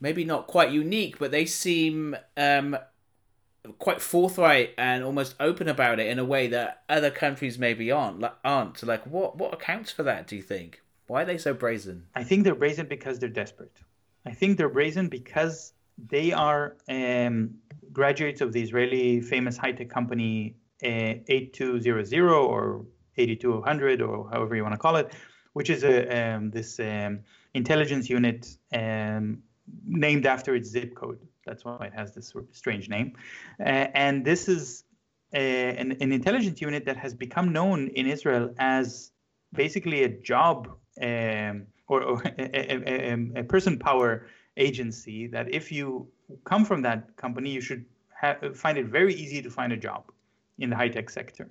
maybe 0.00 0.24
not 0.24 0.48
quite 0.48 0.72
unique, 0.72 1.20
but 1.20 1.30
they 1.30 1.46
seem 1.46 2.16
um, 2.36 2.76
quite 3.78 4.02
forthright 4.02 4.74
and 4.76 5.04
almost 5.04 5.36
open 5.38 5.68
about 5.68 6.00
it 6.00 6.08
in 6.08 6.18
a 6.18 6.24
way 6.24 6.48
that 6.48 6.82
other 6.88 7.12
countries 7.12 7.56
maybe 7.56 7.92
aren't. 7.92 8.18
Like, 8.18 8.34
aren't 8.44 8.82
like 8.82 9.06
what 9.06 9.36
what 9.38 9.54
accounts 9.54 9.92
for 9.92 10.02
that? 10.02 10.26
Do 10.26 10.34
you 10.34 10.42
think? 10.42 10.81
Why 11.06 11.22
are 11.22 11.24
they 11.24 11.38
so 11.38 11.54
brazen? 11.54 12.06
I 12.14 12.24
think 12.24 12.44
they're 12.44 12.54
brazen 12.54 12.86
because 12.86 13.18
they're 13.18 13.28
desperate. 13.28 13.76
I 14.24 14.32
think 14.32 14.56
they're 14.56 14.68
brazen 14.68 15.08
because 15.08 15.72
they 15.98 16.32
are 16.32 16.76
um, 16.88 17.54
graduates 17.92 18.40
of 18.40 18.52
the 18.52 18.62
Israeli 18.62 19.20
famous 19.20 19.56
high 19.56 19.72
tech 19.72 19.90
company 19.90 20.56
uh, 20.84 21.14
8200 21.28 22.30
or 22.30 22.86
8200 23.16 24.02
or 24.02 24.28
however 24.30 24.56
you 24.56 24.62
want 24.62 24.74
to 24.74 24.78
call 24.78 24.96
it, 24.96 25.12
which 25.52 25.70
is 25.70 25.84
a 25.84 26.34
um, 26.34 26.50
this 26.50 26.80
um, 26.80 27.20
intelligence 27.54 28.08
unit 28.08 28.56
um, 28.72 29.42
named 29.84 30.26
after 30.26 30.54
its 30.54 30.68
zip 30.68 30.94
code. 30.94 31.18
That's 31.46 31.64
why 31.64 31.86
it 31.86 31.94
has 31.94 32.14
this 32.14 32.32
strange 32.52 32.88
name. 32.88 33.16
Uh, 33.60 33.86
and 33.94 34.24
this 34.24 34.48
is 34.48 34.84
a, 35.34 35.76
an, 35.76 35.92
an, 36.00 36.12
intelligence 36.12 36.60
unit 36.60 36.84
that 36.84 36.96
has 36.96 37.14
become 37.14 37.52
known 37.52 37.88
in 37.88 38.06
Israel 38.06 38.54
as 38.58 39.10
basically 39.52 40.04
a 40.04 40.08
job 40.08 40.68
um, 41.00 41.66
or, 41.88 42.02
or 42.02 42.22
a, 42.38 43.14
a, 43.14 43.40
a, 43.40 43.44
person 43.44 43.78
power 43.78 44.26
agency 44.56 45.26
that 45.28 45.52
if 45.52 45.72
you 45.72 46.06
come 46.44 46.64
from 46.64 46.82
that 46.82 47.16
company, 47.16 47.50
you 47.50 47.60
should 47.60 47.84
find 48.54 48.78
it 48.78 48.86
very 48.86 49.14
easy 49.14 49.42
to 49.42 49.50
find 49.50 49.72
a 49.72 49.76
job 49.76 50.10
in 50.58 50.70
the 50.70 50.76
high 50.76 50.88
tech 50.88 51.10
sector. 51.10 51.50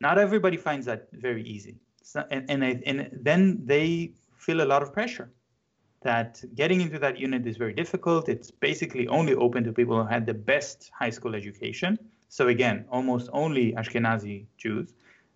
Not 0.00 0.18
everybody 0.18 0.56
finds 0.56 0.86
that 0.86 1.08
very 1.12 1.42
easy. 1.42 1.76
So, 2.02 2.24
and, 2.30 2.48
and, 2.50 2.64
I, 2.64 2.80
and 2.86 3.08
then 3.22 3.62
they 3.64 4.12
feel 4.36 4.62
a 4.62 4.68
lot 4.72 4.82
of 4.82 4.92
pressure 4.92 5.30
that 6.02 6.42
getting 6.54 6.82
into 6.82 6.98
that 6.98 7.18
unit 7.18 7.46
is 7.46 7.56
very 7.56 7.72
difficult. 7.72 8.28
It's 8.28 8.50
basically 8.50 9.08
only 9.08 9.34
open 9.34 9.64
to 9.64 9.72
people 9.72 10.00
who 10.02 10.08
had 10.08 10.26
the 10.26 10.34
best 10.34 10.90
high 10.96 11.10
school 11.10 11.34
education. 11.34 11.98
So 12.28 12.48
again, 12.48 12.84
almost 12.90 13.30
only 13.32 13.72
Ashkenazi 13.72 14.44
Jews 14.58 14.92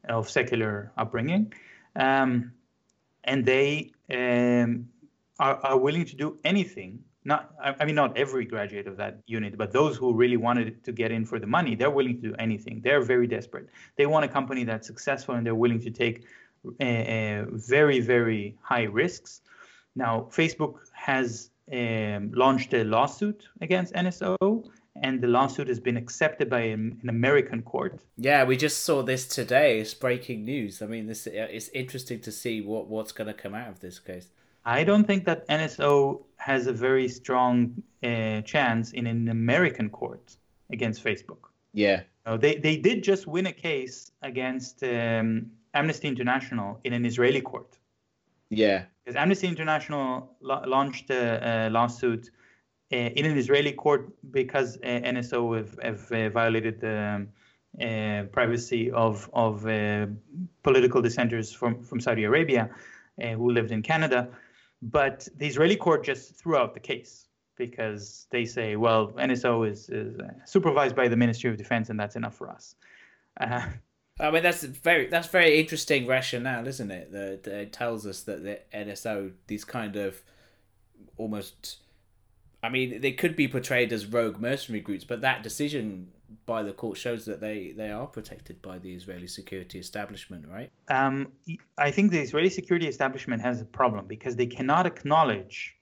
of 0.09 0.29
secular 0.29 0.93
upbringing, 0.99 1.53
um, 1.97 2.53
and 3.25 3.45
they 3.45 3.93
um, 4.13 4.89
are, 5.39 5.57
are 5.65 5.79
willing 5.79 6.05
to 6.07 6.17
do 6.17 6.39
anything. 6.45 7.01
Not, 7.25 7.53
I 7.63 7.85
mean, 7.85 7.95
not 7.95 8.17
every 8.17 8.47
graduate 8.47 8.87
of 8.87 8.97
that 8.97 9.19
unit, 9.27 9.59
but 9.59 9.71
those 9.71 9.97
who 9.97 10.15
really 10.15 10.39
wanted 10.39 10.83
to 10.85 10.93
get 10.93 11.11
in 11.11 11.27
for 11.27 11.39
the 11.39 11.47
money, 11.47 11.75
they're 11.75 11.91
willing 11.91 12.17
to 12.23 12.29
do 12.29 12.35
anything. 12.39 12.81
They're 12.83 13.03
very 13.03 13.27
desperate. 13.27 13.69
They 13.97 14.07
want 14.07 14.25
a 14.25 14.29
company 14.29 14.65
that's 14.65 14.87
successful, 14.87 15.35
and 15.35 15.45
they're 15.45 15.55
willing 15.55 15.81
to 15.81 15.91
take 15.91 16.25
uh, 16.81 16.85
uh, 16.85 17.45
very, 17.51 18.01
very 18.01 18.57
high 18.63 18.85
risks. 18.85 19.43
Now, 19.95 20.29
Facebook 20.31 20.77
has 20.95 21.51
um, 21.71 22.33
launched 22.33 22.73
a 22.73 22.85
lawsuit 22.85 23.47
against 23.61 23.93
NSO, 23.95 24.37
and 25.03 25.21
the 25.21 25.29
lawsuit 25.29 25.69
has 25.69 25.81
been 25.81 25.97
accepted 25.97 26.49
by 26.51 26.61
an 26.61 27.01
American 27.09 27.63
court. 27.63 28.05
Yeah, 28.17 28.45
we 28.45 28.57
just 28.57 28.85
saw 28.85 29.03
this 29.03 29.27
today. 29.27 29.81
It's 29.81 29.95
breaking 29.95 30.45
news. 30.45 30.83
I 30.83 30.87
mean, 30.87 31.07
this 31.07 31.27
it's 31.27 31.69
interesting 31.69 32.21
to 32.21 32.33
see 32.33 32.61
what 32.61 32.89
what's 32.89 33.13
going 33.13 33.29
to 33.29 33.35
come 33.35 33.55
out 33.55 33.69
of 33.69 33.81
this 33.81 33.99
case. 33.99 34.31
I 34.65 34.85
don't 34.85 35.07
think 35.07 35.25
that 35.25 35.49
NSO 35.49 36.23
has 36.37 36.67
a 36.67 36.73
very 36.73 37.09
strong 37.09 37.83
uh, 38.03 38.43
chance 38.43 38.93
in 38.93 39.07
an 39.07 39.29
American 39.29 39.89
court 39.89 40.37
against 40.71 41.03
Facebook. 41.03 41.49
Yeah. 41.73 42.03
No, 42.27 42.37
they 42.37 42.57
they 42.57 42.77
did 42.77 43.03
just 43.03 43.27
win 43.27 43.47
a 43.47 43.53
case 43.53 44.11
against 44.23 44.83
um, 44.83 45.51
Amnesty 45.75 46.09
International 46.09 46.81
in 46.85 46.93
an 46.93 47.05
Israeli 47.05 47.41
court. 47.41 47.79
Yeah. 48.51 48.85
Because 49.05 49.17
Amnesty 49.17 49.47
International 49.47 50.37
la- 50.41 50.65
launched 50.67 51.11
a, 51.11 51.69
a 51.69 51.71
lawsuit 51.71 52.29
uh, 52.29 52.38
in 52.91 53.25
an 53.27 53.37
Israeli 53.37 53.73
court 53.73 54.09
because 54.31 54.77
uh, 54.79 54.87
NSO 54.87 55.57
have, 55.57 55.79
have 55.83 56.13
uh, 56.13 56.29
violated 56.31 56.81
the 56.81 56.99
um, 56.99 57.29
uh, 57.81 58.23
privacy 58.33 58.91
of 58.91 59.29
of 59.33 59.67
uh, 59.67 60.07
political 60.63 61.03
dissenters 61.03 61.53
from 61.53 61.83
from 61.83 62.01
Saudi 62.01 62.25
Arabia 62.25 62.71
uh, 63.23 63.29
who 63.29 63.51
lived 63.51 63.73
in 63.73 63.83
Canada. 63.83 64.29
But 64.81 65.29
the 65.37 65.47
Israeli 65.47 65.77
court 65.77 66.05
just 66.05 66.35
threw 66.37 66.57
out 66.57 66.73
the 66.73 66.81
case 66.81 67.27
because 67.57 68.27
they 68.31 68.45
say, 68.45 68.77
well, 68.77 69.09
NSO 69.13 69.69
is, 69.69 69.89
is 69.91 70.17
supervised 70.47 70.95
by 70.95 71.09
the 71.09 71.17
Ministry 71.17 71.51
of 71.51 71.57
Defense, 71.57 71.91
and 71.91 71.99
that's 71.99 72.15
enough 72.15 72.37
for 72.37 72.49
us. 72.49 72.77
I 74.21 74.31
mean, 74.33 74.43
that's 74.43 74.65
very 74.65 75.07
that's 75.07 75.29
very 75.29 75.61
interesting 75.61 76.07
rationale, 76.07 76.67
isn't 76.67 76.91
it? 76.91 77.13
That, 77.13 77.47
it 77.47 77.73
tells 77.73 78.07
us 78.07 78.23
that 78.23 78.43
the 78.43 78.61
NSO, 78.75 79.33
these 79.47 79.65
kind 79.65 79.97
of 79.97 80.23
almost, 81.17 81.79
I 82.63 82.69
mean, 82.69 83.01
they 83.01 83.13
could 83.13 83.37
be 83.37 83.47
portrayed 83.47 83.93
as 83.93 84.07
rogue 84.07 84.41
mercenary 84.41 84.81
groups, 84.81 85.05
but 85.05 85.21
that 85.21 85.43
decision 85.43 86.09
by 86.45 86.63
the 86.63 86.73
court 86.73 86.97
shows 86.99 87.25
that 87.27 87.41
they 87.41 87.73
they 87.77 87.91
are 87.91 88.07
protected 88.07 88.61
by 88.61 88.79
the 88.79 88.93
Israeli 88.95 89.27
security 89.27 89.79
establishment, 89.79 90.47
right? 90.49 90.71
Um, 90.89 91.33
I 91.77 91.91
think 91.91 92.11
the 92.11 92.21
Israeli 92.21 92.51
security 92.51 92.89
establishment 92.89 93.43
has 93.43 93.61
a 93.61 93.65
problem 93.65 94.07
because 94.07 94.35
they 94.37 94.47
cannot 94.47 94.87
acknowledge 94.87 95.77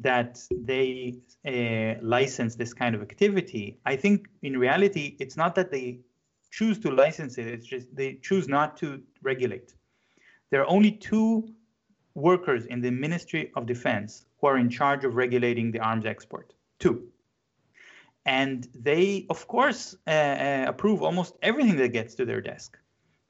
that 0.00 0.40
they 0.50 1.18
uh, 1.46 2.02
license 2.02 2.54
this 2.54 2.72
kind 2.72 2.94
of 2.94 3.02
activity. 3.02 3.78
I 3.84 3.96
think 3.96 4.28
in 4.42 4.58
reality, 4.58 5.16
it's 5.20 5.36
not 5.36 5.54
that 5.56 5.70
they 5.70 6.00
choose 6.50 6.78
to 6.80 6.90
license 6.90 7.36
it. 7.38 7.46
It's 7.46 7.66
just 7.66 7.94
they 7.94 8.14
choose 8.22 8.48
not 8.48 8.76
to 8.78 9.02
regulate. 9.22 9.74
There 10.50 10.60
are 10.62 10.68
only 10.68 10.92
two 10.92 11.48
workers 12.14 12.66
in 12.66 12.80
the 12.80 12.90
Ministry 12.90 13.52
of 13.56 13.66
Defense 13.66 14.26
who 14.42 14.48
are 14.48 14.58
in 14.58 14.68
charge 14.68 15.04
of 15.04 15.14
regulating 15.14 15.70
the 15.70 15.78
arms 15.78 16.04
export. 16.04 16.52
Two. 16.80 17.08
And 18.26 18.68
they, 18.74 19.26
of 19.30 19.46
course, 19.46 19.96
uh, 20.06 20.10
uh, 20.10 20.64
approve 20.68 21.02
almost 21.02 21.36
everything 21.42 21.76
that 21.76 21.88
gets 21.88 22.14
to 22.16 22.24
their 22.24 22.40
desk 22.40 22.76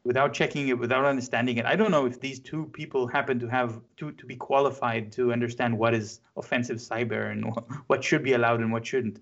without 0.04 0.32
checking 0.32 0.68
it, 0.68 0.78
without 0.78 1.04
understanding 1.04 1.58
it. 1.58 1.66
I 1.66 1.76
don't 1.76 1.90
know 1.90 2.06
if 2.06 2.18
these 2.20 2.40
two 2.40 2.66
people 2.72 3.06
happen 3.06 3.38
to 3.40 3.46
have 3.46 3.80
to, 3.98 4.10
to 4.12 4.26
be 4.26 4.36
qualified 4.36 5.12
to 5.12 5.32
understand 5.32 5.78
what 5.78 5.94
is 5.94 6.20
offensive 6.36 6.78
cyber 6.78 7.30
and 7.30 7.44
what 7.86 8.02
should 8.02 8.24
be 8.24 8.32
allowed 8.32 8.60
and 8.60 8.72
what 8.72 8.84
shouldn't. 8.86 9.20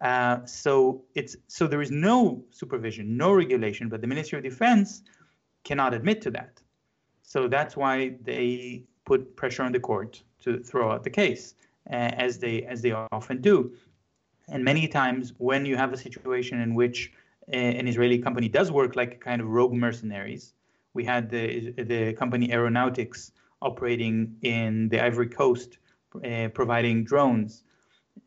Uh, 0.00 0.44
so 0.44 1.04
it's 1.14 1.36
so 1.46 1.66
there 1.66 1.80
is 1.80 1.90
no 1.90 2.44
supervision, 2.50 3.16
no 3.16 3.32
regulation, 3.32 3.88
but 3.88 4.00
the 4.00 4.06
Ministry 4.06 4.38
of 4.38 4.44
Defense 4.44 5.02
cannot 5.64 5.94
admit 5.94 6.20
to 6.22 6.30
that. 6.32 6.60
So 7.22 7.48
that's 7.48 7.76
why 7.76 8.16
they 8.22 8.84
put 9.06 9.36
pressure 9.36 9.62
on 9.62 9.72
the 9.72 9.80
court 9.80 10.22
to 10.46 10.58
throw 10.62 10.90
out 10.92 11.04
the 11.04 11.10
case, 11.10 11.54
uh, 11.90 12.10
as 12.26 12.38
they 12.38 12.56
as 12.62 12.78
they 12.82 12.92
often 12.92 13.40
do. 13.40 13.72
And 14.48 14.64
many 14.64 14.88
times, 14.88 15.32
when 15.38 15.66
you 15.66 15.76
have 15.76 15.92
a 15.92 15.96
situation 15.96 16.60
in 16.60 16.74
which 16.74 17.12
an 17.48 17.86
Israeli 17.86 18.18
company 18.18 18.48
does 18.48 18.70
work 18.72 18.96
like 18.96 19.12
a 19.14 19.20
kind 19.28 19.40
of 19.40 19.48
rogue 19.48 19.76
mercenaries, 19.86 20.54
we 20.94 21.04
had 21.04 21.30
the 21.30 21.72
the 21.92 22.12
company 22.14 22.46
Aeronautics 22.52 23.32
operating 23.60 24.36
in 24.42 24.88
the 24.88 24.98
Ivory 25.08 25.28
Coast, 25.28 25.70
uh, 26.30 26.48
providing 26.60 27.04
drones 27.04 27.64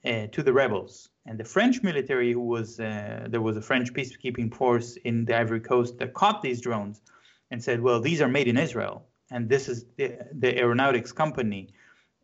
uh, 0.05 0.27
to 0.35 0.43
the 0.43 0.53
rebels 0.53 1.09
and 1.29 1.39
the 1.39 1.43
French 1.43 1.83
military, 1.83 2.31
who 2.33 2.41
was 2.41 2.79
uh, 2.79 3.27
there 3.29 3.41
was 3.41 3.55
a 3.55 3.61
French 3.61 3.93
peacekeeping 3.93 4.53
force 4.53 4.97
in 5.09 5.25
the 5.25 5.37
Ivory 5.37 5.59
Coast 5.59 5.99
that 5.99 6.15
caught 6.15 6.41
these 6.41 6.59
drones, 6.59 7.01
and 7.51 7.63
said, 7.63 7.81
"Well, 7.81 8.01
these 8.01 8.19
are 8.19 8.27
made 8.27 8.47
in 8.47 8.57
Israel, 8.57 9.05
and 9.29 9.47
this 9.47 9.69
is 9.69 9.85
the, 9.97 10.17
the 10.33 10.57
aeronautics 10.57 11.11
company." 11.11 11.69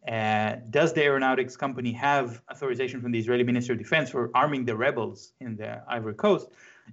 Uh, 0.08 0.58
does 0.70 0.94
the 0.94 1.04
aeronautics 1.04 1.58
company 1.58 1.92
have 1.92 2.42
authorization 2.52 3.02
from 3.02 3.12
the 3.12 3.20
Israeli 3.20 3.44
Ministry 3.44 3.74
of 3.74 3.80
Defense 3.80 4.10
for 4.10 4.30
arming 4.36 4.64
the 4.66 4.76
rebels 4.76 5.34
in 5.40 5.56
the 5.56 5.82
Ivory 5.88 6.14
Coast? 6.14 6.50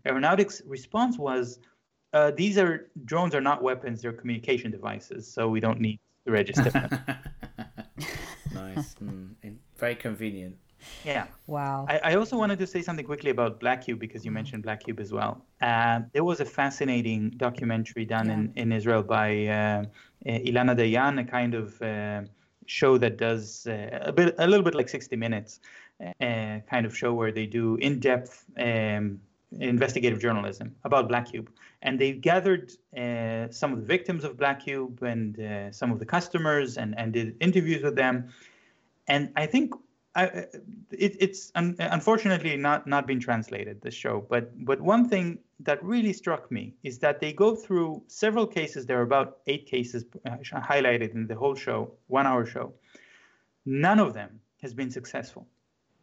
Aeronautics 0.07 0.63
response 0.67 1.19
was, 1.19 1.59
uh, 2.15 2.31
"These 2.31 2.57
are 2.57 2.91
drones 3.05 3.35
are 3.35 3.41
not 3.41 3.63
weapons; 3.63 4.01
they're 4.01 4.15
communication 4.15 4.71
devices, 4.71 5.31
so 5.31 5.49
we 5.49 5.61
don't 5.61 5.81
need 5.81 6.01
to 6.27 6.33
register 6.33 6.71
them." 6.71 6.89
nice, 8.55 8.95
mm, 8.95 9.57
very 9.77 9.95
convenient. 9.95 10.57
Yeah. 11.05 11.27
Wow. 11.47 11.87
I, 11.89 11.99
I, 11.99 12.15
also 12.17 12.37
wanted 12.37 12.59
to 12.59 12.67
say 12.67 12.83
something 12.83 13.05
quickly 13.05 13.31
about 13.31 13.61
Black 13.61 13.85
Cube 13.85 13.99
because 13.99 14.25
you 14.25 14.31
mm-hmm. 14.31 14.35
mentioned 14.35 14.63
Black 14.63 14.83
Cube 14.83 15.01
as 15.01 15.13
well. 15.13 15.45
Uh, 15.61 16.01
there 16.13 16.25
was 16.25 16.41
a 16.41 16.45
fascinating 16.45 17.31
documentary 17.37 18.05
done 18.05 18.27
yeah. 18.27 18.35
in, 18.35 18.53
in 18.57 18.73
Israel 18.73 19.03
by 19.03 19.47
uh, 19.47 19.85
Ilana 20.27 20.77
Dayan, 20.77 21.21
a 21.21 21.25
kind 21.25 21.55
of 21.55 21.81
uh, 21.83 22.23
show 22.67 22.99
that 22.99 23.17
does 23.17 23.67
uh, 23.67 23.99
a 24.03 24.13
bit, 24.13 24.35
a 24.39 24.47
little 24.47 24.65
bit 24.65 24.75
like 24.75 24.89
60 24.89 25.17
Minutes, 25.17 25.61
uh, 26.01 26.61
kind 26.71 26.87
of 26.87 26.97
show 26.97 27.13
where 27.13 27.33
they 27.33 27.47
do 27.47 27.77
in-depth 27.77 28.45
um, 28.59 29.21
investigative 29.61 30.19
journalism 30.21 30.75
about 30.85 31.09
Black 31.09 31.31
Cube, 31.31 31.51
and 31.83 32.01
they 32.01 32.13
gathered 32.13 32.73
uh, 32.97 33.51
some 33.51 33.73
of 33.73 33.81
the 33.81 33.87
victims 33.87 34.25
of 34.25 34.37
Black 34.37 34.65
Cube 34.65 35.03
and 35.03 35.75
some 35.75 35.93
of 35.93 35.99
the 35.99 36.07
customers 36.07 36.79
and 36.79 36.99
and 36.99 37.13
did 37.13 37.37
interviews 37.41 37.83
with 37.83 37.97
them, 37.97 38.29
and 39.09 39.31
I 39.37 39.47
think 39.47 39.75
I, 40.15 40.25
it, 40.91 41.17
it's 41.21 41.51
un, 41.55 41.75
unfortunately 41.79 42.57
not 42.57 42.87
not 42.87 43.07
been 43.07 43.21
translated 43.21 43.81
this 43.81 43.95
show, 43.95 44.27
but 44.29 44.53
but 44.65 44.81
one 44.81 45.09
thing 45.09 45.39
that 45.61 45.83
really 45.83 46.13
struck 46.13 46.51
me 46.51 46.75
is 46.83 46.99
that 46.99 47.21
they 47.21 47.33
go 47.33 47.55
through 47.55 48.03
several 48.09 48.47
cases. 48.47 48.85
There 48.85 48.99
are 48.99 49.03
about 49.03 49.39
eight 49.47 49.67
cases 49.67 50.05
uh, 50.27 50.37
highlighted 50.55 51.15
in 51.15 51.27
the 51.27 51.35
whole 51.35 51.55
show, 51.55 51.93
one 52.09 52.27
hour 52.27 52.45
show. 52.45 52.75
None 53.65 54.01
of 54.01 54.13
them 54.13 54.41
has 54.61 54.75
been 54.75 54.91
successful. 54.91 55.47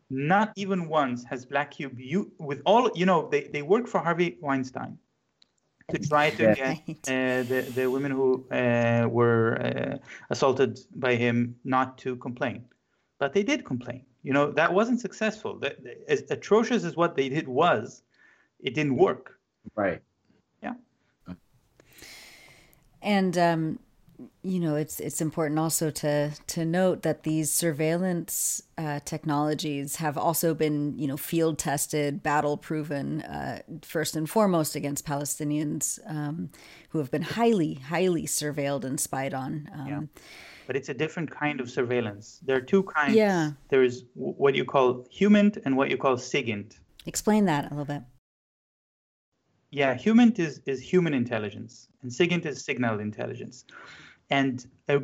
Not 0.09 0.53
even 0.55 0.87
once 0.87 1.23
has 1.25 1.45
Black 1.45 1.71
Cube, 1.71 1.99
you, 1.99 2.31
with 2.39 2.63
all 2.65 2.89
you 2.95 3.05
know, 3.05 3.29
they 3.29 3.43
they 3.43 3.61
work 3.61 3.87
for 3.87 3.99
Harvey 3.99 4.37
Weinstein 4.41 4.97
to 5.91 5.99
try 5.99 6.31
to 6.31 6.55
get 6.55 6.79
uh, 7.07 7.43
the 7.43 7.61
the 7.75 7.85
women 7.87 8.11
who 8.11 8.47
uh, 8.49 9.07
were 9.07 9.61
uh, 9.61 9.97
assaulted 10.31 10.79
by 10.95 11.15
him 11.15 11.55
not 11.63 11.99
to 11.99 12.15
complain 12.15 12.65
but 13.19 13.33
they 13.33 13.43
did 13.43 13.65
complain. 13.65 14.03
You 14.23 14.33
know, 14.33 14.51
that 14.51 14.73
wasn't 14.73 14.99
successful. 14.99 15.59
That, 15.59 15.77
as 16.07 16.23
atrocious 16.29 16.83
as 16.83 16.95
what 16.95 17.15
they 17.15 17.29
did 17.29 17.47
was, 17.47 18.01
it 18.59 18.73
didn't 18.73 18.97
work. 18.97 19.37
Right. 19.75 20.01
Yeah. 20.63 20.73
And 23.01 23.37
um, 23.37 23.79
you 24.41 24.59
know, 24.59 24.75
it's 24.75 24.99
it's 24.99 25.21
important 25.21 25.59
also 25.59 25.89
to 25.89 26.31
to 26.47 26.65
note 26.65 27.03
that 27.03 27.23
these 27.23 27.51
surveillance 27.51 28.61
uh, 28.77 28.99
technologies 29.05 29.97
have 29.97 30.17
also 30.17 30.53
been 30.53 30.97
you 30.97 31.07
know 31.07 31.17
field 31.17 31.57
tested, 31.57 32.21
battle 32.21 32.57
proven, 32.57 33.21
uh, 33.21 33.61
first 33.81 34.17
and 34.17 34.29
foremost 34.29 34.75
against 34.75 35.05
Palestinians 35.05 35.99
um, 36.07 36.49
who 36.89 36.97
have 36.97 37.11
been 37.11 37.21
highly 37.21 37.75
highly 37.75 38.25
surveilled 38.25 38.83
and 38.83 38.99
spied 38.99 39.33
on. 39.33 39.69
Um, 39.73 39.87
yeah 39.87 40.01
but 40.69 40.75
it's 40.75 40.89
a 40.89 40.93
different 40.93 41.31
kind 41.31 41.59
of 41.59 41.67
surveillance. 41.67 42.39
There 42.45 42.55
are 42.55 42.61
two 42.61 42.83
kinds. 42.83 43.15
Yeah. 43.15 43.53
There 43.69 43.83
is 43.83 44.05
what 44.13 44.53
you 44.53 44.63
call 44.63 45.07
HUMINT 45.11 45.57
and 45.65 45.75
what 45.75 45.89
you 45.89 45.97
call 45.97 46.15
SIGINT. 46.15 46.77
Explain 47.07 47.45
that 47.45 47.65
a 47.65 47.69
little 47.69 47.85
bit. 47.85 48.03
Yeah, 49.71 49.95
HUMINT 49.95 50.37
is, 50.37 50.61
is 50.67 50.79
human 50.79 51.15
intelligence, 51.15 51.87
and 52.03 52.11
SIGINT 52.11 52.45
is 52.45 52.63
signal 52.63 52.99
intelligence. 52.99 53.65
And 54.29 54.63
uh, 54.89 54.99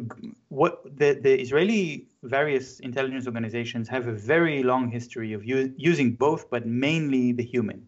what 0.49 0.83
the, 0.83 1.17
the 1.19 1.33
Israeli 1.41 2.09
various 2.21 2.79
intelligence 2.81 3.25
organizations 3.25 3.89
have 3.89 4.05
a 4.05 4.13
very 4.13 4.61
long 4.61 4.91
history 4.91 5.33
of 5.33 5.43
u- 5.43 5.73
using 5.77 6.11
both, 6.11 6.47
but 6.51 6.67
mainly 6.67 7.31
the 7.31 7.43
human. 7.43 7.87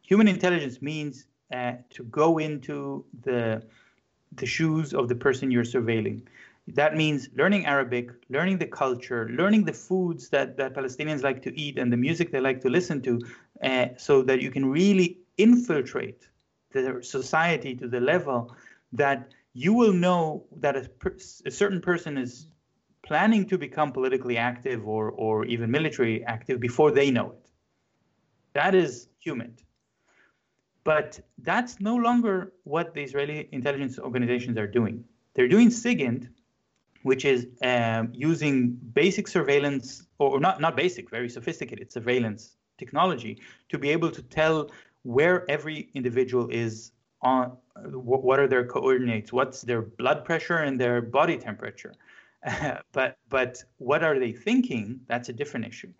Human 0.00 0.28
intelligence 0.28 0.80
means 0.80 1.26
uh, 1.52 1.72
to 1.90 2.04
go 2.04 2.38
into 2.38 3.04
the 3.22 3.62
the 4.32 4.46
shoes 4.46 4.92
of 4.92 5.08
the 5.08 5.14
person 5.14 5.50
you're 5.50 5.72
surveilling. 5.76 6.22
That 6.68 6.96
means 6.96 7.28
learning 7.36 7.66
Arabic, 7.66 8.10
learning 8.28 8.58
the 8.58 8.66
culture, 8.66 9.28
learning 9.30 9.64
the 9.64 9.72
foods 9.72 10.28
that, 10.30 10.56
that 10.56 10.74
Palestinians 10.74 11.22
like 11.22 11.42
to 11.42 11.58
eat 11.58 11.78
and 11.78 11.92
the 11.92 11.96
music 11.96 12.32
they 12.32 12.40
like 12.40 12.60
to 12.62 12.70
listen 12.70 13.00
to, 13.02 13.20
uh, 13.62 13.86
so 13.96 14.22
that 14.22 14.42
you 14.42 14.50
can 14.50 14.66
really 14.66 15.18
infiltrate 15.38 16.28
the 16.72 17.00
society 17.02 17.74
to 17.76 17.86
the 17.88 18.00
level 18.00 18.54
that 18.92 19.32
you 19.52 19.72
will 19.72 19.92
know 19.92 20.44
that 20.56 20.76
a, 20.76 20.88
per, 20.88 21.16
a 21.46 21.50
certain 21.50 21.80
person 21.80 22.18
is 22.18 22.48
planning 23.02 23.46
to 23.46 23.56
become 23.56 23.92
politically 23.92 24.36
active 24.36 24.86
or, 24.86 25.12
or 25.12 25.44
even 25.44 25.70
military 25.70 26.24
active 26.24 26.58
before 26.58 26.90
they 26.90 27.10
know 27.10 27.30
it. 27.30 27.48
That 28.54 28.74
is 28.74 29.08
human. 29.20 29.56
But 30.82 31.20
that's 31.38 31.80
no 31.80 31.96
longer 31.96 32.52
what 32.64 32.94
the 32.94 33.02
Israeli 33.02 33.48
intelligence 33.52 33.98
organizations 33.98 34.58
are 34.58 34.66
doing. 34.66 35.04
They're 35.34 35.48
doing 35.48 35.68
SIGINT, 35.68 36.28
which 37.06 37.24
is 37.24 37.46
um, 37.62 38.10
using 38.12 38.72
basic 39.02 39.28
surveillance, 39.28 40.08
or 40.18 40.40
not, 40.40 40.60
not 40.60 40.76
basic, 40.76 41.08
very 41.08 41.28
sophisticated 41.28 41.92
surveillance 41.92 42.56
technology 42.78 43.40
to 43.68 43.78
be 43.78 43.90
able 43.90 44.10
to 44.10 44.22
tell 44.22 44.70
where 45.04 45.48
every 45.48 45.88
individual 45.94 46.48
is 46.50 46.90
on, 47.22 47.56
what 47.92 48.40
are 48.40 48.48
their 48.48 48.66
coordinates, 48.66 49.32
what's 49.32 49.62
their 49.62 49.82
blood 49.82 50.24
pressure 50.24 50.58
and 50.66 50.80
their 50.80 51.00
body 51.00 51.36
temperature. 51.36 51.94
but, 52.92 53.16
but 53.28 53.62
what 53.78 54.02
are 54.02 54.18
they 54.18 54.32
thinking? 54.32 54.98
That's 55.06 55.28
a 55.28 55.32
different 55.32 55.64
issue. 55.64 55.92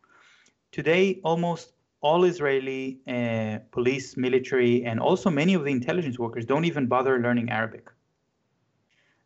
Today, 0.72 1.20
almost 1.22 1.72
all 2.00 2.24
Israeli 2.24 2.98
uh, 3.06 3.58
police, 3.70 4.16
military, 4.16 4.84
and 4.84 4.98
also 4.98 5.30
many 5.30 5.54
of 5.54 5.62
the 5.64 5.70
intelligence 5.70 6.18
workers 6.18 6.44
don't 6.44 6.64
even 6.64 6.86
bother 6.88 7.20
learning 7.20 7.50
Arabic. 7.50 7.86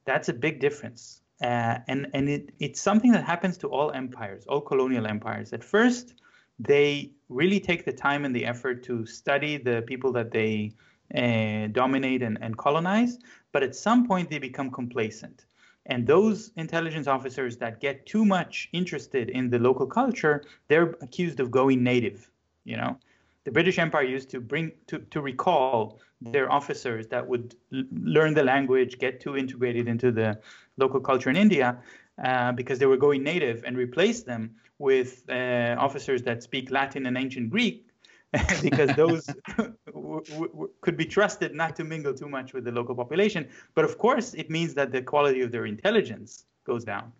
That's 0.04 0.28
a 0.28 0.34
big 0.34 0.60
difference. 0.60 1.19
Uh, 1.43 1.78
and 1.88 2.07
and 2.12 2.28
it, 2.28 2.53
it's 2.59 2.80
something 2.80 3.12
that 3.12 3.24
happens 3.24 3.57
to 3.59 3.68
all 3.68 3.91
empires, 3.93 4.45
all 4.47 4.61
colonial 4.61 5.07
empires. 5.07 5.53
At 5.53 5.64
first, 5.64 6.14
they 6.59 7.12
really 7.28 7.61
take 7.61 7.84
the 7.84 7.93
time 7.93 8.24
and 8.24 8.36
the 8.36 8.45
effort 8.45 8.82
to 8.84 9.07
study 9.07 9.57
the 9.57 9.82
people 9.86 10.12
that 10.12 10.30
they 10.30 10.72
uh, 11.14 11.68
dominate 11.72 12.22
and, 12.22 12.38
and 12.43 12.57
colonize, 12.59 13.18
but 13.53 13.62
at 13.62 13.74
some 13.74 14.07
point 14.07 14.28
they 14.28 14.38
become 14.38 14.70
complacent. 14.70 15.47
And 15.86 16.07
those 16.07 16.53
intelligence 16.57 17.07
officers 17.07 17.57
that 17.57 17.80
get 17.80 18.05
too 18.05 18.24
much 18.24 18.68
interested 18.72 19.30
in 19.30 19.49
the 19.49 19.59
local 19.59 19.86
culture, 19.86 20.45
they're 20.68 20.95
accused 21.01 21.41
of 21.41 21.51
going 21.51 21.82
native. 21.82 22.30
You 22.64 22.76
know, 22.76 22.99
the 23.45 23.51
British 23.51 23.78
Empire 23.78 24.03
used 24.03 24.30
to 24.30 24.41
bring 24.41 24.72
to, 24.86 24.99
to 24.99 25.20
recall 25.20 26.01
their 26.20 26.53
officers 26.53 27.07
that 27.09 27.26
would 27.26 27.55
l- 27.72 27.84
learn 27.93 28.34
the 28.34 28.45
language, 28.45 28.99
get 28.99 29.20
too 29.20 29.36
integrated 29.36 29.88
into 29.88 30.12
the 30.12 30.38
local 30.76 31.01
culture 31.01 31.30
in 31.30 31.36
India, 31.36 31.78
uh, 32.22 32.53
because 32.53 32.78
they 32.78 32.86
were 32.86 32.99
going 32.99 33.22
native, 33.22 33.64
and 33.64 33.76
replace 33.76 34.22
them 34.22 34.55
with 34.78 35.24
uh, 35.30 35.76
officers 35.78 36.22
that 36.22 36.43
speak 36.43 36.70
Latin 36.70 37.07
and 37.07 37.16
ancient 37.16 37.49
Greek, 37.51 37.86
because 38.62 38.93
those 38.95 39.34
w- 39.57 40.24
w- 40.26 40.70
could 40.82 40.97
be 40.97 41.07
trusted 41.07 41.55
not 41.55 41.74
to 41.76 41.84
mingle 41.84 42.12
too 42.12 42.28
much 42.28 42.53
with 42.53 42.64
the 42.64 42.72
local 42.72 42.95
population. 42.95 43.49
But 43.74 43.84
of 43.86 43.97
course, 43.97 44.34
it 44.34 44.51
means 44.51 44.74
that 44.74 44.93
the 44.93 45.01
quality 45.01 45.41
of 45.41 45.51
their 45.51 45.64
intelligence 45.64 46.45
goes 46.64 46.84
down. 46.84 47.12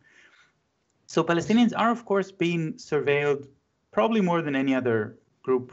So 1.07 1.25
Palestinians 1.25 1.73
are, 1.77 1.91
of 1.91 2.05
course, 2.05 2.31
being 2.31 2.75
surveilled 2.75 3.49
probably 3.91 4.21
more 4.21 4.43
than 4.43 4.55
any 4.55 4.75
other 4.75 5.19
group 5.43 5.73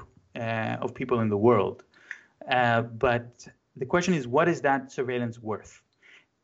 of 0.81 0.93
people 0.93 1.19
in 1.19 1.29
the 1.29 1.37
world. 1.37 1.83
Uh, 2.49 2.81
but 2.81 3.47
the 3.75 3.85
question 3.85 4.13
is, 4.13 4.27
what 4.27 4.47
is 4.47 4.61
that 4.61 4.91
surveillance 4.91 5.39
worth? 5.39 5.81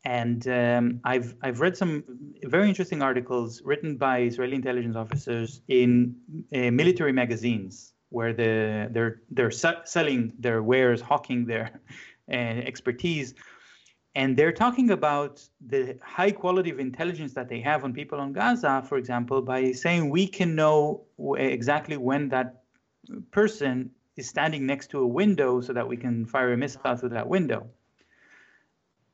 And 0.04 0.46
um, 0.48 1.00
I've 1.04 1.34
I've 1.42 1.60
read 1.60 1.76
some 1.76 2.04
very 2.44 2.68
interesting 2.68 3.00
articles 3.00 3.62
written 3.64 3.96
by 3.96 4.20
Israeli 4.20 4.56
intelligence 4.56 4.96
officers 4.96 5.62
in 5.68 6.14
uh, 6.54 6.70
military 6.70 7.12
magazines, 7.12 7.94
where 8.10 8.34
the, 8.34 8.88
they're 8.90 9.22
they're 9.30 9.50
selling 9.50 10.34
their 10.38 10.62
wares, 10.62 11.00
hawking 11.00 11.46
their 11.46 11.80
uh, 12.30 12.34
expertise, 12.34 13.34
and 14.14 14.36
they're 14.36 14.52
talking 14.52 14.90
about 14.90 15.42
the 15.66 15.98
high 16.02 16.30
quality 16.30 16.70
of 16.70 16.78
intelligence 16.80 17.32
that 17.32 17.48
they 17.48 17.60
have 17.60 17.82
on 17.82 17.94
people 17.94 18.20
on 18.20 18.34
Gaza, 18.34 18.84
for 18.86 18.98
example, 18.98 19.40
by 19.40 19.72
saying 19.72 20.10
we 20.10 20.26
can 20.26 20.54
know 20.54 21.00
exactly 21.38 21.96
when 21.96 22.28
that 22.28 22.63
person 23.30 23.90
is 24.16 24.28
standing 24.28 24.66
next 24.66 24.90
to 24.90 25.00
a 25.00 25.06
window 25.06 25.60
so 25.60 25.72
that 25.72 25.86
we 25.86 25.96
can 25.96 26.26
fire 26.26 26.52
a 26.52 26.56
missile 26.56 26.96
through 26.96 27.10
that 27.10 27.28
window. 27.28 27.68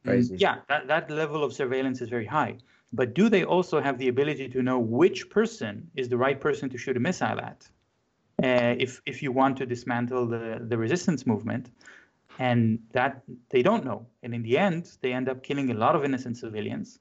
Crazy. 0.05 0.36
Yeah, 0.36 0.57
that, 0.68 0.88
that 0.88 1.11
level 1.11 1.45
of 1.45 1.53
surveillance 1.53 2.01
is 2.01 2.09
very 2.09 2.26
high. 2.26 2.57
But 2.93 3.14
do 3.14 3.28
they 3.28 3.45
also 3.45 3.80
have 3.80 3.99
the 3.99 4.09
ability 4.09 4.49
to 4.49 4.62
know 4.62 4.78
which 4.78 5.30
person 5.30 5.91
is 5.95 6.09
the 6.09 6.16
right 6.16 6.41
person 6.41 6.68
to 6.70 6.78
shoot 6.78 6.97
a 6.97 7.01
missile 7.01 7.38
at? 7.38 7.68
Uh, 8.43 8.74
if 8.78 9.03
if 9.05 9.22
you 9.22 9.30
want 9.32 9.59
to 9.59 9.66
dismantle 9.66 10.26
the, 10.26 10.64
the 10.66 10.76
resistance 10.76 11.26
movement, 11.26 11.70
and 12.38 12.78
that 12.93 13.22
they 13.51 13.62
don't 13.62 13.84
know, 13.84 14.07
and 14.22 14.34
in 14.34 14.43
the 14.43 14.57
end 14.57 14.91
they 15.03 15.12
end 15.12 15.28
up 15.28 15.43
killing 15.43 15.70
a 15.70 15.74
lot 15.74 15.95
of 15.95 16.05
innocent 16.05 16.38
civilians, 16.38 16.99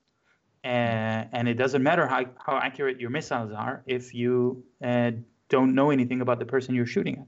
uh, 0.66 1.24
and 1.32 1.48
it 1.48 1.54
doesn't 1.54 1.82
matter 1.82 2.06
how, 2.06 2.26
how 2.46 2.58
accurate 2.58 3.00
your 3.00 3.10
missiles 3.10 3.52
are 3.54 3.82
if 3.88 4.14
you 4.14 4.62
uh, 4.84 5.12
don't 5.50 5.76
know 5.76 5.89
anything 5.89 6.22
about 6.22 6.39
the 6.39 6.45
person 6.45 6.76
you're 6.76 6.86
shooting 6.86 7.18
at. 7.18 7.28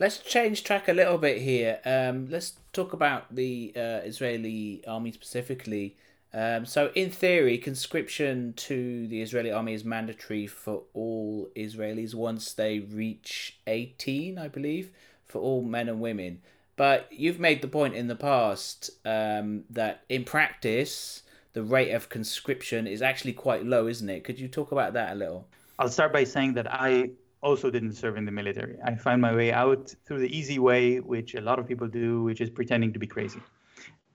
Let's 0.00 0.18
change 0.18 0.64
track 0.64 0.88
a 0.88 0.92
little 0.92 1.18
bit 1.18 1.42
here. 1.42 1.80
Um, 1.84 2.28
let's 2.30 2.54
talk 2.72 2.92
about 2.92 3.34
the 3.34 3.72
uh, 3.76 4.00
Israeli 4.04 4.82
army 4.86 5.12
specifically. 5.12 5.96
Um, 6.32 6.66
so, 6.66 6.90
in 6.94 7.10
theory, 7.10 7.58
conscription 7.58 8.52
to 8.56 9.08
the 9.08 9.22
Israeli 9.22 9.50
army 9.50 9.74
is 9.74 9.84
mandatory 9.84 10.46
for 10.46 10.82
all 10.92 11.48
Israelis 11.56 12.14
once 12.14 12.52
they 12.52 12.80
reach 12.80 13.58
18, 13.66 14.38
I 14.38 14.48
believe, 14.48 14.90
for 15.26 15.40
all 15.40 15.62
men 15.62 15.88
and 15.88 16.00
women. 16.00 16.42
But 16.76 17.08
you've 17.10 17.40
made 17.40 17.60
the 17.60 17.68
point 17.68 17.94
in 17.94 18.06
the 18.06 18.14
past 18.14 18.90
um, 19.04 19.64
that 19.70 20.04
in 20.08 20.22
practice, 20.22 21.22
the 21.54 21.62
rate 21.64 21.90
of 21.90 22.08
conscription 22.08 22.86
is 22.86 23.02
actually 23.02 23.32
quite 23.32 23.66
low, 23.66 23.88
isn't 23.88 24.08
it? 24.08 24.22
Could 24.22 24.38
you 24.38 24.46
talk 24.46 24.70
about 24.70 24.92
that 24.92 25.14
a 25.14 25.16
little? 25.16 25.48
I'll 25.78 25.88
start 25.88 26.12
by 26.12 26.22
saying 26.24 26.54
that 26.54 26.72
I 26.72 27.10
also 27.42 27.70
didn't 27.70 27.92
serve 27.92 28.16
in 28.16 28.24
the 28.24 28.32
military. 28.32 28.76
I 28.84 28.94
found 28.96 29.22
my 29.22 29.34
way 29.34 29.52
out 29.52 29.94
through 30.04 30.20
the 30.20 30.36
easy 30.36 30.58
way, 30.58 30.98
which 31.00 31.34
a 31.34 31.40
lot 31.40 31.58
of 31.58 31.66
people 31.66 31.88
do, 31.88 32.22
which 32.22 32.40
is 32.40 32.50
pretending 32.50 32.92
to 32.92 32.98
be 32.98 33.06
crazy. 33.06 33.40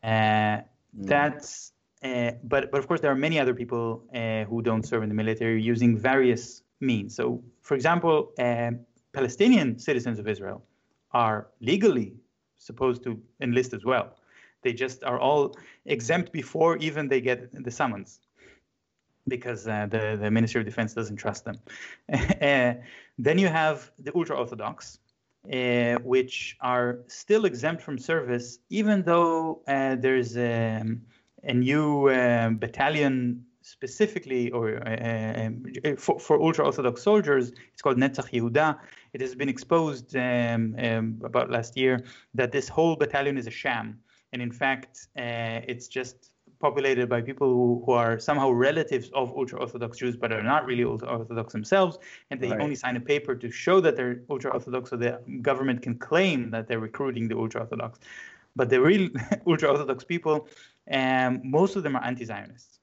Uh, 0.03 0.07
mm. 0.07 0.63
That's, 0.93 1.71
uh, 2.03 2.32
but 2.43 2.71
but 2.71 2.80
of 2.80 2.88
course 2.88 2.99
there 3.01 3.11
are 3.11 3.21
many 3.28 3.39
other 3.39 3.53
people 3.53 4.03
uh, 4.13 4.43
who 4.45 4.61
don't 4.61 4.84
serve 4.84 5.03
in 5.03 5.09
the 5.09 5.15
military 5.15 5.61
using 5.61 5.97
various 5.97 6.63
means. 6.82 7.15
So, 7.15 7.41
for 7.61 7.76
example, 7.76 8.32
uh, 8.38 8.71
Palestinian 9.13 9.80
citizens 9.80 10.19
of 10.19 10.28
Israel 10.28 10.63
are 11.11 11.47
legally 11.61 12.13
supposed 12.57 13.03
to 13.03 13.21
enlist 13.41 13.74
as 13.74 13.86
well. 13.86 14.15
They 14.63 14.74
just 14.74 15.03
are 15.03 15.19
all 15.19 15.55
exempt 15.86 16.32
before 16.32 16.78
even 16.78 17.07
they 17.07 17.21
get 17.21 17.39
the 17.63 17.71
summons 17.71 18.19
because 19.28 19.67
uh, 19.67 19.88
the, 19.89 20.17
the 20.19 20.30
Ministry 20.32 20.59
of 20.61 20.65
Defense 20.65 20.93
doesn't 20.93 21.17
trust 21.17 21.45
them. 21.45 21.59
uh, 22.13 22.74
then 23.18 23.38
you 23.38 23.47
have 23.47 23.91
the 23.99 24.11
ultra 24.16 24.38
Orthodox, 24.38 24.99
uh, 25.51 25.95
which 26.03 26.57
are 26.61 26.99
still 27.07 27.45
exempt 27.45 27.82
from 27.82 27.97
service, 27.97 28.59
even 28.70 29.03
though 29.03 29.61
uh, 29.68 29.95
there's 29.95 30.38
a, 30.38 30.84
a 31.43 31.53
new 31.53 32.07
uh, 32.07 32.49
battalion 32.49 33.45
specifically 33.61 34.51
or 34.51 34.86
uh, 34.88 35.45
um, 35.45 35.64
for, 35.97 36.20
for 36.20 36.41
ultra 36.41 36.66
Orthodox 36.66 37.01
soldiers. 37.01 37.51
It's 37.74 37.82
called 37.82 37.97
Netzach 37.97 38.32
Yehuda. 38.32 38.80
It 39.14 39.22
has 39.22 39.36
been 39.36 39.49
exposed 39.49 40.16
um, 40.16 40.76
um, 40.78 41.22
about 41.24 41.49
last 41.49 41.78
year 41.78 42.03
that 42.34 42.51
this 42.51 42.68
whole 42.68 42.95
battalion 42.95 43.38
is 43.38 43.47
a 43.47 43.51
sham. 43.51 43.99
And 44.34 44.41
in 44.41 44.51
fact, 44.51 45.07
it's 45.16 45.88
just 45.88 46.32
populated 46.60 47.10
by 47.10 47.22
people 47.22 47.47
who, 47.47 47.84
who 47.86 47.91
are 47.91 48.20
somehow 48.20 48.49
relatives 48.49 49.10
of 49.14 49.32
ultra 49.32 49.60
Orthodox 49.60 49.97
Jews 49.97 50.16
but 50.16 50.32
are 50.32 50.43
not 50.43 50.66
really 50.66 50.84
ultra 50.84 51.08
Orthodox 51.10 51.54
themselves, 51.54 51.97
and 52.30 52.39
they 52.39 52.49
right. 52.49 52.62
only 52.62 52.76
sign 52.76 52.95
a 52.95 52.99
paper 52.99 53.36
to 53.36 53.51
show 53.51 53.80
that 53.82 53.95
they're 53.95 54.22
ultra 54.30 54.51
Orthodox 54.51 54.89
so 54.89 54.97
the 54.97 55.20
government 55.41 55.82
can 55.82 55.95
claim 55.97 56.49
that 56.51 56.68
they're 56.68 56.80
recruiting 56.80 57.28
the 57.28 57.38
ultra 57.38 57.62
Orthodox. 57.62 57.99
But 58.56 58.70
the 58.70 58.82
real 58.82 59.10
ultra 59.47 59.70
Orthodox 59.70 60.04
people, 60.04 60.47
um, 60.91 61.41
most 61.43 61.76
of 61.76 61.84
them 61.84 61.95
are 61.95 62.04
anti 62.04 62.26
Zionists, 62.26 62.80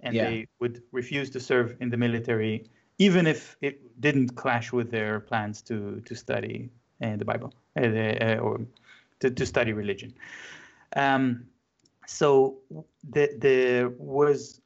and 0.00 0.14
yeah. 0.14 0.24
they 0.24 0.46
would 0.60 0.82
refuse 0.92 1.30
to 1.30 1.40
serve 1.40 1.76
in 1.80 1.90
the 1.90 1.96
military. 1.96 2.70
Even 2.98 3.26
if 3.26 3.56
it 3.60 4.00
didn't 4.00 4.36
clash 4.36 4.72
with 4.72 4.90
their 4.90 5.20
plans 5.20 5.62
to 5.62 6.00
to 6.04 6.14
study 6.14 6.70
uh, 7.02 7.16
the 7.16 7.24
Bible 7.24 7.52
uh, 7.76 7.84
uh, 7.84 8.38
or 8.40 8.60
to, 9.20 9.30
to 9.30 9.46
study 9.46 9.72
religion, 9.72 10.14
um, 10.96 11.46
so 12.06 12.58
the, 13.10 13.36
there 13.38 13.88
was 13.88 14.60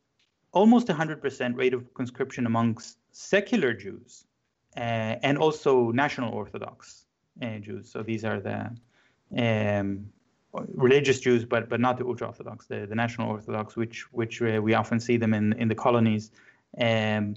almost 0.53 0.89
100% 0.89 1.57
rate 1.57 1.75
of 1.75 1.93
conscription 1.95 2.47
amongst 2.47 2.99
secular 3.13 3.73
Jews 3.75 4.25
uh, 4.77 5.17
and 5.23 5.39
also 5.39 5.91
national 5.91 6.33
Orthodox 6.33 7.05
uh, 7.43 7.59
Jews. 7.59 7.91
So 7.91 8.03
these 8.03 8.25
are 8.25 8.41
the 8.41 8.71
um, 9.37 10.09
religious 10.53 11.21
Jews, 11.21 11.45
but 11.45 11.69
but 11.69 11.81
not 11.81 11.99
the 11.99 12.07
ultra 12.07 12.29
Orthodox, 12.29 12.67
the, 12.67 12.87
the 12.87 12.95
national 12.95 13.29
Orthodox, 13.29 13.77
which 13.77 14.11
which 14.13 14.41
uh, 14.43 14.61
we 14.63 14.75
often 14.75 15.01
see 15.01 15.17
them 15.17 15.35
in 15.35 15.53
in 15.55 15.69
the 15.69 15.75
colonies, 15.75 16.31
um, 16.81 17.37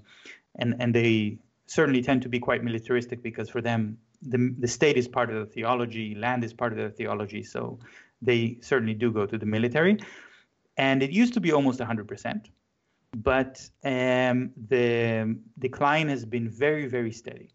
and 0.55 0.75
and 0.79 0.93
they 0.93 1.37
certainly 1.65 2.01
tend 2.01 2.21
to 2.21 2.29
be 2.29 2.39
quite 2.39 2.63
militaristic 2.63 3.21
because 3.21 3.49
for 3.49 3.61
them 3.61 3.97
the 4.21 4.53
the 4.59 4.67
state 4.67 4.97
is 4.97 5.07
part 5.07 5.29
of 5.29 5.35
the 5.35 5.45
theology, 5.45 6.15
land 6.15 6.43
is 6.43 6.53
part 6.53 6.71
of 6.71 6.77
their 6.77 6.89
theology. 6.89 7.43
So 7.43 7.79
they 8.21 8.57
certainly 8.61 8.93
do 8.93 9.11
go 9.11 9.25
to 9.25 9.37
the 9.37 9.45
military. 9.45 9.97
And 10.77 11.03
it 11.03 11.11
used 11.11 11.33
to 11.33 11.41
be 11.41 11.51
almost 11.51 11.79
100%, 11.79 12.45
but 13.17 13.69
um, 13.83 14.51
the 14.67 15.35
decline 15.59 16.07
has 16.09 16.25
been 16.25 16.49
very, 16.49 16.87
very 16.87 17.11
steady. 17.11 17.49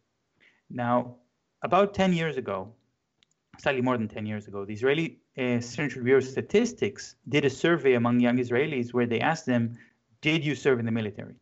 Now, 0.68 1.16
about 1.62 1.94
10 1.94 2.12
years 2.12 2.36
ago, 2.36 2.72
slightly 3.58 3.80
more 3.80 3.96
than 3.96 4.08
10 4.08 4.26
years 4.26 4.46
ago, 4.48 4.64
the 4.64 4.74
Israeli 4.74 5.18
uh, 5.38 5.60
Central 5.60 6.04
Bureau 6.04 6.18
of 6.18 6.24
Statistics 6.24 7.16
did 7.28 7.44
a 7.44 7.50
survey 7.50 7.94
among 7.94 8.20
young 8.20 8.36
Israelis 8.36 8.92
where 8.92 9.06
they 9.06 9.20
asked 9.20 9.46
them, 9.46 9.78
Did 10.20 10.44
you 10.44 10.54
serve 10.54 10.78
in 10.78 10.86
the 10.86 10.92
military? 10.92 11.36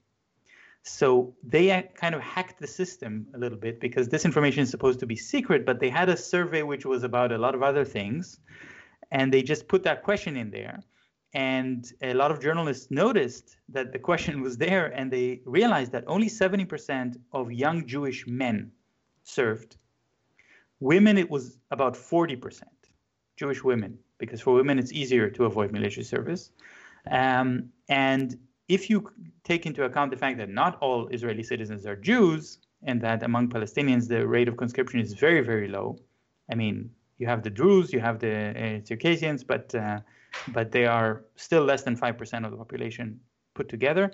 So 0.83 1.35
they 1.43 1.91
kind 1.95 2.15
of 2.15 2.21
hacked 2.21 2.61
the 2.61 2.67
system 2.67 3.27
a 3.35 3.39
little 3.39 3.59
bit 3.59 3.81
because 3.81 4.09
this 4.09 4.27
information 4.27 4.63
is 4.63 4.71
supposed 4.71 5.01
to 5.01 5.07
be 5.07 5.17
secret, 5.17 5.65
but 5.65 5.81
they 5.81 5.89
had 5.89 6.11
a 6.11 6.17
survey 6.17 6.63
which 6.63 6.85
was 6.85 7.05
about 7.05 7.33
a 7.33 7.39
lot 7.39 7.55
of 7.55 7.63
other 7.63 7.85
things 7.85 8.39
and 9.15 9.33
they 9.33 9.43
just 9.43 9.69
put 9.69 9.85
that 9.85 10.03
question 10.03 10.37
in 10.37 10.51
there. 10.51 10.81
And 11.33 11.91
a 12.03 12.15
lot 12.15 12.31
of 12.33 12.41
journalists 12.41 12.91
noticed 12.91 13.57
that 13.69 13.93
the 13.93 13.99
question 13.99 14.43
was 14.47 14.59
there 14.59 14.87
and 14.99 15.11
they 15.11 15.41
realized 15.47 15.93
that 15.93 16.05
only 16.07 16.29
70% 16.29 17.17
of 17.33 17.51
young 17.51 17.87
jewish 17.87 18.27
men 18.27 18.71
served. 19.23 19.77
Women 20.81 21.17
it 21.17 21.31
was 21.31 21.59
about 21.71 21.95
40% 21.95 22.63
jewish 23.37 23.65
women 23.65 23.99
because 24.19 24.41
for 24.41 24.53
women 24.55 24.79
it's 24.79 24.93
easier 24.93 25.31
to 25.31 25.45
avoid 25.45 25.73
military 25.73 26.05
service. 26.05 26.51
Um, 27.11 27.71
and 27.89 28.37
if 28.69 28.91
you 28.91 29.11
take 29.45 29.67
into 29.67 29.85
account 29.85 30.11
the 30.11 30.17
fact 30.17 30.39
that 30.39 30.49
not 30.49 30.79
all 30.81 31.07
israeli 31.09 31.43
citizens 31.43 31.85
are 31.85 31.97
jews 31.97 32.59
and 32.83 32.99
that 33.03 33.23
among 33.23 33.51
palestinians 33.51 34.09
the 34.09 34.27
rate 34.27 34.49
of 34.49 34.57
conscription 34.57 35.01
is 35.01 35.13
very 35.13 35.43
very 35.43 35.69
low 35.69 35.99
i 36.51 36.55
mean 36.55 36.89
you 37.19 37.27
have 37.27 37.43
the 37.43 37.51
Druze, 37.51 37.93
you 37.93 38.01
have 38.01 38.19
the 38.19 38.81
uh, 38.81 38.85
Circassians, 38.85 39.45
but 39.45 39.75
uh, 39.75 40.01
but 40.49 40.73
they 40.73 40.87
are 40.87 41.25
still 41.37 41.65
less 41.65 41.83
than 41.83 41.97
five 41.97 42.19
percent 42.19 42.45
of 42.45 42.51
the 42.51 42.57
population 42.57 43.21
put 43.55 43.69
together. 43.69 44.11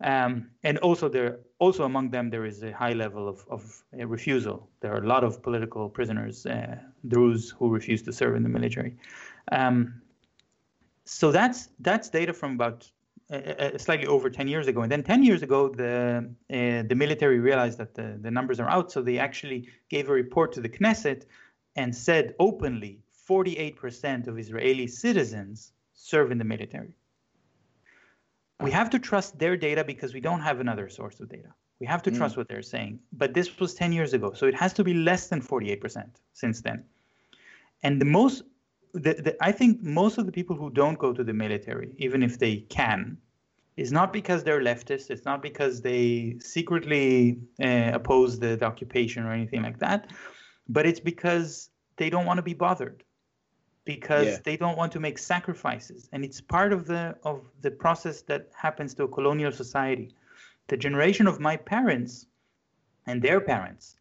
Um, 0.00 0.50
and 0.62 0.78
also 0.78 1.08
there 1.08 1.40
also 1.58 1.84
among 1.84 2.10
them 2.10 2.30
there 2.30 2.44
is 2.44 2.62
a 2.62 2.72
high 2.72 2.92
level 2.92 3.28
of, 3.28 3.44
of 3.50 3.82
uh, 3.98 4.06
refusal. 4.06 4.68
There 4.80 4.92
are 4.92 5.02
a 5.02 5.06
lot 5.06 5.24
of 5.24 5.42
political 5.42 5.88
prisoners, 5.88 6.46
uh, 6.46 6.76
Druze, 7.08 7.50
who 7.50 7.68
refuse 7.68 8.02
to 8.02 8.12
serve 8.12 8.36
in 8.36 8.44
the 8.44 8.48
military. 8.48 8.96
Um, 9.50 10.00
so 11.04 11.32
that's 11.32 11.70
that's 11.80 12.08
data 12.10 12.32
from 12.32 12.52
about 12.52 12.88
uh, 13.30 13.36
uh, 13.36 13.78
slightly 13.78 14.06
over 14.06 14.30
10 14.30 14.46
years 14.46 14.68
ago. 14.68 14.82
And 14.82 14.92
then 14.92 15.02
10 15.02 15.24
years 15.24 15.42
ago, 15.42 15.68
the 15.68 16.30
the 16.48 16.94
military 16.94 17.40
realized 17.40 17.78
that 17.78 17.94
the, 17.94 18.18
the 18.20 18.30
numbers 18.30 18.60
are 18.60 18.70
out, 18.70 18.92
so 18.92 19.02
they 19.02 19.18
actually 19.18 19.68
gave 19.90 20.08
a 20.08 20.12
report 20.12 20.52
to 20.52 20.60
the 20.60 20.68
Knesset 20.68 21.24
and 21.78 21.94
said 21.94 22.34
openly 22.40 23.00
48% 23.30 24.26
of 24.26 24.36
Israeli 24.36 24.88
citizens 24.88 25.72
serve 25.94 26.32
in 26.32 26.38
the 26.38 26.44
military. 26.44 26.94
We 28.60 28.72
have 28.72 28.90
to 28.90 28.98
trust 28.98 29.38
their 29.38 29.56
data 29.56 29.84
because 29.84 30.12
we 30.12 30.20
don't 30.20 30.40
have 30.40 30.58
another 30.58 30.88
source 30.88 31.20
of 31.20 31.28
data. 31.28 31.52
We 31.78 31.86
have 31.86 32.02
to 32.02 32.10
mm. 32.10 32.16
trust 32.16 32.36
what 32.36 32.48
they're 32.48 32.70
saying. 32.74 32.98
But 33.12 33.32
this 33.32 33.60
was 33.60 33.74
10 33.74 33.92
years 33.92 34.12
ago, 34.12 34.32
so 34.32 34.46
it 34.46 34.56
has 34.56 34.72
to 34.72 34.82
be 34.82 34.94
less 34.94 35.28
than 35.28 35.40
48% 35.40 36.04
since 36.32 36.60
then. 36.60 36.82
And 37.84 38.00
the 38.00 38.10
most, 38.18 38.42
the, 38.92 39.14
the, 39.26 39.36
I 39.40 39.52
think 39.52 39.80
most 39.80 40.18
of 40.18 40.26
the 40.26 40.32
people 40.32 40.56
who 40.56 40.70
don't 40.70 40.98
go 40.98 41.12
to 41.12 41.22
the 41.22 41.32
military, 41.32 41.94
even 41.98 42.24
if 42.24 42.40
they 42.40 42.56
can, 42.78 43.16
is 43.76 43.92
not 43.92 44.12
because 44.12 44.42
they're 44.42 44.60
leftists. 44.60 45.10
It's 45.10 45.24
not 45.24 45.40
because 45.40 45.80
they 45.80 46.38
secretly 46.40 47.38
uh, 47.62 47.92
oppose 47.94 48.40
the, 48.40 48.56
the 48.56 48.64
occupation 48.64 49.22
or 49.24 49.32
anything 49.32 49.62
like 49.62 49.78
that 49.78 50.10
but 50.68 50.86
it's 50.86 51.00
because 51.00 51.70
they 51.96 52.10
don't 52.10 52.26
want 52.26 52.38
to 52.38 52.42
be 52.42 52.54
bothered. 52.54 53.02
Because 53.84 54.26
yeah. 54.26 54.38
they 54.44 54.56
don't 54.56 54.76
want 54.76 54.92
to 54.92 55.00
make 55.00 55.18
sacrifices. 55.18 56.10
And 56.12 56.22
it's 56.22 56.40
part 56.42 56.74
of 56.74 56.86
the 56.86 57.16
of 57.24 57.48
the 57.62 57.70
process 57.70 58.20
that 58.22 58.50
happens 58.54 58.92
to 58.94 59.04
a 59.04 59.08
colonial 59.08 59.50
society. 59.50 60.14
The 60.66 60.76
generation 60.76 61.26
of 61.26 61.40
my 61.40 61.56
parents 61.56 62.26
and 63.06 63.22
their 63.22 63.40
parents 63.40 63.96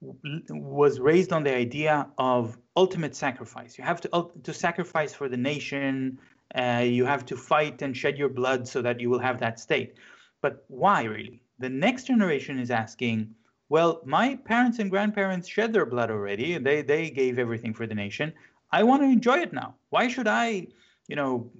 was 0.00 0.98
raised 0.98 1.32
on 1.32 1.44
the 1.44 1.54
idea 1.54 2.08
of 2.18 2.58
ultimate 2.76 3.14
sacrifice. 3.14 3.78
You 3.78 3.84
have 3.84 4.00
to 4.00 4.30
to 4.42 4.52
sacrifice 4.52 5.14
for 5.14 5.28
the 5.28 5.36
nation 5.36 6.18
uh, 6.54 6.82
you 6.84 7.04
have 7.04 7.26
to 7.26 7.36
fight 7.36 7.82
and 7.82 7.96
shed 7.96 8.16
your 8.16 8.28
blood 8.28 8.66
so 8.66 8.80
that 8.82 9.00
you 9.00 9.10
will 9.10 9.18
have 9.18 9.40
that 9.40 9.60
state. 9.60 9.94
But 10.40 10.64
why 10.68 11.04
really? 11.04 11.42
The 11.58 11.68
next 11.68 12.04
generation 12.04 12.58
is 12.58 12.70
asking 12.70 13.34
well, 13.68 14.00
my 14.04 14.36
parents 14.36 14.78
and 14.78 14.90
grandparents 14.90 15.46
shed 15.46 15.72
their 15.72 15.86
blood 15.86 16.10
already. 16.10 16.58
They 16.58 16.82
they 16.82 17.10
gave 17.10 17.38
everything 17.38 17.74
for 17.74 17.86
the 17.86 17.94
nation. 17.94 18.32
I 18.72 18.82
want 18.82 19.02
to 19.02 19.06
enjoy 19.06 19.38
it 19.38 19.52
now. 19.52 19.74
Why 19.90 20.08
should 20.08 20.28
I, 20.28 20.66
you 21.06 21.16
know, 21.16 21.50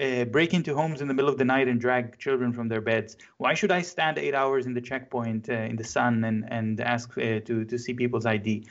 uh, 0.00 0.24
break 0.24 0.52
into 0.54 0.74
homes 0.74 1.00
in 1.00 1.08
the 1.08 1.14
middle 1.14 1.30
of 1.30 1.38
the 1.38 1.44
night 1.44 1.68
and 1.68 1.80
drag 1.80 2.18
children 2.18 2.52
from 2.52 2.68
their 2.68 2.80
beds? 2.80 3.16
Why 3.38 3.54
should 3.54 3.70
I 3.70 3.82
stand 3.82 4.18
eight 4.18 4.34
hours 4.34 4.66
in 4.66 4.74
the 4.74 4.80
checkpoint 4.80 5.48
uh, 5.48 5.54
in 5.54 5.76
the 5.76 5.84
sun 5.84 6.24
and 6.24 6.44
and 6.50 6.80
ask 6.80 7.16
uh, 7.18 7.40
to 7.40 7.64
to 7.64 7.78
see 7.78 7.94
people's 7.94 8.26
ID? 8.26 8.66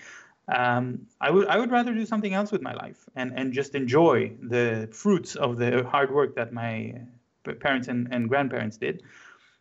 Um, 0.48 1.08
I 1.20 1.30
would 1.30 1.48
I 1.48 1.58
would 1.60 1.72
rather 1.72 1.94
do 1.94 2.06
something 2.06 2.34
else 2.34 2.52
with 2.52 2.62
my 2.62 2.74
life 2.74 3.08
and 3.16 3.32
and 3.38 3.54
just 3.54 3.76
enjoy 3.76 4.32
the 4.42 4.90
fruits 4.92 5.36
of 5.36 5.58
the 5.58 5.84
hard 5.84 6.12
work 6.12 6.36
that 6.36 6.54
my 6.54 6.96
parents 7.60 7.88
and, 7.88 8.08
and 8.12 8.28
grandparents 8.28 8.78
did. 8.78 9.04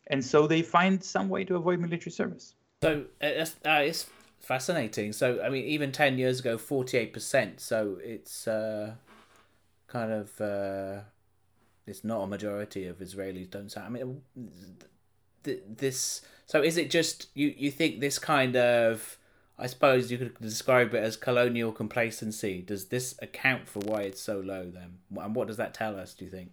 And 0.09 0.24
so 0.24 0.47
they 0.47 0.62
find 0.62 1.03
some 1.03 1.28
way 1.28 1.45
to 1.45 1.57
avoid 1.57 1.80
military 1.80 2.12
service. 2.12 2.55
So 2.83 3.05
uh, 3.22 3.81
it's 3.81 4.07
fascinating. 4.41 5.12
So 5.12 5.43
I 5.43 5.49
mean, 5.49 5.64
even 5.64 5.93
ten 5.93 6.18
years 6.18 6.41
ago, 6.41 6.59
forty 6.59 6.99
eight 6.99 7.12
percent. 7.12 7.61
So 7.61 7.99
it's 8.03 8.47
uh, 8.47 8.95
kind 9.89 10.12
of 10.12 10.41
uh, 10.41 11.01
it's 11.87 12.05
not 12.05 12.22
a 12.22 12.27
majority 12.27 12.87
of 12.87 12.99
Israelis 12.99 13.51
don't 13.51 13.70
say. 13.70 13.81
I 13.81 13.89
mean, 13.89 14.20
th- 15.45 15.62
this. 15.68 16.22
So 16.45 16.62
is 16.62 16.77
it 16.77 16.91
just 16.91 17.29
you? 17.35 17.55
You 17.57 17.70
think 17.70 18.01
this 18.01 18.18
kind 18.18 18.57
of 18.57 19.18
I 19.59 19.68
suppose 19.68 20.12
you 20.12 20.18
could 20.18 20.39
describe 20.39 20.95
it 20.95 21.03
as 21.03 21.16
colonial 21.16 21.72
complacency. 21.72 22.61
Does 22.61 22.87
this 22.87 23.14
account 23.22 23.66
for 23.66 23.81
why 23.81 24.03
it's 24.03 24.20
so 24.20 24.41
low 24.41 24.70
then? 24.70 24.99
And 25.18 25.35
what 25.35 25.47
does 25.49 25.57
that 25.57 25.72
tell 25.72 25.99
us, 25.99 26.12
do 26.12 26.27
you 26.27 26.31
think? 26.31 26.51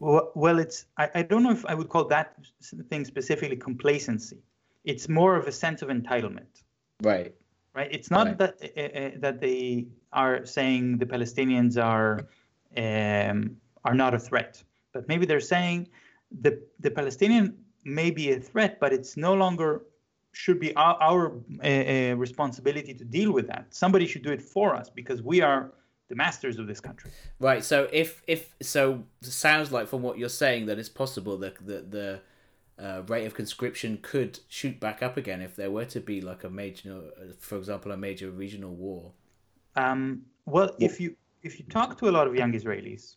Well, 0.00 0.32
well 0.34 0.58
it's 0.58 0.86
I, 0.98 1.08
I 1.14 1.22
don't 1.22 1.44
know 1.44 1.52
if 1.52 1.64
I 1.64 1.74
would 1.74 1.88
call 1.88 2.06
that 2.06 2.34
thing 2.88 3.04
specifically 3.04 3.56
complacency 3.56 4.42
it's 4.84 5.08
more 5.08 5.36
of 5.36 5.46
a 5.46 5.52
sense 5.52 5.82
of 5.82 5.88
entitlement. 5.88 6.62
Right. 7.02 7.34
Right. 7.74 7.88
It's 7.92 8.10
not 8.10 8.26
Right. 8.26 8.38
that 8.38 8.54
uh, 8.62 8.80
uh, 8.98 9.10
that 9.20 9.40
they 9.40 9.86
are 10.12 10.44
saying 10.44 10.98
the 10.98 11.06
Palestinians 11.06 11.76
are 11.82 12.26
um, 12.76 13.56
are 13.84 13.94
not 13.94 14.14
a 14.14 14.18
threat, 14.18 14.62
but 14.92 15.06
maybe 15.08 15.24
they're 15.26 15.40
saying 15.56 15.88
the 16.40 16.60
the 16.80 16.90
Palestinian 16.90 17.56
may 17.84 18.10
be 18.10 18.32
a 18.32 18.40
threat, 18.40 18.78
but 18.80 18.92
it's 18.92 19.16
no 19.16 19.34
longer 19.34 19.82
should 20.32 20.60
be 20.60 20.74
our, 20.76 20.96
our 21.00 21.32
uh, 21.64 22.14
responsibility 22.16 22.94
to 22.94 23.04
deal 23.04 23.32
with 23.32 23.46
that. 23.48 23.66
Somebody 23.70 24.06
should 24.06 24.22
do 24.22 24.30
it 24.30 24.42
for 24.42 24.74
us 24.76 24.88
because 24.88 25.22
we 25.22 25.40
are 25.40 25.72
the 26.08 26.14
masters 26.14 26.58
of 26.58 26.66
this 26.66 26.80
country. 26.80 27.10
Right. 27.38 27.64
So 27.64 27.88
if 27.92 28.22
if 28.26 28.54
so, 28.62 29.04
it 29.22 29.28
sounds 29.28 29.70
like 29.72 29.86
from 29.88 30.02
what 30.02 30.18
you're 30.18 30.28
saying 30.44 30.66
that 30.66 30.78
it's 30.78 30.88
possible 30.88 31.36
that 31.38 31.54
the 31.64 31.78
the 31.96 32.20
uh, 32.82 33.02
rate 33.08 33.26
of 33.26 33.34
conscription 33.34 33.98
could 34.02 34.40
shoot 34.48 34.80
back 34.80 35.02
up 35.02 35.16
again 35.16 35.40
if 35.42 35.54
there 35.56 35.70
were 35.70 35.84
to 35.84 36.00
be 36.00 36.20
like 36.20 36.44
a 36.44 36.50
major, 36.50 37.02
for 37.38 37.58
example, 37.58 37.92
a 37.92 37.96
major 37.96 38.30
regional 38.30 38.74
war. 38.74 39.12
Um, 39.76 40.22
well, 40.46 40.74
if 40.78 41.00
you 41.00 41.14
if 41.42 41.58
you 41.58 41.64
talk 41.66 41.98
to 41.98 42.08
a 42.08 42.12
lot 42.12 42.26
of 42.26 42.34
young 42.34 42.52
Israelis, 42.52 43.16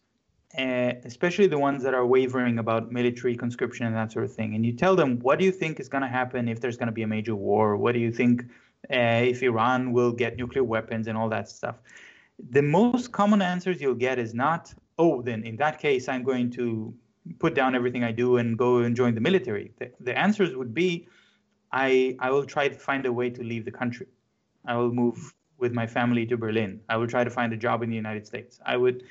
uh, 0.57 0.93
especially 1.05 1.47
the 1.47 1.57
ones 1.57 1.83
that 1.83 1.93
are 1.93 2.05
wavering 2.05 2.59
about 2.59 2.91
military 2.91 3.35
conscription 3.35 3.85
and 3.85 3.95
that 3.95 4.11
sort 4.11 4.25
of 4.25 4.33
thing, 4.33 4.53
and 4.55 4.65
you 4.65 4.73
tell 4.73 4.95
them, 4.95 5.19
what 5.19 5.39
do 5.39 5.45
you 5.45 5.51
think 5.51 5.79
is 5.79 5.89
going 5.89 6.03
to 6.03 6.07
happen 6.07 6.47
if 6.47 6.59
there's 6.59 6.77
going 6.77 6.87
to 6.87 6.93
be 6.93 7.03
a 7.03 7.07
major 7.07 7.35
war? 7.35 7.75
What 7.77 7.93
do 7.93 7.99
you 7.99 8.11
think 8.11 8.43
uh, 8.91 9.31
if 9.33 9.41
Iran 9.41 9.93
will 9.93 10.11
get 10.11 10.37
nuclear 10.37 10.63
weapons 10.63 11.07
and 11.07 11.17
all 11.17 11.29
that 11.29 11.49
stuff? 11.49 11.77
The 12.49 12.61
most 12.61 13.11
common 13.11 13.41
answers 13.41 13.81
you'll 13.81 13.95
get 13.95 14.19
is 14.19 14.33
not, 14.33 14.73
oh, 14.99 15.21
then 15.21 15.43
in 15.43 15.55
that 15.57 15.79
case, 15.79 16.07
I'm 16.07 16.23
going 16.23 16.51
to 16.51 16.93
put 17.39 17.53
down 17.55 17.75
everything 17.75 18.03
I 18.03 18.11
do 18.11 18.37
and 18.37 18.57
go 18.57 18.77
and 18.79 18.95
join 18.95 19.15
the 19.15 19.21
military. 19.21 19.71
The, 19.79 19.91
the 19.99 20.17
answers 20.17 20.55
would 20.55 20.73
be, 20.73 21.07
I, 21.71 22.15
I 22.19 22.29
will 22.31 22.45
try 22.45 22.67
to 22.67 22.75
find 22.75 23.05
a 23.05 23.13
way 23.13 23.29
to 23.29 23.43
leave 23.43 23.65
the 23.65 23.71
country. 23.71 24.07
I 24.65 24.75
will 24.77 24.91
move 24.91 25.33
with 25.57 25.73
my 25.73 25.87
family 25.87 26.25
to 26.27 26.37
Berlin. 26.37 26.81
I 26.89 26.97
will 26.97 27.07
try 27.07 27.23
to 27.23 27.29
find 27.29 27.53
a 27.53 27.57
job 27.57 27.83
in 27.83 27.89
the 27.89 27.95
United 27.95 28.25
States. 28.27 28.59
I 28.65 28.77
would 28.77 29.03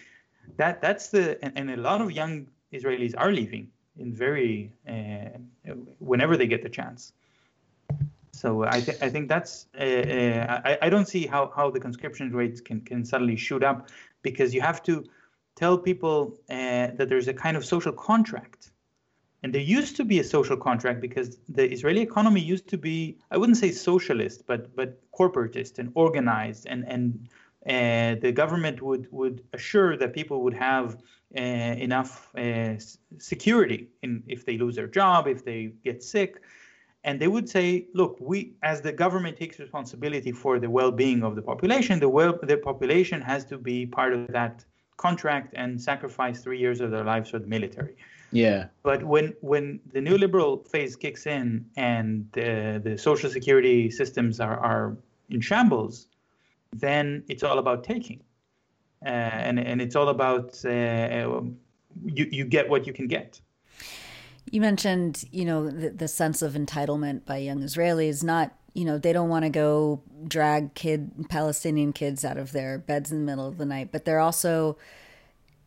that 0.57 0.83
that's 0.83 1.09
the 1.09 1.43
and, 1.45 1.53
and 1.57 1.71
a 1.71 1.77
lot 1.77 2.01
of 2.01 2.11
young 2.13 2.47
Israelis 2.73 3.15
are 3.17 3.33
leaving 3.33 3.69
in 3.97 4.13
very 4.13 4.73
uh, 4.89 5.73
whenever 5.99 6.37
they 6.37 6.47
get 6.47 6.63
the 6.63 6.69
chance. 6.69 7.13
So 8.33 8.65
I 8.65 8.81
think 8.81 9.03
I 9.03 9.09
think 9.09 9.29
that's 9.29 9.67
uh, 9.79 9.85
uh, 9.85 10.61
I, 10.65 10.79
I 10.83 10.89
don't 10.91 11.07
see 11.07 11.27
how, 11.27 11.53
how 11.55 11.71
the 11.71 11.81
conscription 11.81 12.33
rates 12.33 12.61
can, 12.61 12.81
can 12.81 13.05
suddenly 13.05 13.37
shoot 13.37 13.63
up 13.63 13.89
because 14.23 14.55
you 14.55 14.61
have 14.61 14.83
to 14.85 15.05
tell 15.57 15.79
people 15.79 16.39
uh, 16.51 16.89
that 16.97 17.09
there's 17.09 17.29
a 17.29 17.35
kind 17.35 17.57
of 17.57 17.65
social 17.65 17.93
contract. 17.93 18.71
And 19.43 19.53
there 19.53 19.63
used 19.63 19.97
to 19.97 20.05
be 20.05 20.21
a 20.21 20.25
social 20.25 20.57
contract 20.57 21.01
because 21.01 21.39
the 21.49 21.71
Israeli 21.71 22.01
economy 22.01 22.41
used 22.41 22.69
to 22.69 22.79
be, 22.79 23.19
I 23.31 23.37
wouldn't 23.37 23.59
say 23.59 23.73
socialist, 23.73 24.47
but 24.47 24.75
but 24.77 24.91
corporatist 25.13 25.79
and 25.81 25.91
organized, 25.95 26.67
and 26.67 26.85
and 26.87 27.29
uh, 27.67 28.21
the 28.21 28.33
government 28.33 28.81
would 28.83 29.09
would 29.11 29.43
assure 29.53 29.97
that 29.97 30.13
people 30.13 30.43
would 30.45 30.55
have 30.55 30.97
uh, 31.37 31.41
enough 31.41 32.31
uh, 32.37 32.75
security 33.19 33.89
in 34.03 34.23
if 34.29 34.45
they 34.47 34.57
lose 34.57 34.77
their 34.77 34.87
job, 34.87 35.27
if 35.27 35.45
they 35.45 35.73
get 35.83 36.05
sick, 36.05 36.41
and 37.03 37.21
they 37.21 37.27
would 37.27 37.49
say, 37.49 37.89
look, 37.95 38.17
we 38.21 38.55
as 38.63 38.81
the 38.81 38.93
government 38.93 39.37
takes 39.37 39.59
responsibility 39.59 40.31
for 40.31 40.61
the 40.61 40.71
well-being 40.71 41.25
of 41.25 41.35
the 41.35 41.43
population, 41.43 41.99
the 41.99 42.09
well 42.09 42.39
the 42.43 42.57
population 42.57 43.21
has 43.21 43.45
to 43.47 43.59
be 43.59 43.87
part 43.87 44.13
of 44.13 44.29
that 44.29 44.65
contract 45.07 45.49
and 45.63 45.71
sacrifice 45.91 46.37
three 46.45 46.61
years 46.65 46.79
of 46.85 46.89
their 46.95 47.07
lives 47.13 47.29
for 47.33 47.39
the 47.45 47.51
military. 47.57 47.95
Yeah. 48.33 48.61
But 48.89 49.01
when 49.13 49.27
when 49.51 49.81
the 49.95 50.01
neoliberal 50.01 50.53
phase 50.73 50.95
kicks 51.05 51.27
in 51.27 51.47
and 51.77 52.27
uh, 52.39 52.79
the 52.87 52.95
social 53.09 53.31
security 53.31 53.91
systems 53.91 54.41
are, 54.41 54.59
are 54.71 54.97
in 55.35 55.41
shambles, 55.41 55.95
then 56.85 57.25
it's 57.29 57.43
all 57.43 57.59
about 57.59 57.85
taking, 57.85 58.21
uh, 59.05 59.47
and 59.49 59.57
and 59.71 59.77
it's 59.85 59.97
all 59.97 60.09
about 60.09 60.49
uh, 60.65 61.43
you 62.19 62.25
you 62.39 62.45
get 62.57 62.65
what 62.73 62.87
you 62.87 62.95
can 62.99 63.07
get. 63.07 63.41
You 64.51 64.61
mentioned, 64.61 65.25
you 65.31 65.45
know, 65.45 65.71
the, 65.71 65.91
the 65.91 66.09
sense 66.09 66.43
of 66.43 66.55
entitlement 66.55 67.25
by 67.25 67.37
young 67.49 67.61
Israelis. 67.63 68.25
Not, 68.25 68.49
you 68.75 68.85
know, 68.85 68.99
they 68.99 69.13
don't 69.13 69.29
want 69.29 69.45
to 69.45 69.51
go 69.51 70.03
drag 70.27 70.75
kid 70.75 71.27
Palestinian 71.29 71.93
kids 71.93 72.25
out 72.25 72.39
of 72.39 72.53
their 72.53 72.79
beds 72.79 73.13
in 73.13 73.19
the 73.19 73.25
middle 73.25 73.47
of 73.47 73.59
the 73.59 73.67
night, 73.67 73.91
but 73.93 74.05
they're 74.05 74.21
also 74.21 74.79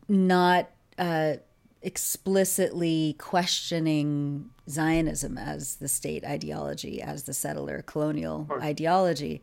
not 0.08 0.70
uh, 0.98 1.34
explicitly 1.82 3.14
questioning 3.18 4.50
Zionism 4.68 5.38
as 5.38 5.76
the 5.76 5.88
state 5.88 6.24
ideology, 6.24 7.00
as 7.00 7.24
the 7.24 7.34
settler 7.34 7.82
colonial 7.82 8.48
ideology. 8.60 9.40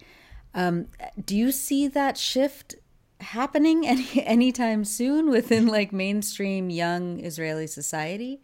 Um, 0.54 0.88
do 1.24 1.36
you 1.36 1.52
see 1.52 1.88
that 1.88 2.18
shift 2.18 2.76
happening 3.22 3.88
any 3.88 4.24
anytime 4.24 4.84
soon 4.84 5.30
within 5.30 5.68
like 5.68 5.94
mainstream 5.94 6.70
young 6.70 7.20
Israeli 7.20 7.68
society? 7.68 8.42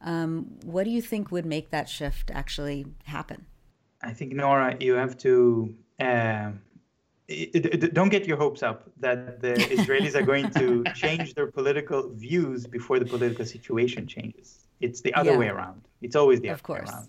Um, 0.00 0.58
what 0.62 0.84
do 0.84 0.90
you 0.90 1.02
think 1.02 1.32
would 1.32 1.46
make 1.46 1.70
that 1.70 1.88
shift 1.88 2.30
actually 2.30 2.86
happen? 3.04 3.46
I 4.02 4.12
think 4.12 4.32
Nora, 4.32 4.76
you 4.80 4.94
have 4.94 5.16
to 5.18 5.74
uh, 6.00 6.50
don't 7.92 8.08
get 8.08 8.26
your 8.26 8.36
hopes 8.36 8.62
up 8.62 8.90
that 9.00 9.40
the 9.40 9.54
Israelis 9.76 10.14
are 10.14 10.22
going 10.22 10.50
to 10.52 10.84
change 10.94 11.34
their 11.34 11.46
political 11.48 12.08
views 12.10 12.66
before 12.66 12.98
the 12.98 13.04
political 13.04 13.44
situation 13.44 14.06
changes. 14.06 14.66
It's 14.80 15.00
the 15.00 15.12
other 15.14 15.32
Yeah. 15.32 15.38
way 15.38 15.48
around. 15.48 15.82
It's 16.00 16.16
always 16.16 16.40
the 16.40 16.50
Of 16.50 16.62
other 16.64 16.74
way 16.74 16.80
around. 16.88 17.08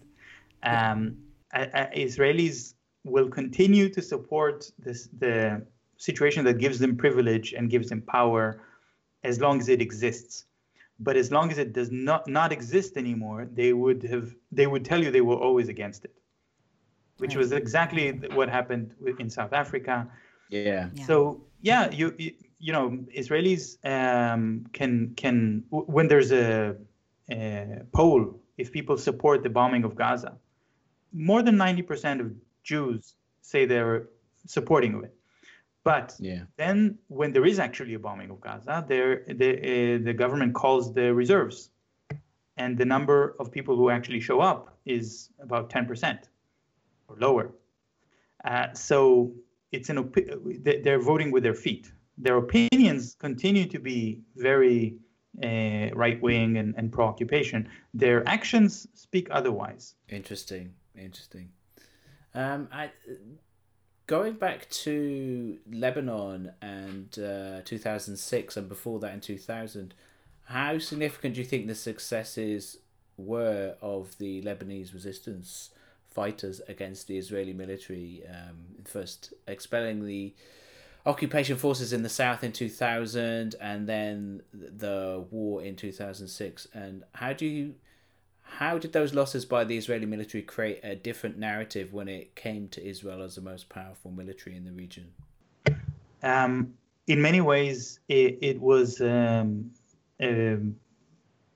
Um, 0.64 1.18
uh, 1.54 1.66
uh, 1.74 1.88
Israelis 1.96 2.74
will 3.06 3.30
continue 3.30 3.88
to 3.90 4.02
support 4.02 4.70
this, 4.78 5.08
the 5.20 5.66
situation 5.98 6.44
that 6.46 6.58
gives 6.58 6.80
them 6.80 6.98
privilege 6.98 7.54
and 7.54 7.70
gives 7.70 7.90
them 7.90 8.02
power 8.02 8.62
as 9.24 9.40
long 9.40 9.60
as 9.60 9.70
it 9.70 9.82
exists. 9.82 10.46
But 11.00 11.16
as 11.16 11.32
long 11.32 11.50
as 11.50 11.58
it 11.58 11.72
does 11.72 11.92
not 11.92 12.28
not 12.28 12.52
exist 12.52 12.98
anymore, 12.98 13.48
they 13.54 13.72
would 13.72 14.04
have 14.04 14.36
they 14.52 14.68
would 14.68 14.84
tell 14.84 15.02
you 15.02 15.12
they 15.12 15.22
were 15.22 15.38
always 15.48 15.70
against 15.70 16.04
it, 16.04 16.16
which 17.20 17.36
was 17.36 17.52
exactly 17.52 18.12
what 18.34 18.50
happened 18.50 18.94
in 19.20 19.30
South 19.30 19.54
Africa. 19.54 20.08
Yeah. 20.50 20.90
Yeah. 20.94 21.06
So 21.06 21.42
yeah, 21.62 21.92
you 21.92 22.16
you, 22.18 22.32
you 22.60 22.74
know 22.74 22.86
Israelis 23.22 23.64
um, 23.86 24.66
can 24.74 25.14
can 25.16 25.64
when 25.70 26.08
there's 26.08 26.32
a, 26.32 26.76
a 27.32 27.82
poll 27.94 28.40
if 28.58 28.72
people 28.72 28.98
support 28.98 29.44
the 29.44 29.50
bombing 29.50 29.84
of 29.84 29.96
Gaza, 29.96 30.34
more 31.14 31.42
than 31.44 31.56
ninety 31.58 31.82
percent 31.82 32.22
of 32.22 32.28
Jews 32.64 33.16
say 33.42 33.66
they're 33.66 34.08
supporting 34.46 34.94
of 34.96 35.04
it. 35.04 35.14
But 35.84 36.16
Yeah. 36.20 36.44
then 36.58 36.98
when 37.08 37.32
there 37.32 37.46
is 37.46 37.58
actually 37.58 37.94
a 37.94 38.00
bombing 38.00 38.30
of 38.32 38.42
Gaza, 38.42 38.86
there 38.88 39.24
the 39.42 39.50
uh, 39.72 40.04
the 40.08 40.14
government 40.14 40.54
calls 40.54 40.94
the 40.94 41.14
reserves, 41.14 41.72
and 42.58 42.78
the 42.78 42.86
number 42.86 43.36
of 43.40 43.52
people 43.52 43.76
who 43.76 43.90
actually 43.90 44.20
show 44.20 44.40
up 44.52 44.78
is 44.86 45.30
about 45.40 45.70
ten 45.70 45.86
percent 45.86 46.20
or 47.10 47.16
lower. 47.20 47.52
Uh, 48.46 48.74
so 48.74 49.34
it's 49.72 49.90
an 49.90 49.98
opi- 49.98 50.64
they- 50.64 50.82
they're 50.82 51.02
voting 51.02 51.32
with 51.32 51.44
their 51.44 51.54
feet. 51.54 51.92
Their 52.18 52.38
opinions 52.38 53.16
continue 53.20 53.66
to 53.68 53.80
be 53.80 54.22
very 54.36 54.96
uh, 55.44 55.90
right 55.94 56.20
wing 56.22 56.58
and, 56.58 56.74
and 56.78 56.92
pro 56.92 57.06
occupation. 57.06 57.70
Their 57.94 58.28
actions 58.28 58.88
speak 58.94 59.28
otherwise. 59.32 59.96
Interesting. 60.10 60.74
Interesting. 60.98 61.50
Um, 62.34 62.68
I 62.72 62.92
going 64.08 64.34
back 64.34 64.68
to 64.70 65.58
Lebanon 65.72 66.52
and 66.62 67.18
uh, 67.20 67.62
2006 67.64 68.58
and 68.58 68.68
before 68.68 69.00
that 69.00 69.14
in 69.14 69.20
2000, 69.22 69.94
how 70.46 70.80
significant 70.80 71.36
do 71.36 71.42
you 71.42 71.46
think 71.46 71.68
the 71.68 71.76
successes 71.76 72.78
were 73.18 73.76
of 73.82 74.18
the 74.18 74.42
Lebanese 74.42 74.94
resistance 74.94 75.70
fighters 76.10 76.62
against 76.68 77.08
the 77.08 77.18
Israeli 77.18 77.54
military? 77.54 78.24
Um, 78.30 78.84
first 78.86 79.34
expelling 79.48 80.06
the 80.06 80.34
occupation 81.06 81.58
forces 81.58 81.94
in 81.94 82.04
the 82.04 82.10
south 82.10 82.44
in 82.44 82.52
2000 82.52 83.56
and 83.62 83.88
then 83.88 84.42
the 84.54 85.26
war 85.32 85.64
in 85.64 85.76
2006 85.76 86.68
and 86.74 87.04
how 87.14 87.34
do 87.34 87.46
you 87.46 87.74
how 88.42 88.78
did 88.78 88.94
those 88.94 89.14
losses 89.14 89.46
by 89.46 89.64
the 89.64 89.78
Israeli 89.78 90.06
military 90.06 90.42
create 90.42 90.80
a 90.84 90.96
different 90.96 91.38
narrative 91.38 91.94
when 91.94 92.08
it 92.08 92.36
came 92.36 92.68
to 92.70 92.84
Israel 92.84 93.22
as 93.22 93.36
the 93.36 93.42
most 93.42 93.70
powerful 93.70 94.12
military 94.12 94.56
in 94.56 94.66
the 94.66 94.72
region? 94.72 95.12
Um, 96.24 96.74
in 97.08 97.22
many 97.22 97.42
ways, 97.42 98.00
it, 98.10 98.40
it 98.42 98.60
was 98.60 99.02
um, 99.02 99.72
a 100.20 100.58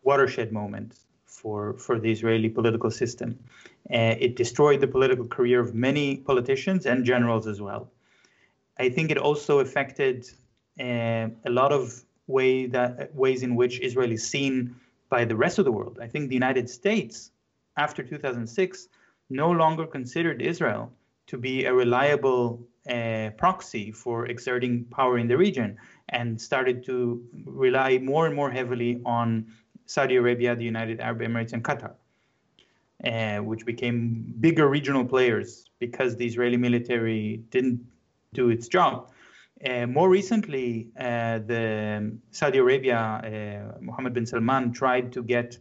watershed 0.03 0.51
moment 0.51 0.99
for, 1.25 1.73
for 1.73 1.99
the 1.99 2.11
Israeli 2.11 2.49
political 2.49 2.91
system. 2.91 3.39
Uh, 3.91 4.15
it 4.19 4.35
destroyed 4.35 4.79
the 4.79 4.87
political 4.87 5.25
career 5.25 5.59
of 5.59 5.73
many 5.73 6.17
politicians 6.17 6.85
and 6.85 7.03
generals 7.03 7.47
as 7.47 7.61
well. 7.61 7.91
I 8.79 8.89
think 8.89 9.11
it 9.11 9.17
also 9.17 9.59
affected 9.59 10.29
uh, 10.79 11.27
a 11.45 11.49
lot 11.49 11.71
of 11.71 12.03
way 12.27 12.65
that 12.67 13.13
ways 13.13 13.43
in 13.43 13.55
which 13.55 13.79
Israel 13.81 14.11
is 14.11 14.25
seen 14.25 14.75
by 15.09 15.25
the 15.25 15.35
rest 15.35 15.59
of 15.59 15.65
the 15.65 15.71
world. 15.71 15.99
I 16.01 16.07
think 16.07 16.29
the 16.29 16.35
United 16.35 16.69
States, 16.69 17.31
after 17.77 18.01
2006, 18.01 18.87
no 19.29 19.51
longer 19.51 19.85
considered 19.85 20.41
Israel 20.41 20.91
to 21.27 21.37
be 21.37 21.65
a 21.65 21.73
reliable 21.73 22.65
uh, 22.89 23.29
proxy 23.37 23.91
for 23.91 24.25
exerting 24.27 24.85
power 24.85 25.17
in 25.17 25.27
the 25.27 25.37
region 25.37 25.77
and 26.09 26.39
started 26.39 26.83
to 26.85 27.23
rely 27.45 27.97
more 27.97 28.25
and 28.25 28.35
more 28.35 28.51
heavily 28.51 29.01
on 29.05 29.45
Saudi 29.85 30.15
Arabia, 30.15 30.55
the 30.55 30.63
United 30.63 30.99
Arab 30.99 31.19
Emirates, 31.19 31.53
and 31.53 31.63
Qatar, 31.63 31.93
uh, 33.03 33.37
which 33.39 33.65
became 33.65 34.33
bigger 34.39 34.67
regional 34.67 35.05
players 35.05 35.69
because 35.79 36.15
the 36.15 36.25
Israeli 36.25 36.57
military 36.57 37.43
didn't 37.49 37.81
do 38.33 38.49
its 38.49 38.67
job. 38.67 39.11
Uh, 39.65 39.85
more 39.85 40.09
recently, 40.09 40.89
uh, 40.99 41.39
the 41.39 42.17
Saudi 42.31 42.57
Arabia, 42.57 42.97
uh, 42.99 43.81
Mohammed 43.81 44.13
bin 44.13 44.25
Salman 44.25 44.73
tried 44.73 45.13
to 45.13 45.23
get 45.23 45.57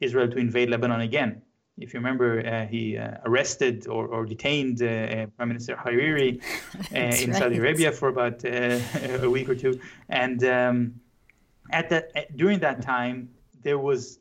Israel 0.00 0.28
to 0.28 0.38
invade 0.38 0.70
Lebanon 0.70 1.00
again 1.00 1.42
if 1.78 1.94
you 1.94 2.00
remember, 2.00 2.46
uh, 2.46 2.66
he 2.66 2.96
uh, 2.96 3.18
arrested 3.24 3.86
or, 3.88 4.06
or 4.06 4.26
detained 4.26 4.78
Prime 4.78 5.48
Minister 5.48 5.74
Hariri 5.74 6.42
uh, 6.42 6.96
in 6.96 7.30
right. 7.30 7.38
Saudi 7.38 7.58
Arabia 7.58 7.92
for 7.92 8.08
about 8.08 8.44
uh, 8.44 8.78
a 9.22 9.30
week 9.30 9.48
or 9.48 9.54
two. 9.54 9.80
And 10.08 10.44
um, 10.44 11.00
at 11.70 11.88
that 11.90 12.36
during 12.36 12.60
that 12.60 12.82
time, 12.82 13.30
there 13.62 13.78
was 13.78 14.18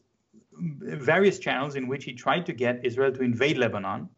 various 0.62 1.39
channels 1.39 1.76
in 1.76 1.88
which 1.88 2.03
he 2.05 2.14
tried 2.14 2.45
to 2.45 2.53
get 2.53 2.86
Israel 2.86 3.12
to 3.12 3.22
invade 3.22 3.57
Lebanon. 3.57 4.09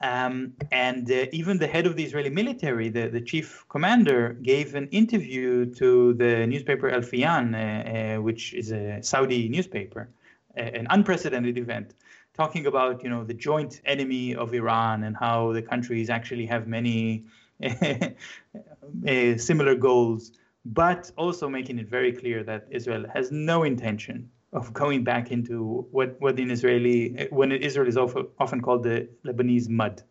Um, 0.00 0.54
and 0.72 1.08
even 1.10 1.58
the 1.58 1.68
head 1.68 1.86
of 1.86 1.94
the 1.94 2.02
Israeli 2.02 2.30
military, 2.30 2.88
the, 2.88 3.06
the 3.08 3.20
chief 3.20 3.64
commander, 3.68 4.32
gave 4.42 4.74
an 4.74 4.88
interview 4.88 5.72
to 5.74 6.14
the 6.14 6.46
newspaper 6.46 6.90
Al 6.90 7.02
Fiyan, 7.02 8.20
which 8.22 8.52
is 8.54 8.72
a 8.72 9.00
Saudi 9.02 9.48
newspaper, 9.48 10.08
an 10.56 10.88
unprecedented 10.90 11.56
event 11.56 11.94
talking 12.34 12.66
about 12.66 13.02
you 13.02 13.10
know 13.10 13.24
the 13.24 13.34
joint 13.34 13.80
enemy 13.84 14.34
of 14.34 14.54
Iran 14.54 15.04
and 15.04 15.16
how 15.16 15.52
the 15.52 15.62
countries 15.62 16.08
actually 16.10 16.46
have 16.46 16.66
many 16.66 17.24
uh, 17.62 19.36
similar 19.36 19.74
goals, 19.74 20.32
but 20.64 21.10
also 21.16 21.48
making 21.48 21.78
it 21.78 21.88
very 21.88 22.12
clear 22.12 22.42
that 22.44 22.66
Israel 22.70 23.04
has 23.12 23.30
no 23.30 23.64
intention 23.64 24.30
of 24.52 24.72
going 24.72 25.02
back 25.04 25.30
into 25.30 25.86
what 25.90 26.20
what 26.20 26.38
in 26.38 26.50
Israeli 26.50 27.28
when 27.30 27.52
Israel 27.52 27.88
is 27.88 27.96
often, 27.96 28.26
often 28.38 28.60
called 28.60 28.82
the 28.82 29.08
Lebanese 29.24 29.68
mud. 29.68 30.02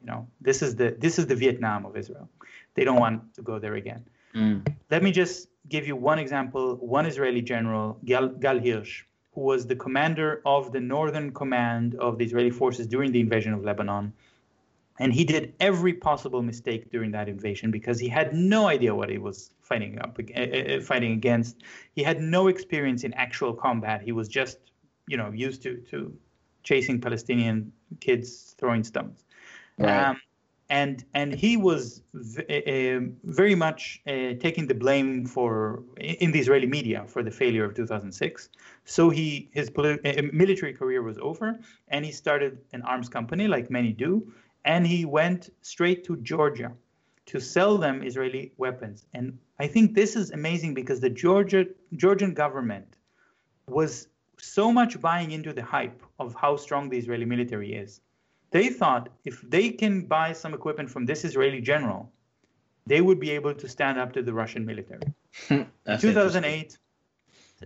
You 0.00 0.06
know, 0.06 0.26
this 0.40 0.62
is 0.62 0.76
the 0.76 0.96
this 0.98 1.18
is 1.18 1.26
the 1.26 1.34
Vietnam 1.34 1.86
of 1.86 1.96
Israel. 1.96 2.28
They 2.74 2.84
don't 2.84 3.00
want 3.00 3.34
to 3.34 3.42
go 3.42 3.58
there 3.58 3.74
again. 3.74 4.04
Mm. 4.34 4.66
Let 4.90 5.02
me 5.02 5.12
just 5.12 5.48
give 5.68 5.86
you 5.86 5.96
one 5.96 6.18
example. 6.18 6.76
One 6.76 7.06
Israeli 7.06 7.42
general, 7.42 7.98
Gal, 8.04 8.28
Gal 8.28 8.58
Hirsch, 8.58 9.04
who 9.34 9.42
was 9.42 9.66
the 9.66 9.76
commander 9.76 10.42
of 10.44 10.72
the 10.72 10.80
northern 10.80 11.32
command 11.32 11.94
of 11.96 12.18
the 12.18 12.24
Israeli 12.24 12.50
forces 12.50 12.86
during 12.86 13.12
the 13.12 13.20
invasion 13.20 13.52
of 13.52 13.64
Lebanon. 13.64 14.12
And 14.98 15.12
he 15.12 15.24
did 15.24 15.54
every 15.58 15.94
possible 15.94 16.42
mistake 16.42 16.90
during 16.90 17.10
that 17.12 17.28
invasion 17.28 17.70
because 17.70 17.98
he 17.98 18.08
had 18.08 18.34
no 18.34 18.68
idea 18.68 18.94
what 18.94 19.08
he 19.08 19.18
was 19.18 19.50
fighting 19.62 19.98
up, 19.98 20.18
uh, 20.36 20.80
fighting 20.80 21.12
against. 21.12 21.62
He 21.94 22.02
had 22.02 22.20
no 22.20 22.48
experience 22.48 23.04
in 23.04 23.14
actual 23.14 23.54
combat. 23.54 24.02
He 24.02 24.12
was 24.12 24.28
just, 24.28 24.58
you 25.06 25.16
know, 25.16 25.30
used 25.30 25.62
to 25.62 25.78
to 25.90 26.14
chasing 26.62 27.00
Palestinian 27.00 27.72
kids 28.00 28.54
throwing 28.58 28.84
stones. 28.84 29.24
Right. 29.78 30.08
Um, 30.08 30.20
and 30.72 31.04
and 31.12 31.34
he 31.34 31.56
was 31.56 32.02
v- 32.14 32.42
uh, 32.48 33.00
very 33.24 33.54
much 33.54 34.00
uh, 34.06 34.34
taking 34.40 34.66
the 34.66 34.74
blame 34.74 35.26
for 35.26 35.82
in 35.98 36.32
the 36.32 36.38
Israeli 36.38 36.66
media 36.66 37.04
for 37.06 37.22
the 37.22 37.30
failure 37.30 37.64
of 37.64 37.74
2006. 37.74 38.48
So 38.84 39.10
he 39.10 39.50
his 39.52 39.70
uh, 39.76 39.96
military 40.32 40.72
career 40.72 41.02
was 41.02 41.18
over, 41.18 41.58
and 41.88 42.04
he 42.04 42.12
started 42.12 42.58
an 42.72 42.82
arms 42.82 43.08
company 43.08 43.48
like 43.48 43.70
many 43.70 43.92
do, 43.92 44.32
and 44.64 44.86
he 44.86 45.04
went 45.04 45.50
straight 45.62 46.04
to 46.04 46.16
Georgia 46.16 46.72
to 47.26 47.40
sell 47.40 47.78
them 47.78 48.02
Israeli 48.02 48.52
weapons. 48.56 49.06
And 49.14 49.38
I 49.58 49.66
think 49.66 49.94
this 49.94 50.16
is 50.16 50.30
amazing 50.30 50.74
because 50.74 51.00
the 51.00 51.10
Georgia 51.10 51.66
Georgian 51.96 52.34
government 52.34 52.96
was 53.68 54.08
so 54.38 54.72
much 54.72 55.00
buying 55.00 55.30
into 55.30 55.52
the 55.52 55.62
hype 55.62 56.02
of 56.18 56.34
how 56.34 56.56
strong 56.56 56.88
the 56.88 56.98
Israeli 56.98 57.24
military 57.24 57.74
is 57.74 58.00
they 58.52 58.68
thought 58.68 59.08
if 59.24 59.42
they 59.42 59.70
can 59.70 60.02
buy 60.02 60.32
some 60.32 60.54
equipment 60.54 60.88
from 60.90 61.06
this 61.06 61.24
Israeli 61.24 61.60
general, 61.60 62.12
they 62.86 63.00
would 63.00 63.18
be 63.18 63.30
able 63.30 63.54
to 63.54 63.68
stand 63.68 63.98
up 63.98 64.12
to 64.12 64.22
the 64.22 64.32
Russian 64.32 64.64
military. 64.64 65.08
in 65.50 65.66
2008, 65.98 66.78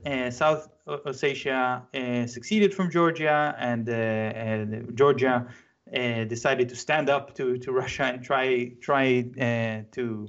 uh, 0.05 0.30
South 0.30 0.68
Ossetia 0.86 1.82
uh, 1.94 2.26
succeeded 2.26 2.72
from 2.72 2.90
Georgia, 2.90 3.55
and, 3.59 3.88
uh, 3.88 3.92
and 3.92 4.97
Georgia 4.97 5.49
uh, 5.95 6.24
decided 6.24 6.68
to 6.68 6.76
stand 6.76 7.09
up 7.09 7.34
to, 7.34 7.59
to 7.59 7.72
Russia 7.72 8.05
and 8.05 8.22
try 8.22 8.72
try 8.80 9.24
uh, 9.41 9.82
to. 9.93 10.28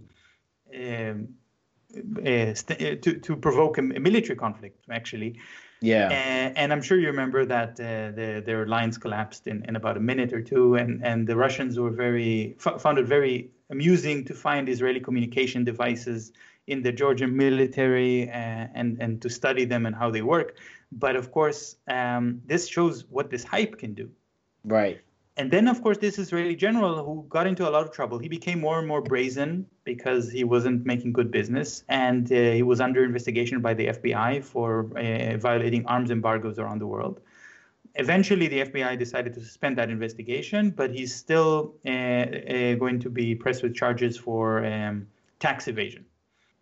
Um, 0.76 1.30
uh, 1.96 2.54
st- 2.54 3.02
to, 3.02 3.14
to 3.14 3.36
provoke 3.38 3.78
a, 3.78 3.82
military 3.82 4.36
conflict, 4.36 4.84
actually, 4.92 5.40
yeah. 5.82 6.10
And, 6.10 6.58
and, 6.58 6.74
I'm 6.74 6.82
sure 6.82 6.98
you 6.98 7.08
remember 7.08 7.46
that 7.46 7.80
uh, 7.80 8.12
the, 8.12 8.44
their 8.46 8.66
lines 8.66 8.98
collapsed 8.98 9.46
in, 9.48 9.64
in 9.66 9.76
about 9.76 9.96
a 9.96 10.00
minute 10.00 10.34
or 10.34 10.42
two, 10.42 10.76
and, 10.76 11.04
and 11.06 11.28
the 11.28 11.36
Russians 11.36 11.78
were 11.78 11.92
very 11.92 12.56
f- 12.60 12.82
found 12.82 12.98
it 12.98 13.06
very 13.06 13.52
amusing 13.70 14.26
to 14.26 14.34
find 14.34 14.68
Israeli 14.70 15.00
communication 15.00 15.64
devices 15.64 16.34
in 16.66 16.82
the 16.82 16.92
Georgian 16.92 17.36
military 17.38 18.30
uh, 18.30 18.68
and 18.74 18.98
and 19.00 19.22
to 19.22 19.30
study 19.30 19.66
them 19.66 19.86
and 19.86 19.96
how 19.96 20.10
they 20.10 20.22
work. 20.22 20.58
But 20.92 21.16
of 21.16 21.32
course, 21.32 21.76
um, 21.88 22.42
this 22.46 22.68
shows 22.68 23.06
what 23.06 23.30
this 23.30 23.44
hype 23.44 23.78
can 23.78 23.94
do. 23.94 24.10
Right 24.64 25.00
and 25.38 25.52
then 25.52 25.68
of 25.68 25.82
course 25.84 25.98
this 26.00 26.18
israeli 26.18 26.56
general 26.56 27.04
who 27.06 27.26
got 27.30 27.46
into 27.48 27.68
a 27.68 27.72
lot 27.72 27.84
of 27.86 27.92
trouble. 27.92 28.18
He 28.18 28.28
became 28.28 28.60
more 28.60 28.80
and 28.80 28.88
more 28.88 29.02
brazen 29.02 29.68
because 29.84 30.32
he 30.32 30.44
wasn't 30.44 30.86
making 30.86 31.14
good 31.14 31.32
business. 31.32 31.84
And 31.88 32.32
uh, 32.32 32.52
he 32.52 32.64
was 32.64 32.82
under 32.82 33.04
investigation 33.04 33.62
by 33.62 33.74
the 33.74 33.88
fbi 33.88 34.44
for 34.44 34.68
uh, 34.98 35.38
violating 35.38 35.86
arms 35.86 36.12
embargoes 36.12 36.58
around 36.60 36.80
the 36.80 36.88
world. 36.88 37.22
Eventually 37.96 38.48
the 38.48 38.60
fbi 38.70 38.98
decided 38.98 39.34
to 39.36 39.42
suspend 39.42 39.78
that 39.78 39.90
investigation 39.90 40.72
but 40.72 40.92
he's 40.92 41.14
still 41.16 41.74
uh, 41.86 41.90
uh 41.90 42.76
going 42.84 43.00
to 43.00 43.10
be 43.10 43.36
pressed 43.36 43.64
with 43.64 43.74
charges 43.76 44.18
for 44.18 44.66
um, 44.66 45.08
tax 45.40 45.68
evasion 45.68 46.06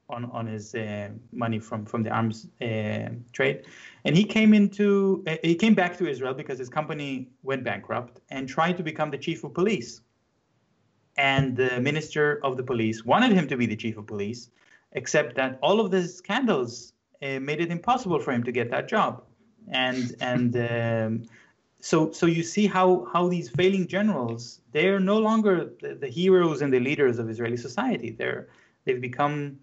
on 0.09 0.25
on 0.25 0.45
his 0.45 0.75
uh, 0.75 1.09
money 1.31 1.59
from 1.59 1.85
from 1.85 2.03
the 2.03 2.09
arms 2.09 2.47
uh, 2.61 3.09
trade, 3.33 3.65
and 4.05 4.15
he 4.15 4.23
came 4.23 4.53
into 4.53 5.23
uh, 5.27 5.35
he 5.43 5.55
came 5.55 5.73
back 5.73 5.97
to 5.97 6.07
Israel 6.07 6.33
because 6.33 6.59
his 6.59 6.69
company 6.69 7.29
went 7.43 7.63
bankrupt 7.63 8.19
and 8.29 8.47
tried 8.47 8.77
to 8.77 8.83
become 8.83 9.09
the 9.09 9.17
chief 9.17 9.43
of 9.43 9.53
police. 9.53 10.01
And 11.17 11.55
the 11.55 11.79
minister 11.79 12.41
of 12.43 12.57
the 12.57 12.63
police 12.63 13.05
wanted 13.05 13.31
him 13.31 13.47
to 13.47 13.55
be 13.55 13.65
the 13.65 13.75
chief 13.75 13.97
of 13.97 14.05
police, 14.05 14.49
except 14.91 15.35
that 15.35 15.57
all 15.61 15.79
of 15.79 15.89
the 15.89 16.07
scandals 16.07 16.93
uh, 17.21 17.39
made 17.39 17.61
it 17.61 17.71
impossible 17.71 18.19
for 18.19 18.31
him 18.33 18.43
to 18.43 18.51
get 18.51 18.69
that 18.71 18.87
job, 18.87 19.23
and 19.71 20.15
and. 20.19 20.55
Um, 20.65 21.23
so, 21.81 22.11
so 22.11 22.25
you 22.25 22.41
see 22.41 22.65
how, 22.65 23.07
how 23.13 23.27
these 23.27 23.47
failing 23.47 23.85
generals 23.85 24.61
they're 24.71 24.99
no 24.99 25.19
longer 25.19 25.69
the, 25.81 25.93
the 25.93 26.07
heroes 26.07 26.63
and 26.63 26.73
the 26.73 26.79
leaders 26.79 27.19
of 27.19 27.29
Israeli 27.29 27.57
society. 27.57 28.09
They're 28.09 28.47
they've 28.85 28.99
become 28.99 29.59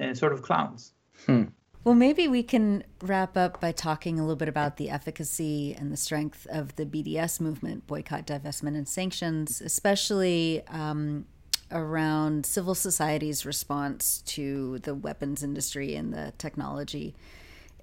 uh, 0.00 0.14
sort 0.14 0.32
of 0.32 0.42
clowns. 0.42 0.92
Hmm. 1.26 1.44
Well, 1.84 1.94
maybe 1.96 2.28
we 2.28 2.44
can 2.44 2.84
wrap 3.02 3.36
up 3.36 3.60
by 3.60 3.72
talking 3.72 4.18
a 4.18 4.22
little 4.22 4.36
bit 4.36 4.48
about 4.48 4.76
the 4.76 4.88
efficacy 4.88 5.74
and 5.74 5.90
the 5.90 5.96
strength 5.96 6.46
of 6.48 6.76
the 6.76 6.86
BDS 6.86 7.40
movement, 7.40 7.88
boycott, 7.88 8.24
divestment, 8.24 8.76
and 8.76 8.88
sanctions, 8.88 9.60
especially 9.60 10.62
um, 10.68 11.26
around 11.72 12.46
civil 12.46 12.76
society's 12.76 13.44
response 13.44 14.22
to 14.26 14.78
the 14.80 14.94
weapons 14.94 15.42
industry 15.42 15.96
and 15.96 16.14
the 16.14 16.32
technology, 16.38 17.16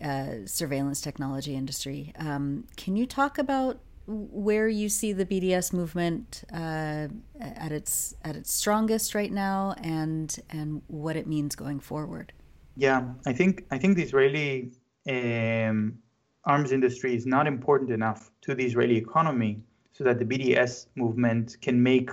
uh, 0.02 0.46
surveillance 0.46 1.02
technology 1.02 1.56
industry. 1.56 2.14
Um, 2.18 2.68
can 2.78 2.96
you 2.96 3.06
talk 3.06 3.38
about 3.38 3.80
where 4.10 4.68
you 4.68 4.90
see 4.90 5.14
the 5.14 5.26
BDS 5.26 5.72
movement 5.72 6.44
uh, 6.52 7.08
at 7.40 7.72
its 7.72 8.16
at 8.24 8.36
its 8.36 8.52
strongest 8.52 9.14
right 9.14 9.32
now, 9.32 9.76
and 9.84 10.40
and 10.50 10.82
what 10.88 11.16
it 11.16 11.28
means 11.28 11.56
going 11.56 11.80
forward. 11.80 12.34
Yeah, 12.76 13.02
I 13.26 13.34
think 13.34 13.66
I 13.72 13.78
think 13.78 13.98
the 13.98 14.04
Israeli 14.04 14.72
um, 15.08 16.00
arms 16.46 16.72
industry 16.72 17.16
is 17.16 17.26
not 17.26 17.46
important 17.46 17.92
enough 17.92 18.32
to 18.42 18.56
the 18.56 18.66
Israeli 18.66 18.98
economy, 18.98 19.62
so 19.92 20.04
that 20.04 20.18
the 20.18 20.26
BDS 20.26 20.88
movement 20.96 21.58
can 21.62 21.82
make 21.84 22.10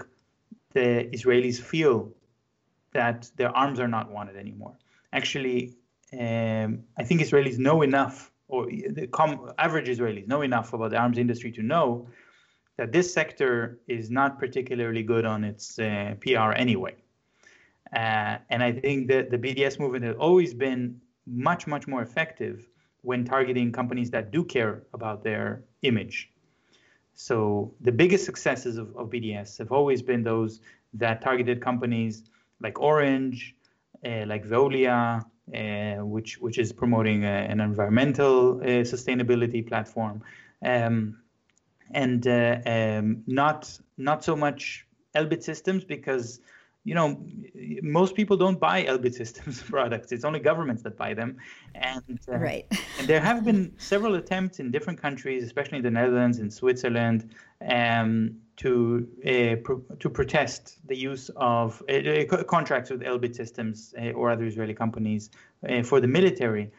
the 0.72 1.08
Israelis 1.12 1.58
feel 1.58 2.12
that 2.92 3.30
their 3.36 3.56
arms 3.56 3.80
are 3.80 3.88
not 3.88 4.10
wanted 4.10 4.36
anymore. 4.36 4.76
Actually, 5.12 5.74
um, 6.12 6.84
I 6.98 7.04
think 7.04 7.22
Israelis 7.22 7.58
know 7.58 7.80
enough 7.82 8.30
or 8.48 8.66
the 8.66 9.06
com- 9.08 9.52
average 9.58 9.88
Israelis 9.88 10.26
know 10.26 10.42
enough 10.42 10.72
about 10.72 10.90
the 10.90 10.98
arms 10.98 11.18
industry 11.18 11.50
to 11.52 11.62
know 11.62 12.08
that 12.76 12.92
this 12.92 13.12
sector 13.12 13.80
is 13.88 14.10
not 14.10 14.38
particularly 14.38 15.02
good 15.02 15.24
on 15.24 15.44
its 15.44 15.78
uh, 15.78 16.14
PR 16.20 16.52
anyway. 16.52 16.94
Uh, 17.94 18.38
and 18.50 18.62
I 18.62 18.72
think 18.72 19.08
that 19.08 19.30
the 19.30 19.38
BDS 19.38 19.78
movement 19.78 20.04
has 20.04 20.16
always 20.16 20.52
been 20.52 21.00
much, 21.26 21.66
much 21.66 21.86
more 21.86 22.02
effective 22.02 22.68
when 23.02 23.24
targeting 23.24 23.72
companies 23.72 24.10
that 24.10 24.30
do 24.30 24.44
care 24.44 24.82
about 24.92 25.22
their 25.22 25.62
image. 25.82 26.30
So 27.14 27.72
the 27.80 27.92
biggest 27.92 28.24
successes 28.24 28.76
of, 28.76 28.94
of 28.96 29.08
BDS 29.08 29.58
have 29.58 29.72
always 29.72 30.02
been 30.02 30.22
those 30.22 30.60
that 30.94 31.22
targeted 31.22 31.62
companies 31.62 32.24
like 32.60 32.80
Orange, 32.80 33.54
uh, 34.04 34.24
like 34.26 34.44
Veolia, 34.44 35.24
which 35.46 36.38
which 36.38 36.58
is 36.58 36.72
promoting 36.72 37.24
a, 37.24 37.28
an 37.28 37.60
environmental 37.60 38.60
uh, 38.60 38.82
sustainability 38.82 39.66
platform, 39.66 40.22
um, 40.64 41.18
and 41.92 42.26
uh, 42.26 42.58
um, 42.66 43.22
not 43.26 43.78
not 43.96 44.24
so 44.24 44.34
much 44.36 44.86
Elbit 45.14 45.42
systems 45.42 45.84
because 45.84 46.40
you 46.86 46.94
know, 46.94 47.20
most 47.82 48.14
people 48.14 48.36
don't 48.36 48.60
buy 48.60 48.84
Elbit 48.84 49.12
Systems 49.12 49.60
products. 49.70 50.12
It's 50.12 50.24
only 50.24 50.38
governments 50.38 50.84
that 50.84 50.96
buy 50.96 51.14
them, 51.14 51.36
and 51.74 52.20
uh, 52.32 52.38
right. 52.38 52.64
and 52.98 53.08
there 53.08 53.20
have 53.20 53.44
been 53.44 53.74
several 53.76 54.14
attempts 54.14 54.60
in 54.60 54.70
different 54.70 55.02
countries, 55.02 55.42
especially 55.42 55.78
in 55.78 55.84
the 55.84 55.90
Netherlands 55.90 56.38
and 56.38 56.50
Switzerland, 56.52 57.28
um, 57.68 58.36
to 58.56 59.06
uh, 59.26 59.56
pro- 59.62 59.82
to 59.98 60.08
protest 60.08 60.78
the 60.86 60.96
use 60.96 61.30
of 61.36 61.82
uh, 61.88 61.92
uh 61.92 62.44
contracts 62.44 62.90
with 62.90 63.02
Elbit 63.02 63.34
Systems 63.34 63.94
uh, 64.00 64.10
or 64.12 64.30
other 64.30 64.44
Israeli 64.44 64.74
companies 64.74 65.30
uh, 65.68 65.82
for 65.82 66.00
the 66.00 66.08
military, 66.08 66.70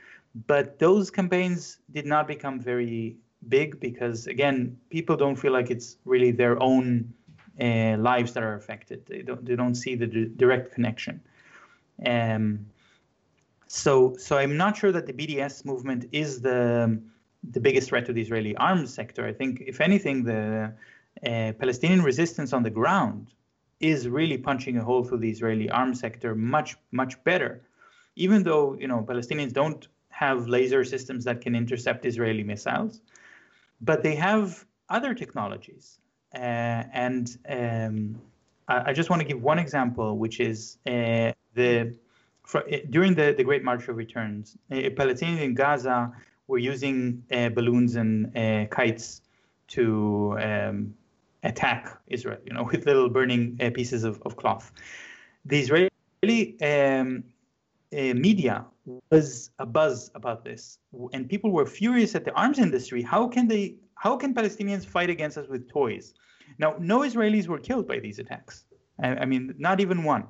but 0.47 0.79
those 0.79 1.09
campaigns 1.09 1.79
did 1.91 2.05
not 2.05 2.27
become 2.27 2.59
very 2.59 3.17
big 3.49 3.79
because 3.79 4.27
again, 4.27 4.77
people 4.89 5.15
don't 5.15 5.35
feel 5.35 5.51
like 5.51 5.69
it's 5.69 5.97
really 6.05 6.31
their 6.31 6.61
own 6.61 7.13
uh, 7.61 7.97
lives 7.97 8.33
that 8.33 8.43
are 8.43 8.55
affected. 8.55 9.05
They 9.05 9.21
don't 9.21 9.45
they 9.45 9.55
don't 9.55 9.75
see 9.75 9.95
the 9.95 10.07
d- 10.07 10.31
direct 10.35 10.73
connection. 10.73 11.21
Um, 12.05 12.67
so 13.67 14.15
so 14.17 14.37
I'm 14.37 14.57
not 14.57 14.77
sure 14.77 14.91
that 14.91 15.05
the 15.05 15.13
BDS 15.13 15.65
movement 15.65 16.05
is 16.11 16.41
the 16.41 16.99
the 17.51 17.59
biggest 17.59 17.89
threat 17.89 18.05
to 18.07 18.13
the 18.13 18.21
Israeli 18.21 18.55
arms 18.57 18.93
sector. 18.93 19.25
I 19.25 19.33
think 19.33 19.63
if 19.65 19.81
anything, 19.81 20.23
the 20.23 20.73
uh, 21.25 21.53
Palestinian 21.59 22.01
resistance 22.01 22.53
on 22.53 22.63
the 22.63 22.69
ground 22.69 23.33
is 23.79 24.07
really 24.07 24.37
punching 24.37 24.77
a 24.77 24.83
hole 24.83 25.03
through 25.03 25.19
the 25.19 25.29
Israeli 25.29 25.69
arms 25.69 25.99
sector 25.99 26.35
much 26.35 26.75
much 26.91 27.21
better. 27.23 27.61
Even 28.15 28.43
though 28.43 28.75
you 28.79 28.87
know 28.87 29.01
Palestinians 29.01 29.53
don't 29.53 29.87
have 30.09 30.47
laser 30.47 30.83
systems 30.83 31.23
that 31.25 31.41
can 31.41 31.55
intercept 31.55 32.05
Israeli 32.05 32.43
missiles, 32.43 33.01
but 33.81 34.01
they 34.03 34.15
have 34.15 34.65
other 34.89 35.13
technologies 35.13 35.99
uh, 36.35 36.83
and 36.93 37.37
um, 37.47 38.21
I, 38.67 38.89
I, 38.89 38.93
just 38.93 39.09
want 39.09 39.21
to 39.21 39.27
give 39.27 39.41
one 39.41 39.59
example, 39.59 40.17
which 40.17 40.39
is 40.39 40.77
uh, 40.85 41.31
the 41.53 41.95
for, 42.43 42.67
uh, 42.67 42.77
during 42.89 43.15
the, 43.15 43.33
the 43.35 43.43
Great 43.43 43.63
March 43.63 43.87
of 43.87 43.95
Returns, 43.95 44.57
Palestinians 44.71 45.41
in 45.41 45.53
Gaza 45.53 46.11
were 46.47 46.57
using 46.57 47.23
balloons 47.29 47.95
and 47.95 48.31
kites 48.71 49.21
to 49.69 50.37
um, 50.41 50.93
attack 51.47 51.81
Israel, 52.07 52.39
you 52.45 52.53
know, 52.53 52.63
with 52.71 52.85
little 52.85 53.09
burning 53.09 53.57
uh, 53.61 53.69
pieces 53.71 54.03
of, 54.03 54.21
of 54.25 54.35
cloth. 54.35 54.71
The 55.45 55.59
Israeli 55.59 56.59
um, 56.61 57.23
uh, 57.93 58.13
media 58.27 58.65
was 59.11 59.51
a 59.59 59.65
buzz 59.65 60.11
about 60.15 60.43
this, 60.43 60.79
and 61.13 61.29
people 61.29 61.51
were 61.51 61.65
furious 61.65 62.15
at 62.15 62.23
the 62.25 62.33
arms 62.33 62.59
industry. 62.59 63.01
How 63.01 63.27
can 63.27 63.47
they 63.47 63.75
how 63.95 64.15
can 64.15 64.33
Palestinians 64.33 64.85
fight 64.85 65.09
against 65.09 65.37
us 65.37 65.47
with 65.47 65.67
toys? 65.67 66.13
Now, 66.59 66.75
no 66.79 66.99
Israelis 66.99 67.47
were 67.47 67.59
killed 67.59 67.87
by 67.87 67.99
these 67.99 68.19
attacks. 68.19 68.65
I, 69.01 69.07
I 69.23 69.25
mean, 69.25 69.53
not 69.57 69.79
even 69.79 70.03
one. 70.03 70.23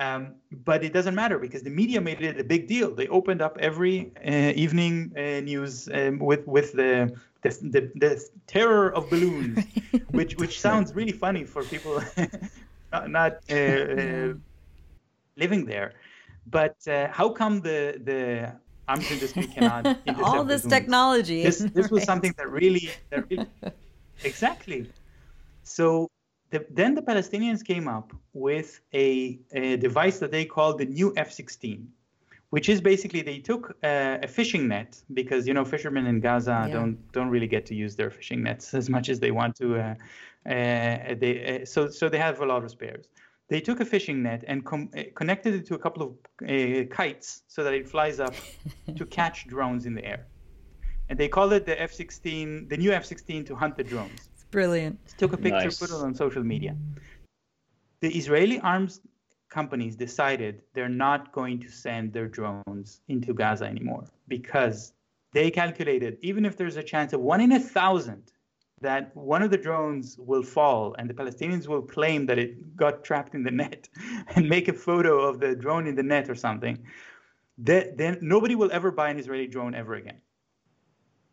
Um, 0.00 0.36
but 0.64 0.82
it 0.82 0.94
doesn't 0.94 1.14
matter 1.14 1.38
because 1.38 1.62
the 1.62 1.74
media 1.82 2.00
made 2.00 2.22
it 2.22 2.40
a 2.40 2.44
big 2.54 2.66
deal. 2.66 2.94
They 2.94 3.06
opened 3.08 3.42
up 3.42 3.58
every 3.60 4.10
uh, 4.26 4.64
evening 4.64 5.12
uh, 5.14 5.40
news 5.50 5.90
um, 5.92 6.18
with 6.18 6.46
with 6.46 6.72
the 6.72 7.14
the, 7.42 7.50
the 7.74 7.80
the, 8.02 8.28
terror 8.46 8.88
of 8.94 9.10
balloons, 9.10 9.62
which 10.18 10.32
which 10.38 10.58
sounds 10.58 10.94
really 10.94 11.12
funny 11.12 11.44
for 11.44 11.62
people 11.64 12.02
not, 12.92 13.10
not 13.10 13.32
uh, 13.50 13.54
uh, 13.54 14.32
living 15.36 15.66
there. 15.66 15.92
But 16.46 16.76
uh, 16.88 17.08
how 17.08 17.28
come 17.28 17.60
the 17.60 18.00
the 18.02 18.54
arms 18.88 19.10
industry 19.10 19.46
cannot 19.46 19.98
all 20.24 20.44
this 20.44 20.64
technology. 20.64 21.42
This 21.42 21.58
this 21.58 21.84
right. 21.84 21.90
was 21.90 22.04
something 22.04 22.34
that 22.38 22.48
really, 22.50 22.90
that 23.10 23.30
really 23.30 23.46
exactly. 24.24 24.90
So 25.62 26.10
the, 26.50 26.66
then 26.70 26.94
the 26.94 27.02
Palestinians 27.02 27.64
came 27.64 27.86
up 27.88 28.12
with 28.32 28.80
a, 28.92 29.38
a, 29.52 29.76
device 29.76 30.18
that 30.18 30.30
they 30.30 30.44
called 30.44 30.78
the 30.78 30.86
new 30.86 31.12
F-16, 31.16 31.86
which 32.50 32.68
is 32.68 32.80
basically 32.80 33.22
they 33.22 33.38
took 33.38 33.76
uh, 33.84 34.18
a 34.22 34.28
fishing 34.28 34.66
net 34.68 35.00
because 35.14 35.46
you 35.46 35.54
know 35.54 35.64
fishermen 35.64 36.06
in 36.06 36.20
Gaza 36.20 36.64
yeah. 36.66 36.72
don't 36.72 37.12
don't 37.12 37.30
really 37.30 37.46
get 37.46 37.66
to 37.66 37.74
use 37.74 37.94
their 37.96 38.10
fishing 38.10 38.42
nets 38.42 38.74
as 38.74 38.90
much 38.90 39.08
as 39.08 39.20
they 39.20 39.30
want 39.30 39.56
to. 39.56 39.76
Uh, 39.76 39.94
uh, 40.46 41.14
they 41.22 41.60
uh, 41.62 41.66
so 41.66 41.88
so 41.88 42.08
they 42.08 42.18
have 42.18 42.40
a 42.40 42.46
lot 42.46 42.64
of 42.64 42.70
spares 42.70 43.06
they 43.50 43.60
took 43.60 43.80
a 43.80 43.84
fishing 43.84 44.22
net 44.22 44.44
and 44.46 44.64
com- 44.64 44.90
eh, 44.94 45.06
connected 45.14 45.52
it 45.54 45.66
to 45.66 45.74
a 45.74 45.78
couple 45.78 46.02
of 46.06 46.10
uh, 46.48 46.84
kites 46.94 47.42
so 47.48 47.64
that 47.64 47.74
it 47.74 47.86
flies 47.86 48.20
up 48.20 48.34
to 48.96 49.04
catch 49.04 49.46
drones 49.48 49.84
in 49.86 49.94
the 49.94 50.04
air. 50.04 50.26
And 51.08 51.18
they 51.18 51.28
called 51.28 51.52
it 51.52 51.66
the 51.66 51.78
F-16, 51.82 52.68
the 52.68 52.76
new 52.76 52.92
F-16 52.92 53.44
to 53.46 53.56
hunt 53.56 53.76
the 53.76 53.82
drones. 53.82 54.28
It's 54.50 54.52
brilliant. 54.52 54.98
Took 55.16 55.32
a 55.32 55.36
picture, 55.36 55.70
nice. 55.70 55.78
put 55.78 55.90
it 55.90 56.02
on 56.02 56.12
social 56.12 56.42
media. 56.42 56.74
The 58.00 58.08
Israeli 58.08 58.58
arms 58.58 59.00
companies 59.48 59.94
decided 59.94 60.62
they're 60.74 60.88
not 60.88 61.30
going 61.30 61.60
to 61.60 61.68
send 61.68 62.12
their 62.12 62.26
drones 62.26 63.00
into 63.06 63.32
Gaza 63.32 63.66
anymore 63.66 64.06
because 64.26 64.92
they 65.32 65.52
calculated 65.52 66.18
even 66.22 66.44
if 66.44 66.56
there's 66.56 66.76
a 66.76 66.82
chance 66.82 67.12
of 67.12 67.20
one 67.20 67.40
in 67.40 67.52
a 67.52 67.60
thousand 67.60 68.32
that 68.80 69.14
one 69.14 69.40
of 69.40 69.52
the 69.52 69.56
drones 69.56 70.18
will 70.18 70.42
fall 70.42 70.96
and 70.98 71.08
the 71.08 71.14
Palestinians 71.14 71.68
will 71.68 71.82
claim 71.82 72.26
that 72.26 72.40
it 72.40 72.76
got 72.76 73.04
trapped 73.04 73.36
in 73.36 73.44
the 73.44 73.52
net 73.52 73.88
and 74.34 74.48
make 74.48 74.66
a 74.66 74.72
photo 74.72 75.20
of 75.20 75.38
the 75.38 75.54
drone 75.54 75.86
in 75.86 75.94
the 75.94 76.02
net 76.02 76.28
or 76.28 76.34
something, 76.34 76.76
that, 77.58 77.96
then 77.96 78.18
nobody 78.20 78.56
will 78.56 78.72
ever 78.72 78.90
buy 78.90 79.10
an 79.10 79.18
Israeli 79.20 79.46
drone 79.46 79.76
ever 79.76 79.94
again. 79.94 80.20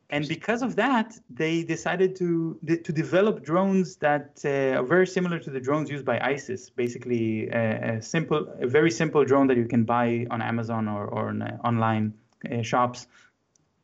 And 0.10 0.26
because 0.28 0.62
of 0.62 0.78
that, 0.78 1.18
they 1.30 1.64
decided 1.64 2.16
to 2.16 2.58
to 2.66 2.92
develop 2.94 3.44
drones 3.44 3.98
that 3.98 4.40
uh, 4.46 4.80
are 4.80 4.86
very 4.86 5.06
similar 5.06 5.38
to 5.40 5.52
the 5.52 5.60
drones 5.60 5.90
used 5.90 6.06
by 6.06 6.18
ISIS. 6.20 6.70
Basically, 6.70 7.50
a, 7.50 7.98
a 7.98 8.02
simple, 8.02 8.48
a 8.62 8.68
very 8.68 8.90
simple 8.90 9.26
drone 9.26 9.48
that 9.48 9.58
you 9.58 9.66
can 9.66 9.84
buy 9.84 10.26
on 10.32 10.42
Amazon 10.42 10.88
or, 10.88 11.06
or 11.08 11.28
on, 11.30 11.42
uh, 11.42 11.58
online 11.66 12.14
uh, 12.50 12.62
shops 12.62 13.08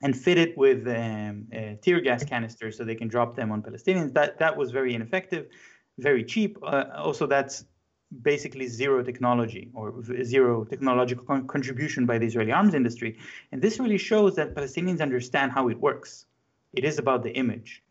and 0.02 0.16
fit 0.16 0.38
it 0.38 0.58
with 0.58 0.88
um, 0.88 1.48
uh, 1.54 1.76
tear 1.82 2.00
gas 2.00 2.24
canisters 2.24 2.78
so 2.78 2.86
they 2.86 2.96
can 2.96 3.10
drop 3.10 3.36
them 3.36 3.52
on 3.52 3.62
Palestinians. 3.62 4.14
That 4.14 4.40
that 4.40 4.56
was 4.56 4.72
very 4.72 4.94
ineffective, 4.94 5.48
very 5.98 6.24
cheap. 6.24 6.58
Uh, 6.64 6.86
also, 6.96 7.28
that's 7.28 7.66
basically 8.22 8.68
zero 8.68 9.04
technology 9.04 9.70
or 9.74 10.04
zero 10.24 10.64
technological 10.66 11.26
con- 11.26 11.48
contribution 11.48 12.06
by 12.06 12.18
the 12.18 12.26
Israeli 12.26 12.52
arms 12.52 12.74
industry. 12.74 13.18
And 13.52 13.62
this 13.62 13.80
really 13.80 13.98
shows 13.98 14.36
that 14.36 14.56
Palestinians 14.56 15.02
understand 15.02 15.52
how 15.52 15.70
it 15.70 15.80
works. 15.80 16.26
It 16.74 16.84
is 16.86 17.00
about 17.00 17.24
the 17.24 17.32
image. 17.32 17.84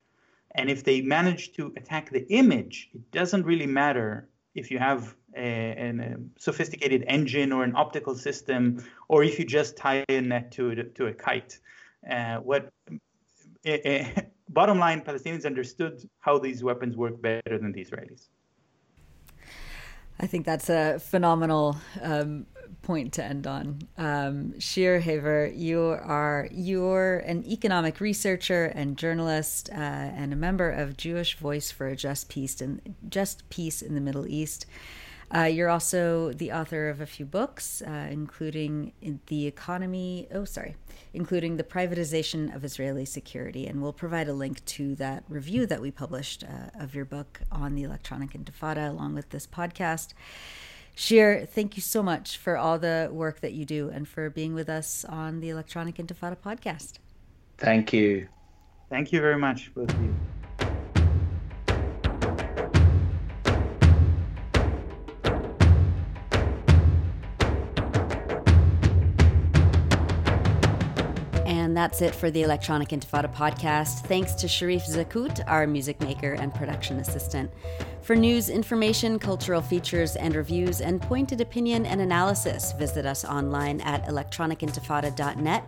And 0.55 0.69
if 0.69 0.85
they 0.85 1.01
manage 1.01 1.55
to 1.55 1.73
attack 1.77 2.11
the 2.11 2.27
image, 2.33 2.91
it 2.95 3.11
doesn't 3.11 3.45
really 3.45 3.67
matter 3.67 4.29
if 4.55 4.71
you 4.71 4.79
have 4.79 5.15
a, 5.35 5.47
a, 5.89 6.17
sophisticated 6.39 7.05
engine 7.07 7.53
or 7.53 7.65
an 7.65 7.75
optical 7.75 8.15
system, 8.15 8.85
or 9.09 9.25
if 9.25 9.39
you 9.39 9.47
just 9.47 9.77
tie 9.79 10.05
a 10.11 10.21
net 10.21 10.53
to, 10.53 10.75
to 10.75 11.07
a 11.07 11.15
kite. 11.15 11.59
Uh, 12.09 12.37
what 12.37 12.71
uh, 13.67 14.05
bottom 14.51 14.79
line, 14.79 15.01
Palestinians 15.01 15.47
understood 15.47 16.03
how 16.21 16.39
these 16.39 16.63
weapons 16.63 16.97
work 16.97 17.21
better 17.23 17.59
than 17.59 17.73
the 17.73 17.83
Israelis. 17.83 18.29
I 20.21 20.27
think 20.27 20.47
that's 20.47 20.69
a 20.71 20.99
phenomenal 20.99 21.77
um, 22.01 22.47
point 22.83 23.13
to 23.15 23.25
end 23.25 23.47
on. 23.47 23.83
Um, 23.97 24.59
Shir 24.59 25.01
Hever, 25.01 25.47
you 25.55 25.81
are 25.81 26.49
you're 26.51 27.19
an 27.19 27.45
economic 27.47 28.01
researcher 28.01 28.67
and 28.67 28.97
journalist 28.97 29.71
uh, 29.71 29.75
and 29.75 30.33
a 30.33 30.37
member 30.37 30.71
of 30.71 30.97
Jewish 30.97 31.37
Voice 31.37 31.71
for 31.71 31.89
a 31.89 31.97
Just 31.97 32.29
Peace 32.29 32.61
in 32.61 32.95
Just 33.09 33.49
Peace 33.51 33.83
in 33.83 33.95
the 33.95 34.01
Middle 34.01 34.27
East. 34.27 34.67
Uh, 35.35 35.45
you're 35.45 35.71
also 35.71 36.33
the 36.33 36.53
author 36.53 36.91
of 36.91 37.01
a 37.01 37.07
few 37.07 37.25
books, 37.25 37.83
uh, 37.87 38.09
including 38.11 38.93
The 39.29 39.47
Economy, 39.47 40.29
oh, 40.33 40.45
sorry, 40.45 40.77
including 41.15 41.57
The 41.57 41.65
Privatization 41.65 42.55
of 42.55 42.65
Israeli 42.65 43.07
Security. 43.07 43.67
And 43.67 43.81
we'll 43.81 43.95
provide 43.95 44.29
a 44.29 44.35
link 44.35 44.63
to 44.67 44.95
that 44.97 45.25
review 45.29 45.65
that 45.67 45.81
we 45.81 45.91
published 45.91 46.45
uh, 46.45 46.79
of 46.79 46.95
your 46.95 47.07
book 47.07 47.41
on 47.51 47.75
the 47.75 47.83
Electronic 47.83 48.33
Intifada, 48.33 48.91
along 48.91 49.15
with 49.15 49.31
this 49.31 49.47
podcast. 49.47 50.13
Shir, 50.95 51.47
thank 51.47 51.77
you 51.77 51.83
so 51.83 52.03
much 52.03 52.37
for 52.37 52.59
all 52.59 52.79
the 52.79 53.09
work 53.11 53.41
that 53.41 53.53
you 53.55 53.65
do 53.65 53.89
and 53.89 54.07
for 54.07 54.29
being 54.29 54.53
with 54.53 54.69
us 54.69 55.07
on 55.07 55.41
the 55.41 55.49
Electronic 55.49 55.95
Intifada 55.97 56.37
podcast. 56.37 56.99
Thank 57.57 57.95
you. 57.95 58.29
Thank 58.91 59.13
you 59.13 59.23
very 59.23 59.39
much, 59.39 59.75
both 59.75 59.91
of 59.91 60.03
you. 60.03 60.15
And 71.73 71.77
that's 71.79 72.03
it 72.03 72.15
for 72.15 72.31
the 72.31 72.43
Electronic 72.43 72.91
Intifada 72.91 73.35
podcast. 73.35 74.05
Thanks 74.05 74.35
to 74.35 74.47
Sharif 74.47 74.85
Zakut, 74.85 75.43
our 75.47 75.67
music 75.67 75.99
maker 76.03 76.35
and 76.35 76.53
production 76.55 76.99
assistant. 76.99 77.51
For 78.03 78.15
news, 78.15 78.51
information, 78.51 79.19
cultural 79.19 79.63
features, 79.63 80.15
and 80.17 80.37
reviews, 80.37 80.83
and 80.83 81.01
pointed 81.01 81.41
opinion 81.41 81.87
and 81.87 82.03
analysis, 82.03 82.73
visit 82.73 83.07
us 83.07 83.25
online 83.25 83.81
at 83.81 84.05
electronicintifada.net, 84.05 85.65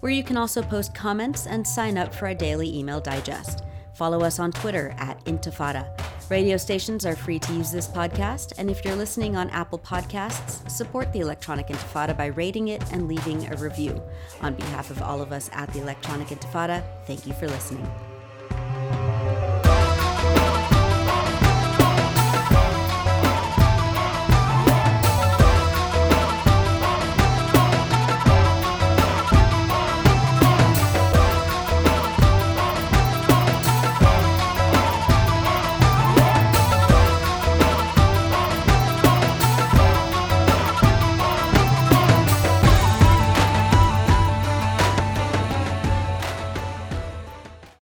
where 0.00 0.10
you 0.10 0.24
can 0.24 0.38
also 0.38 0.62
post 0.62 0.94
comments 0.94 1.46
and 1.46 1.68
sign 1.68 1.98
up 1.98 2.14
for 2.14 2.28
our 2.28 2.34
daily 2.34 2.74
email 2.74 2.98
digest. 2.98 3.62
Follow 4.02 4.22
us 4.22 4.40
on 4.40 4.50
Twitter 4.50 4.92
at 4.98 5.24
Intifada. 5.26 5.86
Radio 6.28 6.56
stations 6.56 7.06
are 7.06 7.14
free 7.14 7.38
to 7.38 7.52
use 7.52 7.70
this 7.70 7.86
podcast, 7.86 8.52
and 8.58 8.68
if 8.68 8.84
you're 8.84 8.96
listening 8.96 9.36
on 9.36 9.48
Apple 9.50 9.78
Podcasts, 9.78 10.68
support 10.68 11.12
the 11.12 11.20
Electronic 11.20 11.68
Intifada 11.68 12.16
by 12.18 12.26
rating 12.26 12.66
it 12.66 12.82
and 12.90 13.06
leaving 13.06 13.46
a 13.46 13.56
review. 13.58 14.02
On 14.40 14.56
behalf 14.56 14.90
of 14.90 15.00
all 15.02 15.22
of 15.22 15.30
us 15.30 15.48
at 15.52 15.72
the 15.72 15.80
Electronic 15.80 16.26
Intifada, 16.30 16.82
thank 17.06 17.28
you 17.28 17.32
for 17.32 17.46
listening. 17.46 17.88